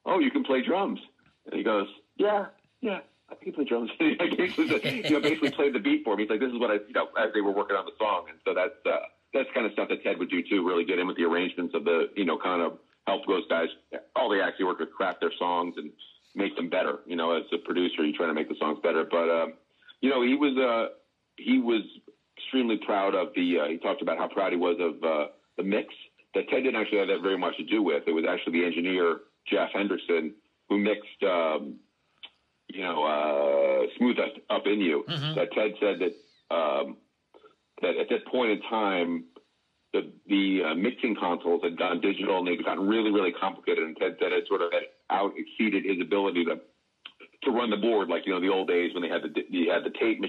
oh, 0.05 0.19
you 0.19 0.31
can 0.31 0.43
play 0.43 0.61
drums, 0.61 0.99
and 1.45 1.55
he 1.55 1.63
goes, 1.63 1.87
yeah, 2.17 2.45
yeah. 2.81 2.99
I 3.29 3.35
can 3.41 3.53
play 3.53 3.63
drums. 3.63 3.89
you 3.99 4.17
know, 4.17 5.21
basically 5.21 5.51
played 5.51 5.73
the 5.73 5.79
beat 5.79 6.03
for 6.03 6.17
me. 6.17 6.23
He's 6.23 6.29
like, 6.29 6.41
this 6.41 6.51
is 6.51 6.59
what 6.59 6.69
I, 6.69 6.75
you 6.85 6.93
know, 6.93 7.07
as 7.17 7.31
they 7.33 7.39
were 7.39 7.53
working 7.53 7.77
on 7.77 7.85
the 7.85 7.93
song. 7.97 8.25
And 8.29 8.37
so 8.45 8.53
that's, 8.53 8.75
uh, 8.85 9.05
that's 9.33 9.47
kind 9.53 9.65
of 9.65 9.71
stuff 9.71 9.87
that 9.87 10.03
Ted 10.03 10.19
would 10.19 10.29
do 10.29 10.43
too, 10.43 10.67
really 10.67 10.83
get 10.83 10.99
in 10.99 11.07
with 11.07 11.15
the 11.15 11.23
arrangements 11.23 11.73
of 11.73 11.85
the, 11.85 12.09
you 12.17 12.25
know, 12.25 12.37
kind 12.37 12.61
of 12.61 12.79
help 13.07 13.25
those 13.27 13.47
guys, 13.47 13.69
all 14.17 14.29
they 14.29 14.41
actually 14.41 14.65
work 14.65 14.79
with 14.79 14.91
craft 14.91 15.21
their 15.21 15.31
songs 15.39 15.75
and 15.77 15.91
make 16.35 16.57
them 16.57 16.69
better. 16.69 16.99
You 17.05 17.15
know, 17.15 17.31
as 17.31 17.43
a 17.53 17.57
producer, 17.57 18.03
you 18.03 18.11
try 18.11 18.27
to 18.27 18.33
make 18.33 18.49
the 18.49 18.55
songs 18.59 18.79
better. 18.83 19.07
But, 19.09 19.29
um, 19.29 19.53
you 20.01 20.09
know, 20.09 20.21
he 20.21 20.35
was, 20.35 20.57
uh, 20.57 20.93
he 21.37 21.57
was 21.57 21.83
extremely 22.43 22.77
proud 22.77 23.15
of 23.15 23.29
the, 23.35 23.59
uh, 23.59 23.67
he 23.67 23.77
talked 23.77 24.01
about 24.01 24.17
how 24.17 24.27
proud 24.27 24.51
he 24.51 24.57
was 24.57 24.77
of, 24.79 25.03
uh, 25.03 25.27
the 25.57 25.63
mix 25.63 25.93
that 26.33 26.47
Ted 26.49 26.63
didn't 26.63 26.79
actually 26.79 26.99
have 26.99 27.07
that 27.07 27.21
very 27.21 27.37
much 27.37 27.57
to 27.57 27.63
do 27.63 27.83
with. 27.83 28.03
It 28.07 28.11
was 28.11 28.25
actually 28.27 28.59
the 28.59 28.65
engineer, 28.65 29.19
Jeff 29.49 29.69
Hendrickson, 29.75 30.31
who 30.69 30.77
mixed, 30.77 31.23
um, 31.23 31.75
you 32.67 32.81
know, 32.81 33.03
uh, 33.03 33.87
smooth 33.97 34.17
up 34.49 34.63
in 34.65 34.79
you. 34.79 35.03
Mm-hmm. 35.09 35.35
That 35.35 35.51
Ted 35.51 35.71
said 35.79 35.99
that 35.99 36.55
um, 36.55 36.97
that 37.81 37.97
at 37.97 38.07
that 38.09 38.25
point 38.27 38.51
in 38.51 38.61
time, 38.69 39.25
the 39.93 40.11
the 40.27 40.61
uh, 40.71 40.75
mixing 40.75 41.15
consoles 41.15 41.61
had 41.63 41.77
gone 41.77 41.99
digital 41.99 42.39
and 42.39 42.47
they'd 42.47 42.63
gotten 42.63 42.87
really 42.87 43.11
really 43.11 43.33
complicated. 43.33 43.83
And 43.83 43.97
Ted 43.97 44.15
said 44.21 44.31
it 44.31 44.47
sort 44.47 44.61
of 44.61 44.71
had 44.71 44.83
out 45.09 45.33
exceeded 45.35 45.83
his 45.83 45.99
ability 46.01 46.45
to 46.45 46.61
to 47.43 47.51
run 47.51 47.69
the 47.69 47.77
board 47.77 48.07
like 48.07 48.25
you 48.25 48.33
know 48.33 48.39
the 48.39 48.49
old 48.49 48.67
days 48.67 48.93
when 48.93 49.03
they 49.03 49.09
had 49.09 49.23
the 49.23 49.33
you 49.49 49.69
had 49.69 49.83
the 49.83 49.93
tape 49.99 50.21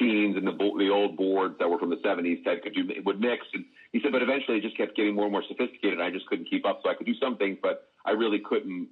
machines 0.00 0.36
and 0.36 0.46
the 0.46 0.52
the 0.52 0.88
old 0.88 1.16
boards 1.16 1.54
that 1.58 1.68
were 1.68 1.78
from 1.78 1.90
the 1.90 1.96
70s. 1.96 2.42
Ted 2.44 2.62
could 2.62 2.74
do 2.74 2.84
would 3.04 3.20
mix 3.20 3.46
and 3.54 3.64
he 3.92 4.00
said, 4.02 4.12
but 4.12 4.22
eventually 4.22 4.56
it 4.56 4.62
just 4.62 4.76
kept 4.76 4.96
getting 4.96 5.14
more 5.14 5.24
and 5.26 5.32
more 5.32 5.44
sophisticated. 5.46 5.98
And 5.98 6.02
I 6.02 6.10
just 6.10 6.26
couldn't 6.26 6.48
keep 6.48 6.64
up. 6.64 6.80
So 6.82 6.88
I 6.88 6.94
could 6.94 7.06
do 7.06 7.14
some 7.14 7.36
things, 7.36 7.58
but 7.62 7.76
I 8.06 8.12
really 8.12 8.40
couldn't 8.42 8.88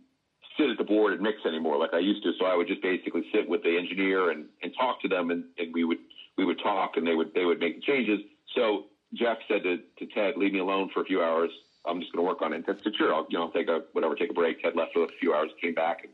sit 0.58 0.68
at 0.68 0.76
the 0.76 0.84
board 0.84 1.14
and 1.14 1.22
mix 1.22 1.38
anymore 1.46 1.78
like 1.78 1.94
I 1.94 1.98
used 1.98 2.22
to. 2.24 2.32
So 2.38 2.44
I 2.44 2.54
would 2.54 2.66
just 2.66 2.82
basically 2.82 3.24
sit 3.32 3.48
with 3.48 3.62
the 3.62 3.76
engineer 3.76 4.30
and, 4.30 4.46
and 4.62 4.72
talk 4.78 5.00
to 5.00 5.08
them, 5.08 5.30
and, 5.30 5.44
and 5.58 5.72
we 5.72 5.84
would 5.84 5.98
we 6.36 6.44
would 6.44 6.58
talk, 6.62 6.96
and 6.96 7.06
they 7.06 7.14
would 7.14 7.32
they 7.34 7.44
would 7.44 7.58
make 7.60 7.76
the 7.76 7.80
changes. 7.80 8.20
So 8.54 8.84
Jeff 9.14 9.38
said 9.48 9.62
to, 9.62 9.78
to 9.98 10.06
Ted, 10.14 10.36
"Leave 10.36 10.52
me 10.52 10.58
alone 10.58 10.88
for 10.92 11.00
a 11.00 11.04
few 11.04 11.22
hours. 11.22 11.50
I'm 11.86 11.98
just 11.98 12.12
going 12.12 12.22
to 12.22 12.28
work 12.28 12.42
on 12.42 12.52
it." 12.52 12.56
And 12.56 12.64
Ted 12.66 12.76
said, 12.84 12.92
"Sure, 12.96 13.14
I'll 13.14 13.26
you 13.30 13.38
know 13.38 13.48
take 13.54 13.68
a 13.68 13.80
whatever, 13.92 14.14
take 14.14 14.30
a 14.30 14.34
break." 14.34 14.60
Ted 14.60 14.76
left 14.76 14.92
for 14.92 15.04
a 15.04 15.08
few 15.18 15.32
hours, 15.32 15.50
came 15.62 15.74
back, 15.74 16.04
and, 16.04 16.12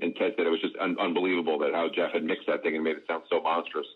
and 0.00 0.14
Ted 0.14 0.32
said 0.36 0.46
it 0.46 0.50
was 0.50 0.60
just 0.60 0.76
un- 0.80 0.96
unbelievable 1.00 1.58
that 1.58 1.74
how 1.74 1.88
Jeff 1.92 2.12
had 2.12 2.22
mixed 2.22 2.46
that 2.46 2.62
thing 2.62 2.76
and 2.76 2.84
made 2.84 2.96
it 2.96 3.02
sound 3.08 3.24
so 3.28 3.40
monstrous. 3.40 3.86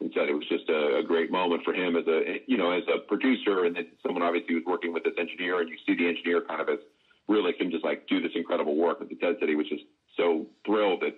And 0.00 0.10
said 0.14 0.28
it 0.28 0.34
was 0.34 0.46
just 0.48 0.68
a, 0.68 0.98
a 0.98 1.02
great 1.02 1.30
moment 1.30 1.62
for 1.64 1.72
him 1.72 1.96
as 1.96 2.06
a 2.06 2.38
you 2.46 2.56
know 2.56 2.70
as 2.70 2.84
a 2.86 2.98
producer, 3.08 3.64
and 3.64 3.74
then 3.74 3.84
someone 4.06 4.22
obviously 4.22 4.54
was 4.54 4.62
working 4.64 4.92
with 4.92 5.02
this 5.02 5.14
engineer, 5.18 5.60
and 5.60 5.68
you 5.68 5.76
see 5.86 5.94
the 5.94 6.06
engineer 6.06 6.40
kind 6.40 6.60
of 6.60 6.68
as 6.68 6.78
really 7.26 7.52
can 7.52 7.70
just 7.70 7.84
like 7.84 8.00
do 8.08 8.20
this 8.20 8.30
incredible 8.34 8.76
work. 8.76 8.98
And 9.00 9.10
Ted 9.20 9.36
said 9.38 9.48
he 9.48 9.56
was 9.56 9.68
just 9.68 9.82
so 10.16 10.46
thrilled 10.64 11.00
that 11.00 11.14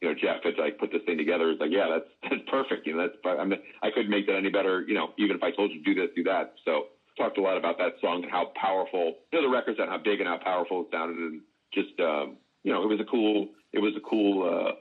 you 0.00 0.08
know 0.08 0.14
Jeff 0.14 0.40
had 0.42 0.54
like 0.58 0.76
put 0.78 0.90
this 0.90 1.02
thing 1.06 1.16
together. 1.16 1.50
It's 1.50 1.60
like, 1.60 1.70
yeah, 1.70 1.88
that's 1.88 2.04
that's 2.30 2.42
perfect. 2.48 2.86
You 2.86 2.96
know, 2.96 3.06
that's 3.06 3.38
I 3.38 3.44
mean, 3.44 3.58
I 3.82 3.90
couldn't 3.90 4.10
make 4.10 4.26
that 4.26 4.36
any 4.36 4.50
better. 4.50 4.82
You 4.86 4.94
know, 4.94 5.08
even 5.18 5.36
if 5.36 5.42
I 5.42 5.50
told 5.50 5.70
you 5.72 5.78
to 5.82 5.94
do 5.94 6.00
this, 6.00 6.10
do 6.16 6.24
that. 6.24 6.48
So 6.64 6.82
talked 7.16 7.38
a 7.38 7.42
lot 7.42 7.56
about 7.56 7.78
that 7.78 7.94
song 8.00 8.22
and 8.22 8.30
how 8.30 8.46
powerful 8.56 9.12
you 9.32 9.40
know 9.40 9.42
the 9.42 9.52
records 9.54 9.78
and 9.78 9.88
how 9.88 9.98
big 9.98 10.20
and 10.20 10.28
how 10.28 10.38
powerful 10.42 10.80
it 10.80 10.88
sounded, 10.92 11.16
and 11.16 11.40
just 11.72 11.94
um, 12.00 12.36
you 12.64 12.72
know, 12.72 12.82
it 12.82 12.88
was 12.88 13.00
a 13.00 13.04
cool 13.04 13.46
it 13.72 13.78
was 13.80 13.94
a 13.96 14.00
cool. 14.00 14.42
uh 14.42 14.72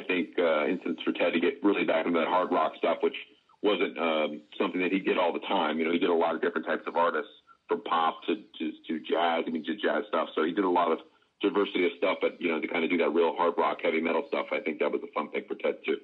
I 0.00 0.04
think 0.04 0.30
uh, 0.38 0.66
instance 0.66 1.00
for 1.04 1.12
Ted 1.12 1.32
to 1.32 1.40
get 1.40 1.62
really 1.62 1.84
back 1.84 2.06
into 2.06 2.18
that 2.18 2.28
hard 2.28 2.50
rock 2.50 2.72
stuff, 2.78 2.98
which 3.02 3.16
wasn't 3.62 3.96
um, 3.98 4.42
something 4.58 4.80
that 4.80 4.92
he 4.92 4.98
did 4.98 5.18
all 5.18 5.32
the 5.32 5.44
time. 5.46 5.78
You 5.78 5.84
know, 5.84 5.92
he 5.92 5.98
did 5.98 6.10
a 6.10 6.14
lot 6.14 6.34
of 6.34 6.42
different 6.42 6.66
types 6.66 6.82
of 6.86 6.96
artists 6.96 7.30
from 7.68 7.82
pop 7.84 8.22
to, 8.26 8.34
to, 8.34 8.72
to 8.88 8.98
jazz. 9.00 9.44
I 9.46 9.50
mean, 9.50 9.64
to 9.64 9.74
jazz 9.74 10.04
stuff. 10.08 10.28
So 10.34 10.44
he 10.44 10.52
did 10.52 10.64
a 10.64 10.70
lot 10.70 10.90
of 10.90 10.98
diversity 11.40 11.86
of 11.86 11.92
stuff, 11.98 12.18
but 12.20 12.40
you 12.40 12.50
know, 12.50 12.60
to 12.60 12.68
kind 12.68 12.84
of 12.84 12.90
do 12.90 12.98
that 12.98 13.10
real 13.10 13.34
hard 13.36 13.54
rock, 13.56 13.78
heavy 13.82 14.00
metal 14.00 14.24
stuff, 14.28 14.46
I 14.52 14.60
think 14.60 14.78
that 14.80 14.90
was 14.90 15.00
a 15.02 15.12
fun 15.12 15.30
thing 15.30 15.44
for 15.46 15.54
Ted 15.54 15.76
too. 15.84 15.96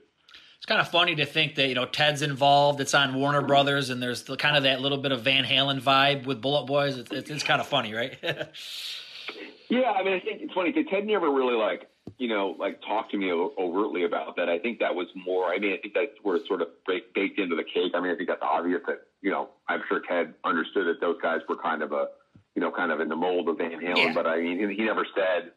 it's 0.57 0.67
kind 0.67 0.81
of 0.81 0.89
funny 0.89 1.15
to 1.17 1.27
think 1.27 1.57
that 1.57 1.69
you 1.69 1.75
know 1.75 1.87
Ted's 1.87 2.23
involved. 2.23 2.81
It's 2.81 2.95
on 2.95 3.15
Warner 3.15 3.43
Brothers, 3.43 3.91
and 3.91 4.03
there's 4.03 4.23
the, 4.23 4.37
kind 4.37 4.57
of 4.57 4.63
that 4.65 4.81
little 4.81 4.99
bit 4.99 5.13
of 5.13 5.23
Van 5.23 5.45
Halen 5.45 5.81
vibe 5.81 6.27
with 6.27 6.41
Bullet 6.41 6.67
Boys. 6.67 6.97
It's, 6.97 7.11
it's, 7.11 7.31
it's 7.31 7.43
kind 7.43 7.61
of 7.61 7.67
funny, 7.67 7.95
right? 7.95 8.17
yeah, 8.23 9.93
I 9.93 10.03
mean, 10.03 10.15
I 10.15 10.21
think 10.21 10.43
it's 10.43 10.55
funny 10.55 10.73
Ted 10.73 11.07
never 11.07 11.31
really 11.31 11.57
like 11.57 11.89
you 12.17 12.29
know 12.29 12.57
like 12.59 12.81
talk 12.83 13.11
to 13.11 13.17
me 13.17 13.33
overtly 13.33 14.05
about 14.05 14.37
that. 14.37 14.49
I 14.49 14.59
think 14.59 14.79
that 14.81 14.95
was 14.95 15.07
more. 15.15 15.47
I 15.47 15.59
mean, 15.59 15.73
I 15.73 15.77
think 15.77 15.95
that's 15.95 16.13
where 16.23 16.37
it's 16.37 16.49
sort 16.49 16.63
of 16.63 16.69
baked 16.87 17.39
into 17.39 17.57
the 17.57 17.65
cake. 17.65 17.93
I 17.95 18.01
mean, 18.01 18.13
I 18.13 18.17
think 18.17 18.29
that's 18.29 18.43
obvious 18.43 18.81
that 18.87 19.03
you 19.21 19.31
know 19.31 19.51
I'm 19.69 19.83
sure 19.89 20.01
Ted 20.09 20.35
understood 20.45 20.87
that 20.87 21.01
those 21.01 21.17
guys 21.23 21.41
were 21.49 21.57
kind 21.57 21.83
of 21.83 21.93
a 21.93 22.09
you 22.55 22.63
know 22.63 22.71
kind 22.71 22.93
of 22.93 23.01
in 23.01 23.09
the 23.09 23.17
mold 23.17 23.49
of 23.49 23.59
Van 23.59 23.73
Halen, 23.73 23.97
yeah. 23.97 24.13
but 24.15 24.27
I 24.27 24.41
mean, 24.41 24.71
he 24.71 24.85
never 24.85 25.07
said 25.15 25.53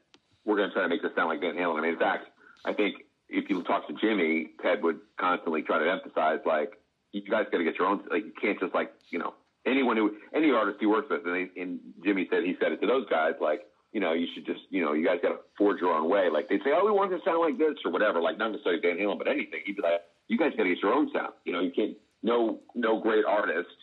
we're 0.46 0.58
going 0.58 0.70
to 0.70 0.74
try 0.74 0.84
to 0.84 0.90
make 0.90 1.02
this 1.02 1.12
sound 1.16 1.30
like 1.30 1.42
Van 1.42 1.56
Halen. 1.56 1.78
I 1.78 1.82
mean, 1.82 1.94
in 1.94 2.00
fact, 2.00 2.28
I 2.66 2.74
think 2.74 3.06
if 3.30 3.50
you 3.50 3.64
talk 3.64 3.88
to 3.88 3.94
Jimmy, 3.94 4.52
Ted 4.62 4.84
would 4.84 5.00
constantly 5.20 5.62
try 5.62 5.80
to 5.80 5.90
emphasize 5.90 6.40
like, 6.46 6.74
you 7.12 7.22
guys 7.22 7.46
got 7.52 7.60
to 7.60 7.64
get 7.64 7.76
your 7.78 7.88
own. 7.88 8.04
Like, 8.10 8.26
you 8.26 8.34
can't 8.40 8.60
just 8.60 8.74
like, 8.74 8.92
you 9.10 9.20
know, 9.20 9.34
anyone 9.66 9.98
who 9.98 10.16
any 10.34 10.52
artist 10.52 10.78
he 10.80 10.86
works 10.86 11.08
with, 11.10 11.26
and, 11.26 11.50
he, 11.54 11.62
and 11.62 11.80
Jimmy 12.04 12.28
said 12.32 12.44
he 12.44 12.56
said 12.60 12.72
it 12.72 12.82
to 12.82 12.88
those 12.88 13.08
guys 13.10 13.34
like, 13.42 13.62
you 13.92 14.00
know, 14.00 14.14
you 14.14 14.28
should 14.34 14.46
just, 14.46 14.62
you 14.70 14.84
know, 14.84 14.94
you 14.94 15.06
guys 15.06 15.20
got 15.22 15.30
to 15.30 15.40
forge 15.58 15.82
your 15.82 15.94
own 15.94 16.10
way. 16.10 16.30
Like 16.32 16.48
they'd 16.50 16.64
say, 16.64 16.72
oh, 16.74 16.86
we 16.86 16.92
want 16.92 17.12
it 17.12 17.18
to 17.18 17.24
sound 17.24 17.42
like 17.42 17.58
this 17.58 17.78
or 17.84 17.92
whatever. 17.92 18.22
Like 18.22 18.38
not 18.38 18.52
necessarily 18.52 18.82
Van 18.82 18.98
Halen, 18.98 19.18
but 19.18 19.28
anything. 19.28 19.62
He'd 19.66 19.76
be 19.76 19.82
like, 19.82 20.02
you 20.28 20.38
guys 20.38 20.52
got 20.56 20.64
to 20.64 20.70
get 20.70 20.82
your 20.82 20.94
own 20.94 21.12
sound. 21.14 21.34
You 21.46 21.54
know, 21.54 21.60
you 21.60 21.72
can't. 21.72 21.98
No, 22.24 22.60
no 22.76 23.02
great 23.02 23.26
artist 23.26 23.74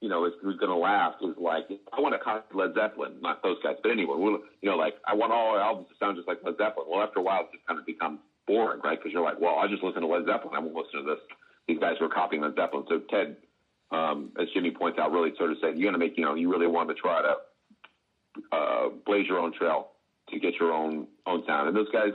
you 0.00 0.08
know, 0.08 0.24
is, 0.24 0.32
who's 0.42 0.56
going 0.56 0.70
to 0.70 0.76
last 0.76 1.16
is 1.22 1.36
like, 1.36 1.68
I 1.92 2.00
want 2.00 2.14
to 2.14 2.18
copy 2.18 2.42
Led 2.54 2.74
Zeppelin, 2.74 3.20
not 3.20 3.42
those 3.42 3.58
guys, 3.62 3.76
but 3.82 3.92
anyway, 3.92 4.14
we'll, 4.16 4.40
you 4.62 4.70
know, 4.70 4.76
like 4.76 4.94
I 5.06 5.14
want 5.14 5.32
all 5.32 5.58
albums 5.58 5.88
to 5.88 5.94
sound 6.00 6.16
just 6.16 6.26
like 6.26 6.38
Led 6.42 6.56
Zeppelin. 6.56 6.88
Well, 6.88 7.02
after 7.02 7.20
a 7.20 7.22
while, 7.22 7.40
it 7.42 7.52
just 7.52 7.66
kind 7.66 7.78
of 7.78 7.84
becomes 7.84 8.18
boring, 8.46 8.80
right? 8.82 8.98
Because 8.98 9.12
you're 9.12 9.22
like, 9.22 9.40
well, 9.40 9.56
I 9.60 9.68
just 9.68 9.82
listen 9.84 10.00
to 10.00 10.08
Led 10.08 10.24
Zeppelin. 10.24 10.56
I 10.56 10.58
won't 10.58 10.74
listen 10.74 11.04
to 11.04 11.06
this. 11.06 11.20
These 11.68 11.78
guys 11.78 12.00
were 12.00 12.08
copying 12.08 12.42
Led 12.42 12.56
Zeppelin. 12.56 12.84
So 12.88 13.00
Ted, 13.10 13.36
um, 13.92 14.32
as 14.40 14.48
Jimmy 14.54 14.70
points 14.70 14.98
out, 14.98 15.12
really 15.12 15.36
sort 15.36 15.52
of 15.52 15.58
said, 15.60 15.76
you're 15.76 15.92
going 15.92 16.00
to 16.00 16.00
make, 16.00 16.16
you 16.16 16.24
know, 16.24 16.34
you 16.34 16.50
really 16.50 16.66
want 16.66 16.88
to 16.88 16.96
try 16.96 17.20
to 17.20 17.36
blaze 19.10 19.26
your 19.26 19.38
own 19.38 19.52
trail 19.52 19.88
to 20.30 20.38
get 20.38 20.54
your 20.60 20.72
own 20.72 21.08
own 21.26 21.42
sound. 21.46 21.68
And 21.68 21.76
those 21.76 21.90
guys, 21.92 22.12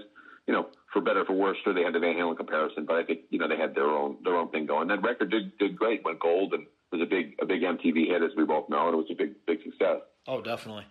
you 0.48 0.54
know, 0.54 0.68
for 0.94 1.02
better 1.02 1.22
or 1.22 1.26
for 1.26 1.34
worse, 1.34 1.58
sure 1.64 1.74
they 1.74 1.82
had 1.82 1.94
the 1.94 2.00
Van 2.00 2.16
Halen 2.16 2.38
comparison, 2.38 2.86
but 2.86 2.96
I 2.96 3.04
think 3.04 3.22
you 3.30 3.38
know 3.38 3.48
they 3.48 3.58
had 3.58 3.76
their 3.76 3.90
own 3.90 4.18
their 4.24 4.36
own 4.36 4.50
thing 4.50 4.66
going. 4.66 4.88
That 4.88 5.02
record 5.02 5.30
did 5.30 5.58
did 5.58 5.76
great, 5.76 6.04
went 6.06 6.20
gold, 6.20 6.54
and 6.54 6.66
was 6.92 7.02
a 7.02 7.06
big 7.06 7.36
a 7.42 7.46
big 7.46 7.62
MTV 7.62 8.08
hit, 8.08 8.24
as 8.24 8.32
we 8.38 8.46
both 8.46 8.70
know, 8.70 8.86
and 8.88 8.94
it 8.94 8.98
was 8.98 9.08
a 9.12 9.16
big 9.16 9.34
big 9.46 9.62
success. 9.64 10.00
Oh, 10.28 10.42
definitely. 10.42 10.86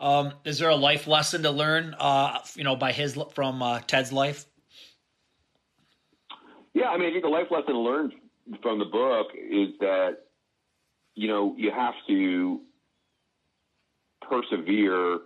Um, 0.00 0.32
is 0.44 0.58
there 0.58 0.70
a 0.70 0.76
life 0.76 1.06
lesson 1.06 1.42
to 1.42 1.50
learn, 1.50 1.94
uh, 1.98 2.38
you 2.54 2.64
know, 2.64 2.74
by 2.74 2.92
his 2.92 3.18
from 3.34 3.62
uh, 3.62 3.80
Ted's 3.80 4.12
life? 4.12 4.46
Yeah, 6.72 6.88
I 6.88 6.96
mean, 6.96 7.08
I 7.08 7.10
think 7.10 7.22
the 7.22 7.28
life 7.28 7.48
lesson 7.50 7.74
learned 7.74 8.14
from 8.62 8.78
the 8.78 8.86
book 8.86 9.28
is 9.34 9.68
that 9.80 10.20
you 11.14 11.28
know 11.28 11.54
you 11.58 11.70
have 11.70 11.94
to 12.08 12.62
persevere 14.22 15.18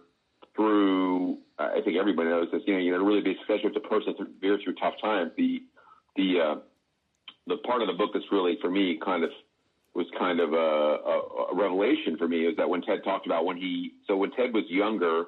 through. 0.57 1.39
I 1.59 1.81
think 1.85 1.97
everybody 1.97 2.31
knows 2.31 2.49
this. 2.53 2.63
You 2.67 2.75
know, 2.75 2.81
you 2.81 2.91
know, 2.93 2.99
to 2.99 3.05
really 3.05 3.23
be 3.23 3.37
successful 3.41 3.71
to 3.71 3.81
persevere 3.81 4.59
through 4.63 4.75
tough 4.75 4.95
times. 5.01 5.33
The 5.37 5.63
the 6.17 6.41
uh, 6.41 6.55
the 7.47 7.57
part 7.59 7.83
of 7.83 7.89
the 7.89 7.95
book 7.95 8.11
that's 8.13 8.27
really 8.33 8.59
for 8.61 8.71
me 8.71 8.99
kind 9.05 9.25
of 9.25 9.31
was 9.95 10.07
kind 10.19 10.41
of 10.41 10.53
a, 10.53 10.57
a, 10.57 11.53
a 11.53 11.55
revelation 11.55 12.17
for 12.19 12.27
me 12.27 12.47
is 12.47 12.57
that 12.57 12.69
when 12.69 12.83
Ted 12.83 13.05
talked 13.05 13.27
about 13.27 13.45
when 13.45 13.57
he 13.57 13.93
so 14.07 14.17
when 14.17 14.31
Ted 14.33 14.53
was 14.53 14.65
younger, 14.69 15.27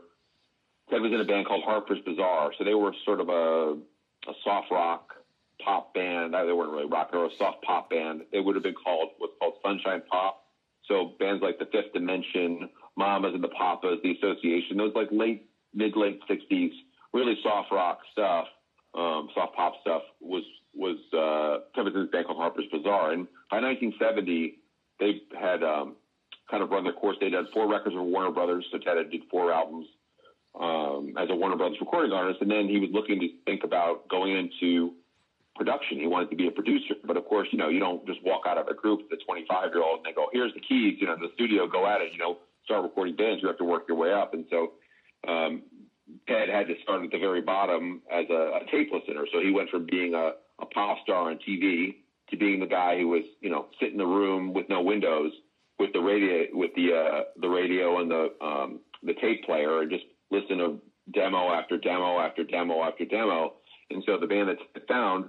Ted 0.91 1.01
was 1.01 1.13
in 1.13 1.21
a 1.21 1.25
band 1.25 1.47
called 1.47 1.63
Harpers 1.65 1.99
Bizarre. 2.05 2.53
So 2.59 2.65
they 2.65 2.75
were 2.75 2.93
sort 3.05 3.21
of 3.21 3.29
a 3.29 3.79
a 4.29 4.35
soft 4.45 4.71
rock 4.71 5.15
pop 5.65 5.95
band. 5.95 6.35
They 6.35 6.53
weren't 6.53 6.73
really 6.73 6.87
rock; 6.87 7.13
they 7.13 7.19
were 7.19 7.27
a 7.27 7.37
soft 7.39 7.63
pop 7.63 7.91
band. 7.91 8.23
They 8.33 8.41
would 8.41 8.55
have 8.57 8.65
been 8.65 8.75
called 8.75 9.11
what's 9.19 9.35
called 9.39 9.55
Sunshine 9.65 10.03
Pop. 10.11 10.43
So 10.89 11.13
bands 11.19 11.43
like 11.43 11.59
the 11.59 11.67
Fifth 11.67 11.93
Dimension, 11.93 12.69
Mamas 12.97 13.33
and 13.35 13.45
the 13.45 13.49
Papas, 13.49 13.99
the 14.03 14.13
Association, 14.13 14.77
those 14.77 14.93
like 14.95 15.09
late 15.11 15.49
mid 15.75 15.97
late 15.97 16.21
'60s, 16.29 16.73
really 17.13 17.37
soft 17.43 17.71
rock 17.71 18.01
stuff, 18.13 18.47
um, 18.95 19.29
soft 19.35 19.55
pop 19.55 19.75
stuff 19.83 20.03
was 20.21 20.43
was 20.75 20.97
uh, 21.13 21.83
this 21.85 22.11
band 22.11 22.27
called 22.27 22.39
Harpers 22.39 22.67
Bizarre, 22.71 23.13
and 23.13 23.27
by 23.51 23.61
1970, 23.61 24.59
they 25.01 25.23
had 25.39 25.63
um, 25.63 25.97
kind 26.51 26.63
of 26.63 26.71
run 26.71 26.85
their 26.85 26.93
course. 26.93 27.17
They'd 27.21 27.33
four 27.53 27.71
records 27.71 27.95
with 27.95 28.05
Warner 28.05 28.31
Brothers, 28.31 28.67
so 28.71 28.79
Ted 28.79 28.97
had 28.97 29.11
did 29.11 29.23
four 29.31 29.53
albums 29.53 29.87
um, 30.59 31.15
as 31.19 31.29
a 31.31 31.35
Warner 31.35 31.57
Brothers 31.57 31.79
recording 31.81 32.13
artist, 32.13 32.41
and 32.41 32.51
then 32.51 32.69
he 32.69 32.79
was 32.79 32.91
looking 32.93 33.21
to 33.21 33.29
think 33.45 33.65
about 33.65 34.09
going 34.09 34.37
into 34.37 34.95
production. 35.55 35.99
He 35.99 36.07
wanted 36.07 36.31
to 36.31 36.37
be 36.37 36.49
a 36.49 36.51
producer, 36.51 36.95
but 37.05 37.17
of 37.17 37.25
course, 37.27 37.49
you 37.51 37.59
know, 37.59 37.69
you 37.69 37.81
don't 37.81 38.07
just 38.07 38.23
walk 38.23 38.43
out 38.47 38.59
of 38.59 38.69
a 38.69 38.75
group 38.75 39.01
a 39.13 39.17
25 39.17 39.71
year 39.73 39.83
old 39.83 39.99
and 39.99 40.07
they 40.07 40.13
go, 40.13 40.29
"Here's 40.33 40.53
the 40.55 40.61
keys," 40.61 40.99
you 41.01 41.07
know, 41.07 41.17
the 41.17 41.31
studio, 41.35 41.67
go 41.67 41.87
at 41.87 42.01
it, 42.01 42.13
you 42.13 42.19
know, 42.19 42.39
start 42.67 42.83
recording 42.83 43.17
bands. 43.17 43.41
You 43.41 43.49
have 43.49 43.59
to 43.59 43.65
work 43.65 43.85
your 43.89 43.97
way 43.97 44.13
up, 44.13 44.35
and 44.35 44.45
so 44.51 44.73
um, 45.27 45.63
Ted 46.29 46.49
had 46.49 46.67
to 46.67 46.75
start 46.83 47.03
at 47.03 47.11
the 47.11 47.19
very 47.19 47.41
bottom 47.41 48.03
as 48.13 48.27
a, 48.29 48.61
a 48.61 48.71
tape 48.71 48.91
listener. 48.93 49.25
So 49.33 49.41
he 49.41 49.51
went 49.51 49.71
from 49.71 49.87
being 49.87 50.15
a, 50.15 50.33
a 50.61 50.67
pop 50.67 50.99
star 51.03 51.31
on 51.31 51.39
TV 51.49 51.97
to 52.31 52.37
being 52.37 52.61
the 52.61 52.67
guy 52.67 52.99
who 52.99 53.09
was, 53.09 53.23
you 53.41 53.51
know, 53.51 53.67
sit 53.81 53.93
in 53.93 53.99
the 53.99 54.07
room 54.07 54.53
with 54.53 54.69
no 54.69 54.83
windows 54.83 55.33
with 55.79 55.93
the 55.93 56.01
radio, 56.01 56.47
with 56.53 56.73
the 56.75 56.93
uh, 56.93 57.21
the 57.41 57.49
radio 57.49 58.01
and 58.01 58.11
the 58.11 58.33
um, 58.45 58.81
the 59.03 59.15
tape 59.15 59.45
player, 59.45 59.83
and 59.83 59.91
just 59.91 60.05
listen 60.31 60.59
to 60.59 60.81
demo 61.15 61.53
after 61.53 61.79
demo 61.79 62.19
after 62.19 62.45
demo 62.45 62.83
after 62.83 63.05
demo. 63.05 63.55
And 63.91 64.03
so 64.05 64.19
the 64.19 64.27
band 64.27 64.49
that 64.49 64.89
found 64.89 65.27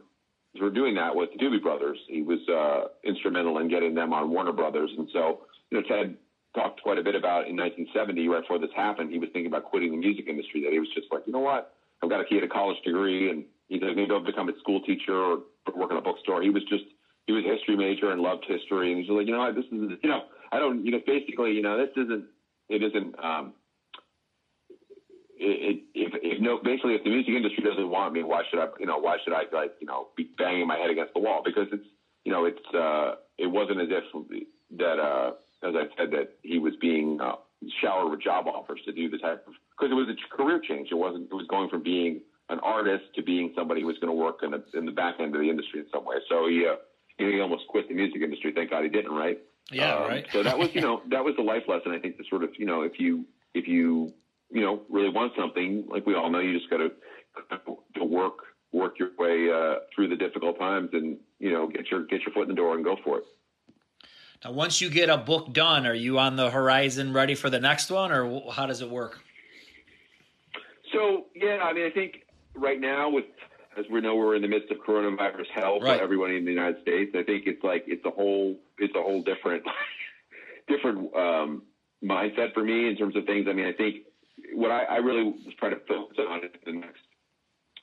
were 0.59 0.69
doing 0.69 0.95
that 0.95 1.15
with 1.15 1.29
the 1.31 1.43
Doobie 1.43 1.61
Brothers. 1.61 1.97
He 2.07 2.21
was 2.21 2.39
uh, 2.49 2.87
instrumental 3.03 3.59
in 3.59 3.69
getting 3.69 3.93
them 3.93 4.13
on 4.13 4.29
Warner 4.29 4.53
Brothers. 4.53 4.91
And 4.97 5.07
so, 5.13 5.41
you 5.69 5.79
know, 5.79 5.87
Ted 5.87 6.15
talked 6.57 6.81
quite 6.81 6.97
a 6.97 7.03
bit 7.03 7.13
about 7.13 7.45
in 7.45 7.55
1970, 7.55 8.27
right 8.27 8.41
before 8.41 8.57
this 8.57 8.73
happened, 8.75 9.11
he 9.11 9.19
was 9.19 9.29
thinking 9.31 9.47
about 9.47 9.65
quitting 9.65 9.91
the 9.91 9.97
music 9.97 10.25
industry. 10.27 10.63
That 10.63 10.73
he 10.73 10.79
was 10.79 10.89
just 10.93 11.07
like, 11.11 11.21
you 11.25 11.33
know 11.33 11.45
what, 11.45 11.73
I've 12.01 12.09
got 12.09 12.21
a 12.21 12.25
kid 12.25 12.43
a 12.43 12.47
college 12.47 12.77
degree, 12.83 13.29
and 13.29 13.45
he's 13.69 13.81
going 13.81 13.95
to 13.95 14.07
go 14.07 14.19
become 14.19 14.49
a 14.49 14.57
school 14.59 14.81
teacher 14.81 15.13
or 15.13 15.45
work 15.75 15.91
in 15.91 15.97
a 15.97 16.01
bookstore. 16.01 16.41
He 16.41 16.49
was 16.49 16.63
just 16.65 16.85
he 17.27 17.33
was 17.33 17.45
a 17.45 17.53
history 17.53 17.75
major 17.75 18.11
and 18.11 18.21
loved 18.21 18.45
history, 18.47 18.91
and 18.91 18.99
he's 18.99 19.09
like, 19.09 19.27
you 19.27 19.33
know, 19.33 19.39
what, 19.39 19.55
this 19.55 19.65
is 19.65 20.01
you 20.01 20.09
know, 20.09 20.25
I 20.51 20.57
don't, 20.57 20.83
you 20.83 20.91
know, 20.91 21.01
basically, 21.05 21.51
you 21.51 21.61
know, 21.61 21.77
this 21.77 21.93
isn't 21.95 22.25
it 22.69 22.81
isn't. 22.81 23.13
um 23.23 23.53
it, 25.39 25.83
if, 25.93 26.11
if 26.23 26.41
no, 26.41 26.59
basically, 26.63 26.95
if 26.95 27.03
the 27.03 27.09
music 27.09 27.33
industry 27.33 27.63
doesn't 27.63 27.89
want 27.89 28.13
me, 28.13 28.23
why 28.23 28.41
should 28.49 28.59
I, 28.59 28.67
you 28.79 28.85
know, 28.85 28.97
why 28.97 29.17
should 29.23 29.33
I 29.33 29.43
like, 29.53 29.73
you 29.79 29.87
know, 29.87 30.07
be 30.17 30.29
banging 30.37 30.67
my 30.67 30.77
head 30.77 30.89
against 30.89 31.13
the 31.13 31.19
wall? 31.19 31.41
Because 31.45 31.67
it's, 31.71 31.85
you 32.23 32.31
know, 32.31 32.45
it's, 32.45 32.65
uh, 32.73 33.15
it 33.37 33.47
wasn't 33.47 33.81
as 33.81 33.87
if 33.91 34.03
that, 34.77 34.99
uh, 34.99 35.31
as 35.63 35.73
I 35.75 35.85
said, 35.97 36.11
that 36.11 36.37
he 36.43 36.59
was 36.59 36.73
being 36.79 37.19
uh, 37.21 37.35
showered 37.81 38.09
with 38.09 38.21
job 38.21 38.47
offers 38.47 38.79
to 38.85 38.91
do 38.91 39.09
the 39.09 39.17
type 39.17 39.45
of, 39.47 39.53
because 39.71 39.91
it 39.91 39.95
was 39.95 40.07
a 40.09 40.35
career 40.35 40.59
change. 40.59 40.89
It 40.91 40.95
wasn't, 40.95 41.25
it 41.31 41.33
was 41.33 41.47
going 41.47 41.69
from 41.69 41.83
being 41.83 42.21
an 42.49 42.59
artist 42.59 43.05
to 43.15 43.23
being 43.23 43.53
somebody 43.55 43.81
who 43.81 43.87
was 43.87 43.97
going 43.99 44.15
to 44.15 44.17
work 44.17 44.39
in 44.43 44.51
the, 44.51 44.63
in 44.73 44.85
the 44.85 44.91
back 44.91 45.15
end 45.19 45.35
of 45.35 45.41
the 45.41 45.49
industry 45.49 45.79
in 45.79 45.85
some 45.93 46.05
way. 46.05 46.17
So 46.29 46.47
he, 46.47 46.65
uh, 46.65 46.75
he 47.17 47.39
almost 47.39 47.67
quit 47.67 47.87
the 47.87 47.95
music 47.95 48.21
industry. 48.21 48.53
Thank 48.55 48.69
God 48.69 48.83
he 48.83 48.89
didn't, 48.89 49.11
right? 49.11 49.39
Yeah, 49.71 49.95
um, 49.95 50.03
right. 50.03 50.27
so 50.31 50.43
that 50.43 50.57
was, 50.57 50.73
you 50.73 50.81
know, 50.85 51.01
that 51.09 51.23
was 51.23 51.35
the 51.35 51.43
life 51.43 51.63
lesson. 51.67 51.91
I 51.91 51.99
think 51.99 52.17
to 52.17 52.23
sort 52.29 52.43
of, 52.43 52.51
you 52.57 52.65
know, 52.65 52.83
if 52.83 52.99
you, 52.99 53.25
if 53.53 53.67
you, 53.67 54.13
you 54.49 54.61
know, 54.61 54.81
really 54.89 55.09
want 55.09 55.33
something, 55.37 55.85
like 55.89 56.05
we 56.05 56.15
all 56.15 56.29
know, 56.29 56.39
you 56.39 56.57
just 56.57 56.69
got 56.69 56.77
to 56.77 56.91
to 57.95 58.03
work 58.03 58.37
work 58.71 58.99
your 58.99 59.09
way 59.17 59.49
uh, 59.51 59.79
through 59.93 60.09
the 60.09 60.15
difficult 60.15 60.59
times, 60.59 60.89
and 60.93 61.17
you 61.39 61.51
know, 61.51 61.67
get 61.67 61.89
your 61.89 62.05
get 62.05 62.21
your 62.21 62.33
foot 62.33 62.43
in 62.43 62.49
the 62.49 62.55
door 62.55 62.75
and 62.75 62.83
go 62.83 62.95
for 63.03 63.19
it. 63.19 63.23
Now, 64.43 64.51
once 64.51 64.81
you 64.81 64.89
get 64.89 65.09
a 65.09 65.17
book 65.17 65.53
done, 65.53 65.87
are 65.87 65.93
you 65.93 66.19
on 66.19 66.35
the 66.35 66.49
horizon, 66.49 67.13
ready 67.13 67.35
for 67.35 67.49
the 67.49 67.59
next 67.59 67.89
one, 67.89 68.11
or 68.11 68.51
how 68.51 68.65
does 68.65 68.81
it 68.81 68.89
work? 68.89 69.19
So 70.93 71.25
yeah, 71.35 71.59
I 71.63 71.73
mean, 71.73 71.85
I 71.85 71.89
think 71.89 72.23
right 72.55 72.79
now 72.79 73.09
with 73.09 73.25
as 73.77 73.85
we 73.91 74.01
know 74.01 74.15
we're 74.15 74.35
in 74.35 74.41
the 74.41 74.47
midst 74.47 74.71
of 74.71 74.77
coronavirus 74.77 75.45
hell 75.53 75.79
right. 75.79 75.97
for 75.97 76.03
everybody 76.03 76.37
in 76.37 76.45
the 76.45 76.51
United 76.51 76.81
States. 76.81 77.11
I 77.15 77.23
think 77.23 77.43
it's 77.45 77.63
like 77.63 77.83
it's 77.87 78.03
a 78.05 78.09
whole 78.09 78.57
it's 78.79 78.95
a 78.95 79.01
whole 79.01 79.21
different 79.21 79.63
different 80.67 81.13
um, 81.15 81.63
mindset 82.03 82.53
for 82.53 82.63
me 82.63 82.87
in 82.89 82.97
terms 82.97 83.15
of 83.15 83.25
things. 83.25 83.47
I 83.49 83.53
mean, 83.53 83.65
I 83.65 83.73
think 83.73 83.97
what 84.53 84.71
I, 84.71 84.83
I 84.83 84.95
really 84.97 85.23
was 85.23 85.53
trying 85.59 85.73
to 85.73 85.81
focus 85.87 86.17
on 86.19 86.41
in 86.65 86.75
the 86.75 86.79
next 86.81 87.01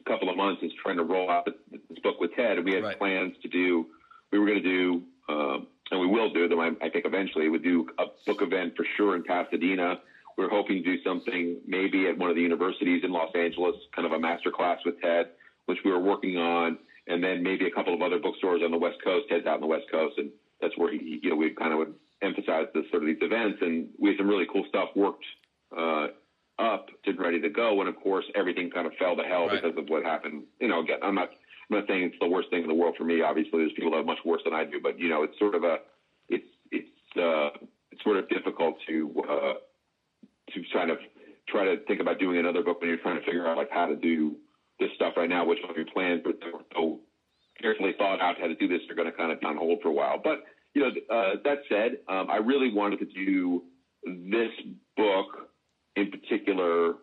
couple 0.07 0.29
of 0.29 0.37
months 0.37 0.63
is 0.63 0.73
trying 0.83 0.97
to 0.97 1.05
roll 1.05 1.31
out 1.31 1.47
this 1.47 1.81
book 2.03 2.21
with 2.21 2.35
Ted. 2.35 2.59
And 2.59 2.65
we 2.65 2.75
had 2.75 2.85
right. 2.85 2.99
plans 2.99 3.35
to 3.43 3.49
do. 3.49 3.87
We 4.33 4.39
were 4.39 4.47
going 4.47 4.63
to 4.63 4.69
do, 4.69 5.03
um, 5.29 5.67
and 5.91 6.01
we 6.01 6.07
will 6.07 6.33
do 6.33 6.49
them. 6.49 6.61
I, 6.61 6.71
I 6.83 6.89
think 6.89 7.05
eventually 7.07 7.49
we 7.49 7.59
do 7.59 7.87
a 7.99 8.05
book 8.27 8.43
event 8.43 8.75
for 8.77 8.87
sure 8.97 9.17
in 9.17 9.23
Pasadena. 9.23 10.01
We're 10.37 10.51
hoping 10.51 10.83
to 10.83 10.97
do 10.97 11.03
something 11.03 11.61
maybe 11.67 12.09
at 12.09 12.19
one 12.19 12.31
of 12.31 12.37
the 12.37 12.43
universities 12.43 13.03
in 13.05 13.13
Los 13.13 13.31
Angeles, 13.35 13.77
kind 13.95 14.07
of 14.07 14.13
a 14.13 14.19
master 14.19 14.51
class 14.51 14.79
with 14.85 15.01
Ted, 15.01 15.27
which 15.67 15.79
we 15.85 15.93
were 15.93 16.01
working 16.01 16.37
on, 16.37 16.79
and 17.07 17.23
then 17.23 17.43
maybe 17.43 17.67
a 17.67 17.71
couple 17.71 17.95
of 17.95 18.03
other 18.03 18.19
bookstores 18.19 18.63
on 18.65 18.71
the 18.71 18.79
West 18.79 18.97
Coast. 19.05 19.27
Ted's 19.29 19.47
out 19.47 19.57
on 19.57 19.61
the 19.61 19.67
West 19.67 19.85
Coast, 19.93 20.19
and 20.19 20.31
that's 20.61 20.77
where 20.77 20.93
he, 20.93 21.21
you 21.23 21.31
know, 21.31 21.37
we 21.37 21.51
kind 21.51 21.73
of 21.73 21.79
would 21.79 21.95
emphasize 22.23 22.67
this 22.75 22.85
sort 22.91 23.03
of 23.03 23.07
these 23.07 23.19
events, 23.21 23.59
and 23.61 23.89
we 23.99 24.11
had 24.11 24.19
some 24.19 24.29
really 24.29 24.47
cool 24.53 24.65
stuff 24.69 24.89
worked 24.97 25.25
uh, 25.77 26.09
up 26.59 26.89
to 27.05 27.13
ready 27.13 27.41
to 27.41 27.49
go. 27.49 27.81
And 27.81 27.89
of 27.89 27.97
course, 27.97 28.25
everything 28.35 28.71
kind 28.71 28.87
of 28.87 28.93
fell 28.99 29.17
to 29.17 29.23
hell 29.23 29.47
right. 29.47 29.63
because 29.63 29.79
of 29.79 29.89
what 29.89 30.05
happened. 30.05 30.45
You 30.61 30.69
know, 30.69 30.81
again, 30.81 30.99
I'm 31.03 31.15
not, 31.15 31.31
I'm 31.71 31.79
not 31.79 31.87
saying 31.89 32.05
it's 32.05 32.17
the 32.21 32.29
worst 32.29 32.51
thing 32.51 32.63
in 32.63 32.69
the 32.69 32.75
world 32.75 32.95
for 32.97 33.05
me. 33.05 33.23
Obviously, 33.23 33.61
there's 33.61 33.73
people 33.73 33.91
that 33.93 33.99
have 33.99 34.07
much 34.07 34.19
worse 34.25 34.43
than 34.45 34.53
I 34.53 34.65
do, 34.65 34.81
but 34.83 34.99
you 34.99 35.09
know, 35.09 35.23
it's 35.23 35.39
sort 35.39 35.55
of 35.55 35.65
a, 35.65 35.79
it's 36.29 36.49
it's 36.71 37.17
uh, 37.17 37.51
it's 37.91 38.03
sort 38.03 38.19
of 38.19 38.29
difficult 38.29 38.77
to 38.89 39.23
uh, 39.29 39.55
to 40.53 40.63
kind 40.73 40.91
of 40.91 40.99
try 41.49 41.65
to 41.65 41.77
think 41.87 42.01
about 42.01 42.19
doing 42.19 42.39
another 42.39 42.63
book 42.63 42.81
when 42.81 42.89
you're 42.89 42.99
trying 42.99 43.19
to 43.19 43.25
figure 43.25 43.47
out 43.47 43.57
like 43.57 43.71
how 43.71 43.87
to 43.87 43.97
do 43.97 44.37
this 44.81 44.91
stuff 44.97 45.15
right 45.17 45.29
now, 45.29 45.45
which 45.47 45.59
of 45.69 45.77
your 45.77 45.87
plans 45.87 46.21
but 46.25 46.39
they 46.41 46.51
were 46.53 46.65
so 46.75 47.01
carefully 47.61 47.95
thought 47.97 48.21
out 48.21 48.37
how 48.41 48.47
to 48.47 48.55
do 48.55 48.67
this 48.67 48.81
They're 48.87 48.97
going 48.97 49.11
to 49.11 49.17
kind 49.17 49.33
of 49.33 49.41
be 49.41 49.47
on 49.47 49.57
hold 49.57 49.81
for 49.83 49.89
a 49.89 49.93
while. 49.93 50.21
But 50.23 50.43
you 50.75 50.83
know, 50.83 50.89
uh, 51.11 51.37
that 51.45 51.59
said, 51.69 51.99
um, 52.09 52.29
I 52.31 52.37
really 52.37 52.73
wanted 52.73 52.99
to 52.99 53.07
do 53.07 53.63
this 54.05 54.51
book 54.97 55.51
in 55.97 56.11
particular 56.11 56.95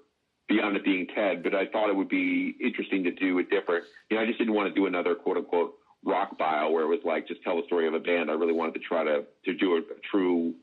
beyond 0.51 0.75
it 0.75 0.83
being 0.83 1.07
Ted, 1.15 1.43
but 1.43 1.55
I 1.55 1.65
thought 1.67 1.89
it 1.89 1.95
would 1.95 2.09
be 2.09 2.55
interesting 2.61 3.03
to 3.05 3.11
do 3.11 3.39
a 3.39 3.43
different. 3.43 3.85
You 4.09 4.17
know, 4.17 4.23
I 4.23 4.25
just 4.25 4.37
didn't 4.37 4.53
want 4.53 4.67
to 4.67 4.75
do 4.77 4.85
another 4.85 5.15
quote 5.15 5.37
unquote 5.37 5.73
rock 6.03 6.37
bio 6.37 6.69
where 6.71 6.83
it 6.83 6.87
was 6.87 6.99
like 7.05 7.27
just 7.27 7.41
tell 7.43 7.55
the 7.55 7.63
story 7.67 7.87
of 7.87 7.93
a 7.93 7.99
band. 7.99 8.29
I 8.29 8.33
really 8.33 8.53
wanted 8.53 8.73
to 8.73 8.79
try 8.79 9.03
to 9.03 9.23
to 9.45 9.53
do 9.53 9.75
a, 9.75 9.77
a 9.77 9.99
true 10.11 10.53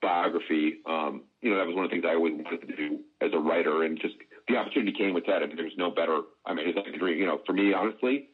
biography. 0.00 0.80
Um, 0.86 1.22
you 1.42 1.50
know, 1.50 1.58
that 1.58 1.66
was 1.66 1.76
one 1.76 1.84
of 1.84 1.90
the 1.90 1.94
things 1.94 2.06
I 2.08 2.14
always 2.14 2.34
wanted 2.34 2.66
to 2.66 2.76
do 2.76 3.00
as 3.20 3.30
a 3.34 3.38
writer, 3.38 3.82
and 3.84 4.00
just 4.00 4.14
the 4.48 4.56
opportunity 4.56 4.92
came 4.96 5.12
with 5.12 5.26
Ted. 5.26 5.42
I 5.42 5.46
mean, 5.46 5.56
there's 5.56 5.76
no 5.76 5.90
better. 5.90 6.22
I 6.46 6.54
mean, 6.54 6.66
it's 6.68 6.76
like 6.76 6.94
a 6.94 6.98
dream. 6.98 7.18
You 7.18 7.26
know, 7.26 7.40
for 7.44 7.52
me, 7.52 7.74
honestly, 7.74 8.28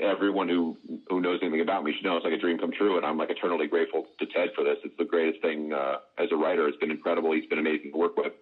everyone 0.00 0.48
who 0.48 0.76
who 1.08 1.20
knows 1.20 1.38
anything 1.40 1.62
about 1.62 1.82
me 1.82 1.94
should 1.96 2.04
know 2.04 2.16
it's 2.16 2.24
like 2.24 2.34
a 2.34 2.40
dream 2.40 2.58
come 2.58 2.72
true, 2.76 2.98
and 2.98 3.06
I'm 3.06 3.16
like 3.16 3.30
eternally 3.30 3.68
grateful 3.68 4.04
to 4.18 4.26
Ted 4.26 4.50
for 4.54 4.64
this. 4.64 4.76
It's 4.84 4.96
the 4.98 5.04
greatest 5.04 5.40
thing 5.40 5.72
uh, 5.72 5.96
as 6.18 6.28
a 6.30 6.36
writer. 6.36 6.68
It's 6.68 6.76
been 6.76 6.90
incredible. 6.90 7.32
He's 7.32 7.48
been 7.48 7.58
amazing 7.58 7.92
to 7.92 7.98
work 7.98 8.18
with. 8.18 8.32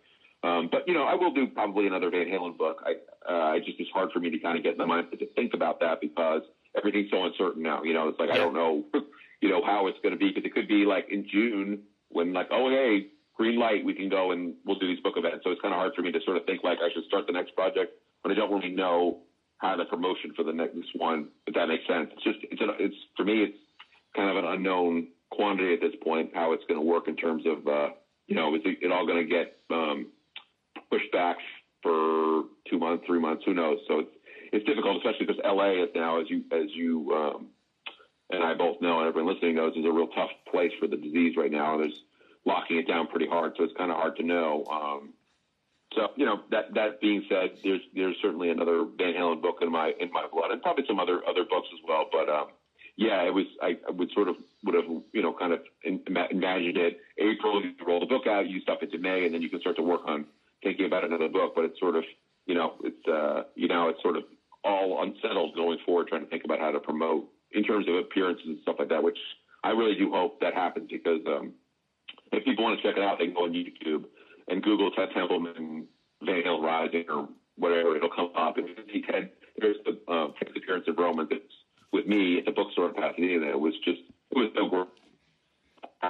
Um, 0.44 0.68
but 0.70 0.86
you 0.86 0.92
know, 0.92 1.04
I 1.04 1.14
will 1.14 1.32
do 1.32 1.46
probably 1.46 1.86
another 1.86 2.10
Van 2.10 2.26
Halen 2.26 2.58
book. 2.58 2.84
I 2.84 2.92
uh, 3.32 3.58
just 3.60 3.80
it's 3.80 3.90
hard 3.94 4.10
for 4.12 4.20
me 4.20 4.28
to 4.28 4.38
kind 4.38 4.58
of 4.58 4.62
get 4.62 4.72
in 4.72 4.78
my 4.78 4.84
mind 4.84 5.06
to 5.18 5.26
think 5.34 5.54
about 5.54 5.80
that 5.80 6.02
because 6.02 6.42
everything's 6.76 7.10
so 7.10 7.24
uncertain 7.24 7.62
now. 7.62 7.82
You 7.82 7.94
know, 7.94 8.08
it's 8.08 8.20
like 8.20 8.30
I 8.30 8.36
don't 8.36 8.52
know, 8.52 8.84
you 9.40 9.48
know, 9.48 9.64
how 9.64 9.86
it's 9.86 9.96
going 10.02 10.12
to 10.12 10.18
be 10.18 10.28
because 10.28 10.44
it 10.44 10.52
could 10.52 10.68
be 10.68 10.84
like 10.84 11.06
in 11.10 11.26
June 11.32 11.84
when 12.10 12.34
like 12.34 12.48
oh 12.50 12.68
hey 12.68 13.06
green 13.36 13.58
light 13.58 13.84
we 13.84 13.94
can 13.94 14.10
go 14.10 14.32
and 14.32 14.54
we'll 14.66 14.78
do 14.78 14.86
these 14.86 15.00
book 15.00 15.14
events. 15.16 15.44
So 15.44 15.50
it's 15.50 15.62
kind 15.62 15.72
of 15.72 15.78
hard 15.78 15.92
for 15.96 16.02
me 16.02 16.12
to 16.12 16.20
sort 16.26 16.36
of 16.36 16.44
think 16.44 16.62
like 16.62 16.78
I 16.78 16.92
should 16.92 17.04
start 17.04 17.26
the 17.26 17.32
next 17.32 17.54
project 17.56 17.92
when 18.20 18.30
I 18.30 18.34
don't 18.34 18.52
really 18.52 18.74
know 18.74 19.22
how 19.58 19.76
the 19.76 19.86
promotion 19.86 20.34
for 20.36 20.42
the 20.44 20.52
next 20.52 20.76
one. 20.94 21.28
If 21.46 21.54
that 21.54 21.68
makes 21.68 21.86
sense, 21.88 22.10
it's 22.12 22.22
just 22.22 22.38
it's 22.50 22.60
a, 22.60 22.68
it's 22.78 22.96
for 23.16 23.24
me 23.24 23.44
it's 23.44 23.58
kind 24.14 24.28
of 24.28 24.36
an 24.36 24.44
unknown 24.44 25.08
quantity 25.30 25.72
at 25.72 25.80
this 25.80 25.94
point 26.02 26.30
how 26.34 26.52
it's 26.52 26.62
going 26.68 26.78
to 26.78 26.84
work 26.84 27.08
in 27.08 27.16
terms 27.16 27.44
of 27.46 27.66
uh, 27.66 27.88
you 28.26 28.36
know 28.36 28.54
is 28.54 28.60
it, 28.66 28.78
it 28.82 28.92
all 28.92 29.06
going 29.06 29.26
to 29.26 29.28
get 29.28 29.56
um, 29.70 30.12
pushed 30.90 31.10
back 31.12 31.36
for 31.82 32.44
two 32.70 32.78
months, 32.78 33.04
three 33.06 33.20
months, 33.20 33.44
who 33.44 33.54
knows? 33.54 33.78
So 33.88 34.00
it's 34.00 34.10
it's 34.52 34.66
difficult, 34.66 34.98
especially 34.98 35.26
because 35.26 35.40
LA 35.44 35.82
is 35.82 35.88
now, 35.94 36.20
as 36.20 36.30
you 36.30 36.44
as 36.52 36.68
you 36.74 37.10
um, 37.12 37.48
and 38.30 38.42
I 38.42 38.54
both 38.54 38.80
know, 38.80 39.00
and 39.00 39.08
everyone 39.08 39.32
listening 39.32 39.56
knows, 39.56 39.76
is 39.76 39.84
a 39.84 39.92
real 39.92 40.08
tough 40.08 40.30
place 40.50 40.72
for 40.80 40.86
the 40.86 40.96
disease 40.96 41.36
right 41.36 41.50
now. 41.50 41.74
And 41.74 41.84
there's 41.84 42.02
locking 42.44 42.78
it 42.78 42.88
down 42.88 43.06
pretty 43.08 43.26
hard, 43.26 43.54
so 43.56 43.64
it's 43.64 43.72
kind 43.76 43.90
of 43.90 43.96
hard 43.96 44.16
to 44.16 44.22
know. 44.22 44.64
Um, 44.70 45.12
so 45.94 46.08
you 46.16 46.24
know 46.26 46.40
that 46.50 46.74
that 46.74 47.00
being 47.00 47.24
said, 47.28 47.50
there's 47.62 47.80
there's 47.94 48.16
certainly 48.22 48.50
another 48.50 48.84
Van 48.96 49.14
Halen 49.14 49.42
book 49.42 49.58
in 49.60 49.70
my 49.70 49.92
in 50.00 50.10
my 50.12 50.26
blood, 50.32 50.50
and 50.50 50.62
probably 50.62 50.84
some 50.86 50.98
other 50.98 51.20
other 51.28 51.44
books 51.44 51.68
as 51.72 51.80
well. 51.86 52.06
But 52.10 52.28
um, 52.28 52.46
yeah, 52.96 53.22
it 53.22 53.32
was 53.32 53.46
I, 53.62 53.78
I 53.86 53.92
would 53.92 54.10
sort 54.12 54.28
of 54.28 54.36
would 54.64 54.74
have 54.74 54.84
you 55.12 55.22
know 55.22 55.32
kind 55.32 55.52
of 55.52 55.60
imagined 55.84 56.76
it. 56.76 56.98
April, 57.18 57.62
you 57.62 57.72
roll 57.86 58.00
the 58.00 58.06
book 58.06 58.26
out, 58.26 58.48
you 58.48 58.60
stuff 58.60 58.78
into 58.82 58.98
May, 58.98 59.24
and 59.24 59.34
then 59.34 59.42
you 59.42 59.50
can 59.50 59.60
start 59.60 59.76
to 59.76 59.82
work 59.82 60.02
on 60.06 60.26
thinking 60.64 60.86
about 60.86 61.04
another 61.04 61.28
book, 61.28 61.52
but 61.54 61.64
it's 61.64 61.78
sort 61.78 61.94
of, 61.94 62.04
you 62.46 62.54
know, 62.54 62.74
it's, 62.82 63.06
uh, 63.06 63.44
you 63.54 63.68
know, 63.68 63.88
it's 63.90 64.02
sort 64.02 64.16
of 64.16 64.24
all 64.64 65.02
unsettled 65.02 65.54
going 65.54 65.78
forward, 65.86 66.08
trying 66.08 66.24
to 66.24 66.30
think 66.30 66.44
about 66.44 66.58
how 66.58 66.72
to 66.72 66.80
promote 66.80 67.28
in 67.52 67.62
terms 67.62 67.86
of 67.88 67.94
appearances 67.94 68.46
and 68.46 68.58
stuff 68.62 68.76
like 68.78 68.88
that, 68.88 69.02
which 69.02 69.18
I 69.62 69.70
really 69.70 69.94
do 69.94 70.10
hope 70.10 70.40
that 70.40 70.54
happens 70.54 70.88
because, 70.90 71.20
um, 71.26 71.52
if 72.32 72.44
people 72.44 72.64
want 72.64 72.80
to 72.80 72.82
check 72.82 72.96
it 72.96 73.02
out, 73.02 73.18
they 73.18 73.26
can 73.26 73.34
go 73.34 73.44
on 73.44 73.52
YouTube 73.52 74.04
and 74.48 74.62
Google 74.62 74.90
Ted 74.90 75.10
Templeman, 75.14 75.86
Van 76.22 76.42
Halen 76.42 76.62
Rising 76.62 77.04
or 77.08 77.28
whatever. 77.56 77.96
It'll 77.96 78.08
come 78.08 78.30
up 78.36 78.56
and 78.58 78.68
see 78.92 79.02
Ted. 79.02 79.30
There's 79.58 79.76
the 79.84 80.00
uh, 80.12 80.28
appearance 80.56 80.86
of 80.88 80.96
Vroman 80.96 81.28
that's 81.30 81.42
with 81.92 82.06
me 82.06 82.38
at 82.38 82.44
the 82.44 82.50
bookstore 82.50 82.88
in 82.88 82.94
Pasadena. 82.94 83.46
It 83.46 83.60
was 83.60 83.74
just, 83.84 84.00
it 84.30 84.36
was 84.36 84.50
so 84.56 84.66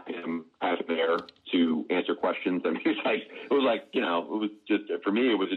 him 0.07 0.47
as 0.61 0.79
there 0.89 1.19
to 1.53 1.85
answer 1.91 2.15
questions. 2.15 2.63
I 2.65 2.71
mean, 2.71 2.83
it 2.85 2.89
was 2.89 3.05
like 3.05 3.23
it 3.51 3.55
was 3.55 3.65
like 3.65 3.85
you 3.93 4.01
know, 4.01 4.19
it 4.21 4.39
was 4.39 4.51
just 4.67 4.85
for 5.03 5.13
me. 5.13 5.31
It 5.31 5.39
was 5.39 5.49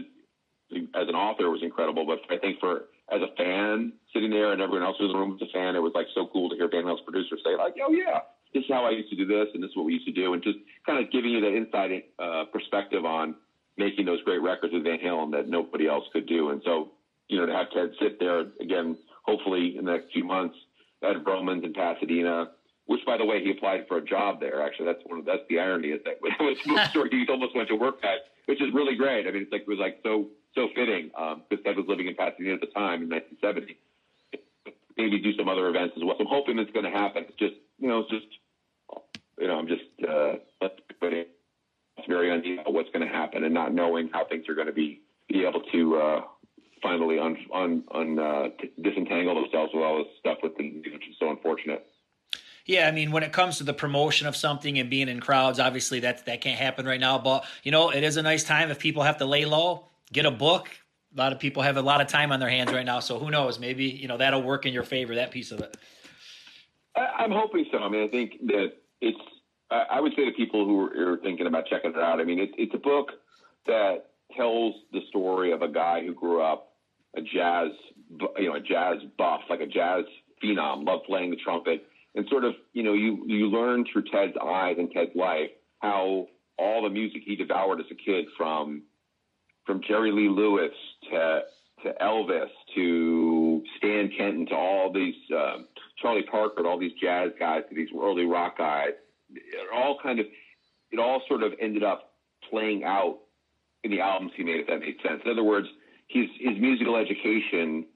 as 0.94 1.08
an 1.08 1.14
author, 1.14 1.46
it 1.46 1.50
was 1.50 1.62
incredible. 1.62 2.06
But 2.06 2.20
I 2.30 2.38
think 2.38 2.60
for 2.60 2.88
as 3.10 3.20
a 3.22 3.34
fan 3.36 3.92
sitting 4.12 4.30
there 4.30 4.52
and 4.52 4.60
everyone 4.60 4.84
else 4.84 4.96
was 5.00 5.08
in 5.08 5.12
the 5.12 5.18
room 5.18 5.30
was 5.30 5.42
a 5.42 5.52
fan, 5.52 5.76
it 5.76 5.82
was 5.82 5.92
like 5.94 6.06
so 6.14 6.28
cool 6.32 6.50
to 6.50 6.56
hear 6.56 6.68
Van 6.68 6.84
Halen's 6.84 7.00
producer 7.06 7.36
say 7.44 7.56
like, 7.56 7.74
"Oh 7.82 7.92
yeah, 7.92 8.20
this 8.52 8.64
is 8.64 8.70
how 8.70 8.84
I 8.84 8.90
used 8.90 9.10
to 9.10 9.16
do 9.16 9.26
this, 9.26 9.48
and 9.54 9.62
this 9.62 9.70
is 9.70 9.76
what 9.76 9.86
we 9.86 9.94
used 9.94 10.06
to 10.06 10.12
do," 10.12 10.32
and 10.34 10.42
just 10.42 10.58
kind 10.86 11.02
of 11.02 11.10
giving 11.10 11.30
you 11.30 11.40
that 11.40 11.54
inside 11.54 11.90
uh, 12.18 12.44
perspective 12.52 13.04
on 13.04 13.34
making 13.76 14.04
those 14.04 14.20
great 14.22 14.42
records 14.42 14.72
with 14.72 14.84
Van 14.84 14.98
Halen 14.98 15.30
that 15.32 15.48
nobody 15.48 15.86
else 15.86 16.04
could 16.12 16.26
do. 16.26 16.50
And 16.50 16.60
so, 16.64 16.90
you 17.28 17.38
know, 17.38 17.46
to 17.46 17.52
have 17.52 17.70
Ted 17.70 17.92
sit 18.00 18.18
there 18.18 18.40
again, 18.60 18.98
hopefully 19.22 19.76
in 19.78 19.84
the 19.84 19.92
next 19.92 20.12
few 20.12 20.24
months 20.24 20.56
at 21.02 21.16
Vroman's 21.24 21.64
in 21.64 21.72
Pasadena 21.72 22.50
which, 22.88 23.04
by 23.04 23.18
the 23.18 23.24
way, 23.24 23.44
he 23.44 23.50
applied 23.50 23.86
for 23.86 23.98
a 23.98 24.04
job 24.04 24.40
there. 24.40 24.62
Actually, 24.64 24.86
that's 24.86 25.04
one. 25.04 25.20
Of, 25.20 25.26
that's 25.26 25.44
the 25.48 25.60
irony 25.60 25.88
is 25.88 26.00
that 26.04 26.14
which 26.20 26.64
bookstore 26.66 27.06
he 27.10 27.26
almost 27.28 27.54
went 27.54 27.68
to 27.68 27.76
work 27.76 28.02
at, 28.02 28.32
which 28.46 28.62
is 28.62 28.72
really 28.72 28.96
great. 28.96 29.26
I 29.26 29.30
mean, 29.30 29.42
it's 29.42 29.52
like 29.52 29.62
it 29.62 29.68
was 29.68 29.78
like 29.78 30.00
so 30.02 30.28
so 30.54 30.68
fitting 30.74 31.08
because 31.08 31.36
um, 31.36 31.64
Ted 31.64 31.76
was 31.76 31.84
living 31.86 32.08
in 32.08 32.14
Pasadena 32.14 32.54
at 32.54 32.60
the 32.60 32.72
time 32.72 33.02
in 33.02 33.10
1970. 33.10 33.76
Maybe 34.96 35.20
do 35.20 35.36
some 35.36 35.48
other 35.48 35.68
events 35.68 35.94
as 35.96 36.02
well. 36.02 36.16
So 36.18 36.24
I'm 36.24 36.30
hoping 36.32 36.58
it's 36.58 36.72
going 36.72 36.86
to 36.86 36.90
happen. 36.90 37.24
It's 37.28 37.38
just 37.38 37.54
you 37.78 37.88
know, 37.88 38.00
it's 38.00 38.10
just 38.10 38.26
you 39.38 39.46
know, 39.46 39.58
I'm 39.58 39.68
just 39.68 39.84
uh, 40.02 40.40
it's 40.62 42.08
very 42.08 42.32
uneasy 42.32 42.62
what's 42.66 42.88
going 42.90 43.06
to 43.06 43.12
happen 43.12 43.44
and 43.44 43.52
not 43.52 43.74
knowing 43.74 44.08
how 44.12 44.24
things 44.24 44.48
are 44.48 44.54
going 44.54 44.66
to 44.66 44.72
be 44.72 45.02
be 45.28 45.44
able 45.44 45.60
to 45.72 45.96
uh, 45.96 46.20
finally 46.82 47.18
un, 47.18 47.36
un, 47.52 47.84
un 47.92 48.18
uh, 48.18 48.48
disentangle 48.80 49.34
themselves 49.34 49.72
with 49.74 49.84
all 49.84 49.98
this 49.98 50.06
stuff 50.18 50.38
with 50.42 50.56
the 50.56 50.80
which 50.90 51.06
is 51.08 51.16
so 51.20 51.28
unfortunate. 51.28 51.84
Yeah, 52.68 52.86
I 52.86 52.90
mean, 52.90 53.12
when 53.12 53.22
it 53.22 53.32
comes 53.32 53.56
to 53.58 53.64
the 53.64 53.72
promotion 53.72 54.26
of 54.26 54.36
something 54.36 54.78
and 54.78 54.90
being 54.90 55.08
in 55.08 55.20
crowds, 55.20 55.58
obviously 55.58 56.00
that 56.00 56.26
that 56.26 56.42
can't 56.42 56.58
happen 56.58 56.84
right 56.84 57.00
now. 57.00 57.18
But 57.18 57.46
you 57.62 57.72
know, 57.72 57.88
it 57.88 58.04
is 58.04 58.18
a 58.18 58.22
nice 58.22 58.44
time 58.44 58.70
if 58.70 58.78
people 58.78 59.02
have 59.02 59.16
to 59.16 59.24
lay 59.24 59.46
low, 59.46 59.86
get 60.12 60.26
a 60.26 60.30
book. 60.30 60.68
A 61.16 61.18
lot 61.18 61.32
of 61.32 61.40
people 61.40 61.62
have 61.62 61.78
a 61.78 61.82
lot 61.82 62.02
of 62.02 62.08
time 62.08 62.30
on 62.30 62.40
their 62.40 62.50
hands 62.50 62.70
right 62.70 62.84
now, 62.84 63.00
so 63.00 63.18
who 63.18 63.30
knows? 63.30 63.58
Maybe 63.58 63.84
you 63.86 64.06
know 64.06 64.18
that'll 64.18 64.42
work 64.42 64.66
in 64.66 64.74
your 64.74 64.82
favor. 64.82 65.14
That 65.14 65.30
piece 65.30 65.50
of 65.50 65.60
it. 65.60 65.78
I, 66.94 67.24
am 67.24 67.30
hoping 67.30 67.64
so. 67.72 67.78
I 67.78 67.88
mean, 67.88 68.04
I 68.04 68.08
think 68.08 68.34
that 68.48 68.74
it's. 69.00 69.18
I 69.70 70.00
would 70.00 70.12
say 70.14 70.26
to 70.26 70.32
people 70.32 70.64
who 70.64 70.80
are, 70.80 71.18
thinking 71.18 71.46
about 71.46 71.66
checking 71.66 71.90
it 71.90 71.96
out. 71.98 72.20
I 72.20 72.24
mean, 72.24 72.38
it, 72.38 72.50
it's 72.56 72.74
a 72.74 72.78
book 72.78 73.12
that 73.66 74.10
tells 74.34 74.74
the 74.92 75.00
story 75.08 75.52
of 75.52 75.60
a 75.60 75.68
guy 75.68 76.04
who 76.04 76.14
grew 76.14 76.42
up 76.42 76.72
a 77.16 77.20
jazz, 77.20 77.68
you 78.38 78.48
know, 78.48 78.54
a 78.54 78.60
jazz 78.60 78.96
buff, 79.18 79.42
like 79.50 79.60
a 79.60 79.66
jazz 79.66 80.04
phenom, 80.42 80.86
loved 80.86 81.04
playing 81.04 81.30
the 81.30 81.36
trumpet 81.36 81.86
and 82.18 82.26
sort 82.28 82.44
of, 82.44 82.54
you 82.72 82.82
know, 82.82 82.94
you, 82.94 83.22
you 83.28 83.46
learn 83.46 83.84
through 83.92 84.02
Ted's 84.12 84.36
eyes 84.42 84.74
and 84.76 84.90
Ted's 84.90 85.12
life 85.14 85.50
how 85.78 86.26
all 86.58 86.82
the 86.82 86.90
music 86.90 87.22
he 87.24 87.36
devoured 87.36 87.78
as 87.78 87.86
a 87.92 87.94
kid 87.94 88.24
from, 88.36 88.82
from 89.64 89.80
Jerry 89.86 90.10
Lee 90.10 90.28
Lewis 90.28 90.72
to, 91.12 91.42
to 91.84 91.94
Elvis 92.02 92.48
to 92.74 93.62
Stan 93.76 94.10
Kenton 94.18 94.46
to 94.46 94.54
all 94.56 94.92
these, 94.92 95.14
uh, 95.32 95.58
Charlie 96.02 96.24
Parker, 96.28 96.64
to 96.64 96.68
all 96.68 96.76
these 96.76 96.90
jazz 97.00 97.30
guys, 97.38 97.62
to 97.68 97.76
these 97.76 97.90
early 97.96 98.24
rock 98.24 98.58
guys, 98.58 98.94
it 99.30 99.68
all 99.72 99.96
kind 100.02 100.18
of, 100.18 100.26
it 100.90 100.98
all 100.98 101.22
sort 101.28 101.44
of 101.44 101.52
ended 101.60 101.84
up 101.84 102.14
playing 102.50 102.82
out 102.82 103.18
in 103.84 103.92
the 103.92 104.00
albums 104.00 104.32
he 104.36 104.42
made, 104.42 104.58
if 104.58 104.66
that 104.66 104.80
makes 104.80 105.00
sense. 105.04 105.22
In 105.24 105.30
other 105.30 105.44
words, 105.44 105.68
his, 106.08 106.26
his 106.40 106.58
musical 106.58 106.96
education 106.96 107.86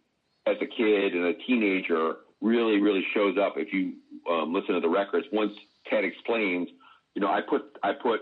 as 0.47 0.55
a 0.61 0.67
kid 0.67 1.15
and 1.15 1.25
a 1.25 1.35
teenager 1.45 2.19
really, 2.43 2.81
really 2.81 3.05
shows 3.15 3.37
up 3.39 3.55
if 3.57 3.73
you 3.73 3.95
um, 4.31 4.53
listen 4.53 4.75
to 4.75 4.81
the 4.81 4.89
records. 4.89 5.27
Once 5.33 5.53
Ted 5.89 6.05
explains, 6.05 6.69
you 7.15 7.23
know, 7.23 7.29
I 7.29 7.41
put 7.41 7.79
I 7.83 7.93
put 7.93 8.21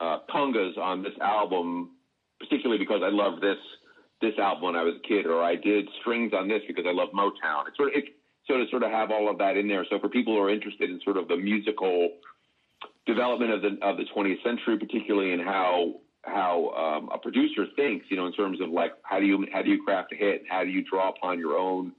uh, 0.00 0.18
on 0.80 1.02
this 1.02 1.12
album, 1.20 1.90
particularly 2.40 2.78
because 2.78 3.02
I 3.04 3.10
loved 3.10 3.42
this 3.42 3.58
this 4.20 4.34
album 4.38 4.64
when 4.64 4.76
I 4.76 4.82
was 4.82 4.94
a 4.96 5.06
kid, 5.06 5.26
or 5.26 5.42
I 5.42 5.54
did 5.54 5.88
strings 6.00 6.32
on 6.32 6.48
this 6.48 6.62
because 6.66 6.84
I 6.88 6.92
love 6.92 7.10
Motown. 7.14 7.68
It's 7.68 7.76
sort 7.76 7.90
of 7.90 7.94
it, 7.94 8.04
so 8.46 8.56
to 8.56 8.64
sort 8.70 8.82
of 8.82 8.90
have 8.90 9.10
all 9.10 9.30
of 9.30 9.38
that 9.38 9.56
in 9.56 9.68
there. 9.68 9.86
So 9.88 9.98
for 10.00 10.08
people 10.08 10.34
who 10.34 10.40
are 10.40 10.50
interested 10.50 10.90
in 10.90 11.00
sort 11.04 11.16
of 11.16 11.28
the 11.28 11.36
musical 11.36 12.10
development 13.06 13.52
of 13.52 13.62
the 13.62 13.78
of 13.82 13.96
the 13.96 14.06
20th 14.16 14.42
century, 14.42 14.78
particularly 14.78 15.32
in 15.32 15.40
how 15.40 15.94
how 16.22 16.70
um, 16.70 17.10
a 17.12 17.18
producer 17.18 17.66
thinks, 17.76 18.06
you 18.10 18.16
know, 18.16 18.26
in 18.26 18.32
terms 18.32 18.60
of 18.60 18.70
like 18.70 18.92
how 19.02 19.20
do 19.20 19.26
you 19.26 19.46
how 19.52 19.62
do 19.62 19.70
you 19.70 19.82
craft 19.82 20.12
a 20.12 20.16
hit, 20.16 20.42
how 20.48 20.64
do 20.64 20.70
you 20.70 20.82
draw 20.88 21.10
upon 21.10 21.38
your 21.38 21.56
own 21.56 21.92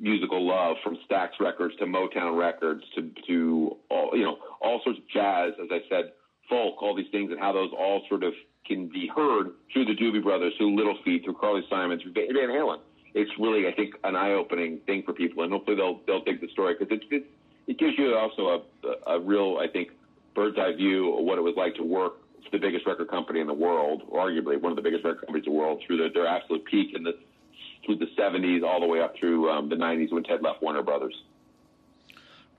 musical 0.00 0.46
love 0.46 0.76
from 0.82 0.98
Stax 1.08 1.30
Records 1.38 1.74
to 1.76 1.84
Motown 1.84 2.38
Records 2.38 2.82
to 2.94 3.10
to 3.26 3.76
all 3.90 4.10
you 4.14 4.24
know 4.24 4.38
all 4.60 4.80
sorts 4.82 4.98
of 4.98 5.08
jazz, 5.08 5.52
as 5.62 5.68
I 5.70 5.80
said, 5.88 6.12
folk, 6.48 6.82
all 6.82 6.96
these 6.96 7.10
things, 7.12 7.30
and 7.30 7.38
how 7.38 7.52
those 7.52 7.70
all 7.76 8.02
sort 8.08 8.24
of 8.24 8.32
can 8.66 8.88
be 8.88 9.10
heard 9.14 9.50
through 9.72 9.84
the 9.84 9.94
Doobie 9.94 10.22
Brothers, 10.22 10.52
through 10.56 10.76
Little 10.76 10.96
Feat, 11.04 11.24
through 11.24 11.34
Carly 11.34 11.62
Simon, 11.68 12.00
through 12.00 12.12
Van 12.12 12.28
Halen. 12.28 12.78
it's 13.14 13.30
really 13.38 13.68
I 13.68 13.72
think 13.72 13.94
an 14.04 14.16
eye 14.16 14.32
opening 14.32 14.80
thing 14.86 15.02
for 15.04 15.12
people, 15.12 15.42
and 15.42 15.52
hopefully 15.52 15.76
they'll 15.76 16.00
they'll 16.06 16.24
dig 16.24 16.40
the 16.40 16.48
story 16.48 16.74
because 16.78 16.96
it, 16.96 17.04
it 17.14 17.24
it 17.66 17.78
gives 17.78 17.94
you 17.98 18.16
also 18.16 18.64
a 18.84 19.12
a 19.12 19.20
real 19.20 19.58
I 19.60 19.68
think 19.68 19.90
bird's 20.34 20.58
eye 20.58 20.74
view 20.76 21.16
of 21.18 21.24
what 21.24 21.38
it 21.38 21.42
was 21.42 21.54
like 21.56 21.74
to 21.74 21.82
work 21.82 22.14
for 22.44 22.50
the 22.52 22.58
biggest 22.58 22.86
record 22.86 23.08
company 23.08 23.40
in 23.40 23.46
the 23.46 23.54
world, 23.54 24.02
or 24.08 24.28
arguably 24.28 24.60
one 24.60 24.72
of 24.72 24.76
the 24.76 24.82
biggest 24.82 25.04
record 25.04 25.26
companies 25.26 25.46
in 25.46 25.52
the 25.52 25.58
world, 25.58 25.82
through 25.86 25.98
their, 25.98 26.12
their 26.12 26.26
absolute 26.26 26.64
peak 26.64 26.94
in 26.94 27.02
the 27.02 27.12
through 27.84 27.96
the 27.96 28.06
70s 28.18 28.62
all 28.62 28.80
the 28.80 28.86
way 28.86 29.00
up 29.00 29.14
through 29.18 29.50
um, 29.50 29.68
the 29.68 29.76
90s 29.76 30.12
when 30.12 30.22
Ted 30.22 30.42
left 30.42 30.62
Warner 30.62 30.82
Brothers. 30.82 31.14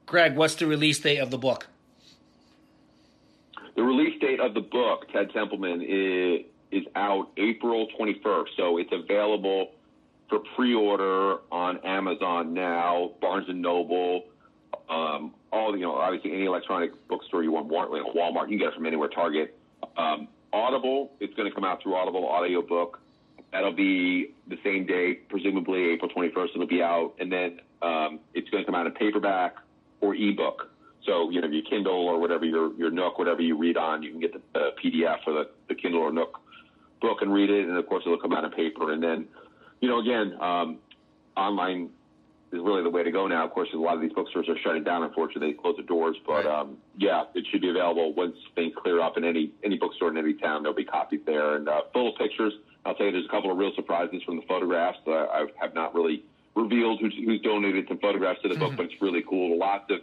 Greg, 0.05 0.35
what's 0.35 0.55
the 0.55 0.67
release 0.67 0.99
date 0.99 1.19
of 1.19 1.31
the 1.31 1.37
book? 1.37 1.67
The 3.75 3.83
release 3.83 4.19
date 4.19 4.39
of 4.39 4.53
the 4.53 4.61
book, 4.61 5.07
Ted 5.13 5.31
Templeman, 5.31 5.81
is, 5.81 6.45
is 6.71 6.85
out 6.95 7.29
April 7.37 7.87
21st. 7.99 8.47
So 8.57 8.77
it's 8.77 8.91
available 8.91 9.71
for 10.29 10.39
pre-order 10.55 11.37
on 11.51 11.77
Amazon 11.85 12.53
now, 12.53 13.11
Barnes 13.21 13.47
and 13.49 13.61
Noble, 13.61 14.25
um, 14.89 15.33
all 15.51 15.75
you 15.75 15.83
know, 15.83 15.95
obviously 15.95 16.33
any 16.33 16.45
electronic 16.45 16.91
bookstore 17.07 17.43
you 17.43 17.51
want, 17.51 17.69
Walmart, 17.69 18.49
you 18.49 18.49
can 18.49 18.57
get 18.57 18.67
it 18.69 18.73
from 18.73 18.85
anywhere, 18.85 19.09
Target. 19.09 19.57
Um, 19.97 20.27
Audible, 20.53 21.11
it's 21.19 21.33
going 21.35 21.49
to 21.49 21.55
come 21.55 21.63
out 21.63 21.81
through 21.81 21.95
Audible 21.95 22.25
audiobook. 22.25 22.99
That'll 23.51 23.73
be 23.73 24.33
the 24.47 24.57
same 24.63 24.85
day, 24.85 25.15
presumably 25.29 25.91
April 25.91 26.09
21st. 26.09 26.49
It'll 26.55 26.67
be 26.67 26.81
out, 26.81 27.13
and 27.19 27.31
then 27.31 27.59
um, 27.81 28.19
it's 28.33 28.49
going 28.49 28.63
to 28.63 28.65
come 28.65 28.75
out 28.75 28.85
in 28.85 28.93
paperback 28.93 29.55
or 29.99 30.15
ebook. 30.15 30.69
So 31.05 31.29
you 31.31 31.41
know, 31.41 31.47
your 31.47 31.63
Kindle 31.63 32.07
or 32.07 32.19
whatever 32.19 32.45
your 32.45 32.73
your 32.75 32.91
Nook, 32.91 33.17
whatever 33.17 33.41
you 33.41 33.57
read 33.57 33.77
on, 33.77 34.03
you 34.03 34.11
can 34.11 34.19
get 34.19 34.33
the 34.33 34.71
PDF 34.83 35.17
or 35.25 35.33
the, 35.33 35.49
the 35.67 35.75
Kindle 35.75 36.01
or 36.01 36.11
Nook 36.11 36.39
book 37.01 37.17
and 37.21 37.33
read 37.33 37.49
it, 37.49 37.67
and 37.67 37.77
of 37.77 37.87
course 37.87 38.03
it'll 38.05 38.19
come 38.19 38.33
out 38.33 38.43
in 38.43 38.51
paper. 38.51 38.93
And 38.93 39.01
then, 39.01 39.27
you 39.81 39.89
know, 39.89 39.99
again, 39.99 40.39
um, 40.39 40.77
online 41.35 41.89
is 42.51 42.59
really 42.61 42.83
the 42.83 42.89
way 42.89 43.03
to 43.03 43.11
go 43.11 43.27
now. 43.27 43.45
Of 43.45 43.51
course, 43.51 43.69
a 43.73 43.77
lot 43.77 43.95
of 43.95 44.01
these 44.01 44.13
bookstores 44.13 44.47
are 44.47 44.57
shutting 44.63 44.83
down. 44.83 45.03
Unfortunately, 45.03 45.51
they 45.51 45.57
close 45.57 45.75
the 45.77 45.83
doors. 45.83 46.15
But 46.25 46.45
right. 46.45 46.61
um, 46.61 46.77
yeah, 46.97 47.23
it 47.33 47.45
should 47.51 47.61
be 47.61 47.69
available 47.69 48.13
once 48.13 48.35
things 48.55 48.73
clear 48.81 49.01
up 49.01 49.17
in 49.17 49.23
any 49.23 49.51
any 49.63 49.77
bookstore 49.77 50.09
in 50.09 50.17
any 50.17 50.35
town. 50.35 50.63
There'll 50.63 50.75
be 50.75 50.85
copies 50.85 51.21
there 51.25 51.55
and 51.55 51.67
uh, 51.67 51.81
full 51.93 52.09
of 52.09 52.17
pictures. 52.17 52.53
I'll 52.85 52.95
tell 52.95 53.05
you, 53.05 53.11
there's 53.11 53.25
a 53.25 53.29
couple 53.29 53.51
of 53.51 53.57
real 53.57 53.71
surprises 53.75 54.21
from 54.23 54.37
the 54.37 54.41
photographs. 54.43 54.97
Uh, 55.05 55.11
I 55.11 55.45
have 55.59 55.73
not 55.73 55.93
really 55.93 56.23
revealed 56.55 56.99
who's, 56.99 57.13
who's 57.13 57.41
donated 57.41 57.87
some 57.87 57.99
photographs 57.99 58.41
to 58.41 58.49
the 58.49 58.55
book, 58.55 58.69
mm-hmm. 58.69 58.77
but 58.77 58.85
it's 58.85 59.01
really 59.01 59.23
cool. 59.27 59.57
Lots 59.57 59.91
of 59.91 59.99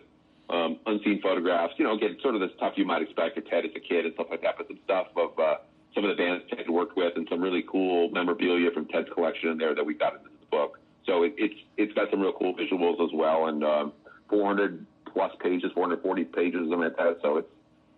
um, 0.54 0.78
unseen 0.86 1.20
photographs. 1.20 1.74
You 1.76 1.84
know, 1.84 1.94
again, 1.94 2.16
sort 2.22 2.34
of 2.34 2.40
the 2.40 2.50
stuff 2.56 2.74
you 2.76 2.84
might 2.84 3.02
expect 3.02 3.36
of 3.36 3.48
Ted 3.48 3.64
as 3.64 3.72
a 3.74 3.80
kid 3.80 4.06
and 4.06 4.14
stuff 4.14 4.28
like 4.30 4.42
that, 4.42 4.56
but 4.56 4.68
some 4.68 4.78
stuff 4.84 5.08
of 5.16 5.38
uh, 5.38 5.56
some 5.94 6.04
of 6.04 6.16
the 6.16 6.22
bands 6.22 6.44
Ted 6.50 6.70
worked 6.70 6.96
with 6.96 7.16
and 7.16 7.26
some 7.28 7.40
really 7.40 7.64
cool 7.68 8.10
memorabilia 8.10 8.70
from 8.70 8.86
Ted's 8.86 9.08
collection 9.12 9.50
in 9.50 9.58
there 9.58 9.74
that 9.74 9.84
we 9.84 9.94
got 9.94 10.14
into 10.14 10.28
the 10.28 10.46
book. 10.50 10.78
So 11.04 11.24
it, 11.24 11.34
it's 11.36 11.58
it's 11.76 11.92
got 11.94 12.10
some 12.10 12.20
real 12.20 12.32
cool 12.32 12.54
visuals 12.54 13.04
as 13.04 13.10
well, 13.12 13.46
and 13.46 13.64
um, 13.64 13.92
400 14.30 14.86
plus 15.12 15.32
pages, 15.40 15.72
440 15.74 16.24
pages, 16.24 16.60
something 16.60 16.80
like 16.80 16.96
that. 16.96 17.18
So 17.22 17.38
it's 17.38 17.48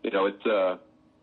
you 0.03 0.11
know 0.11 0.26
it's. 0.26 0.47
uh 0.47 0.78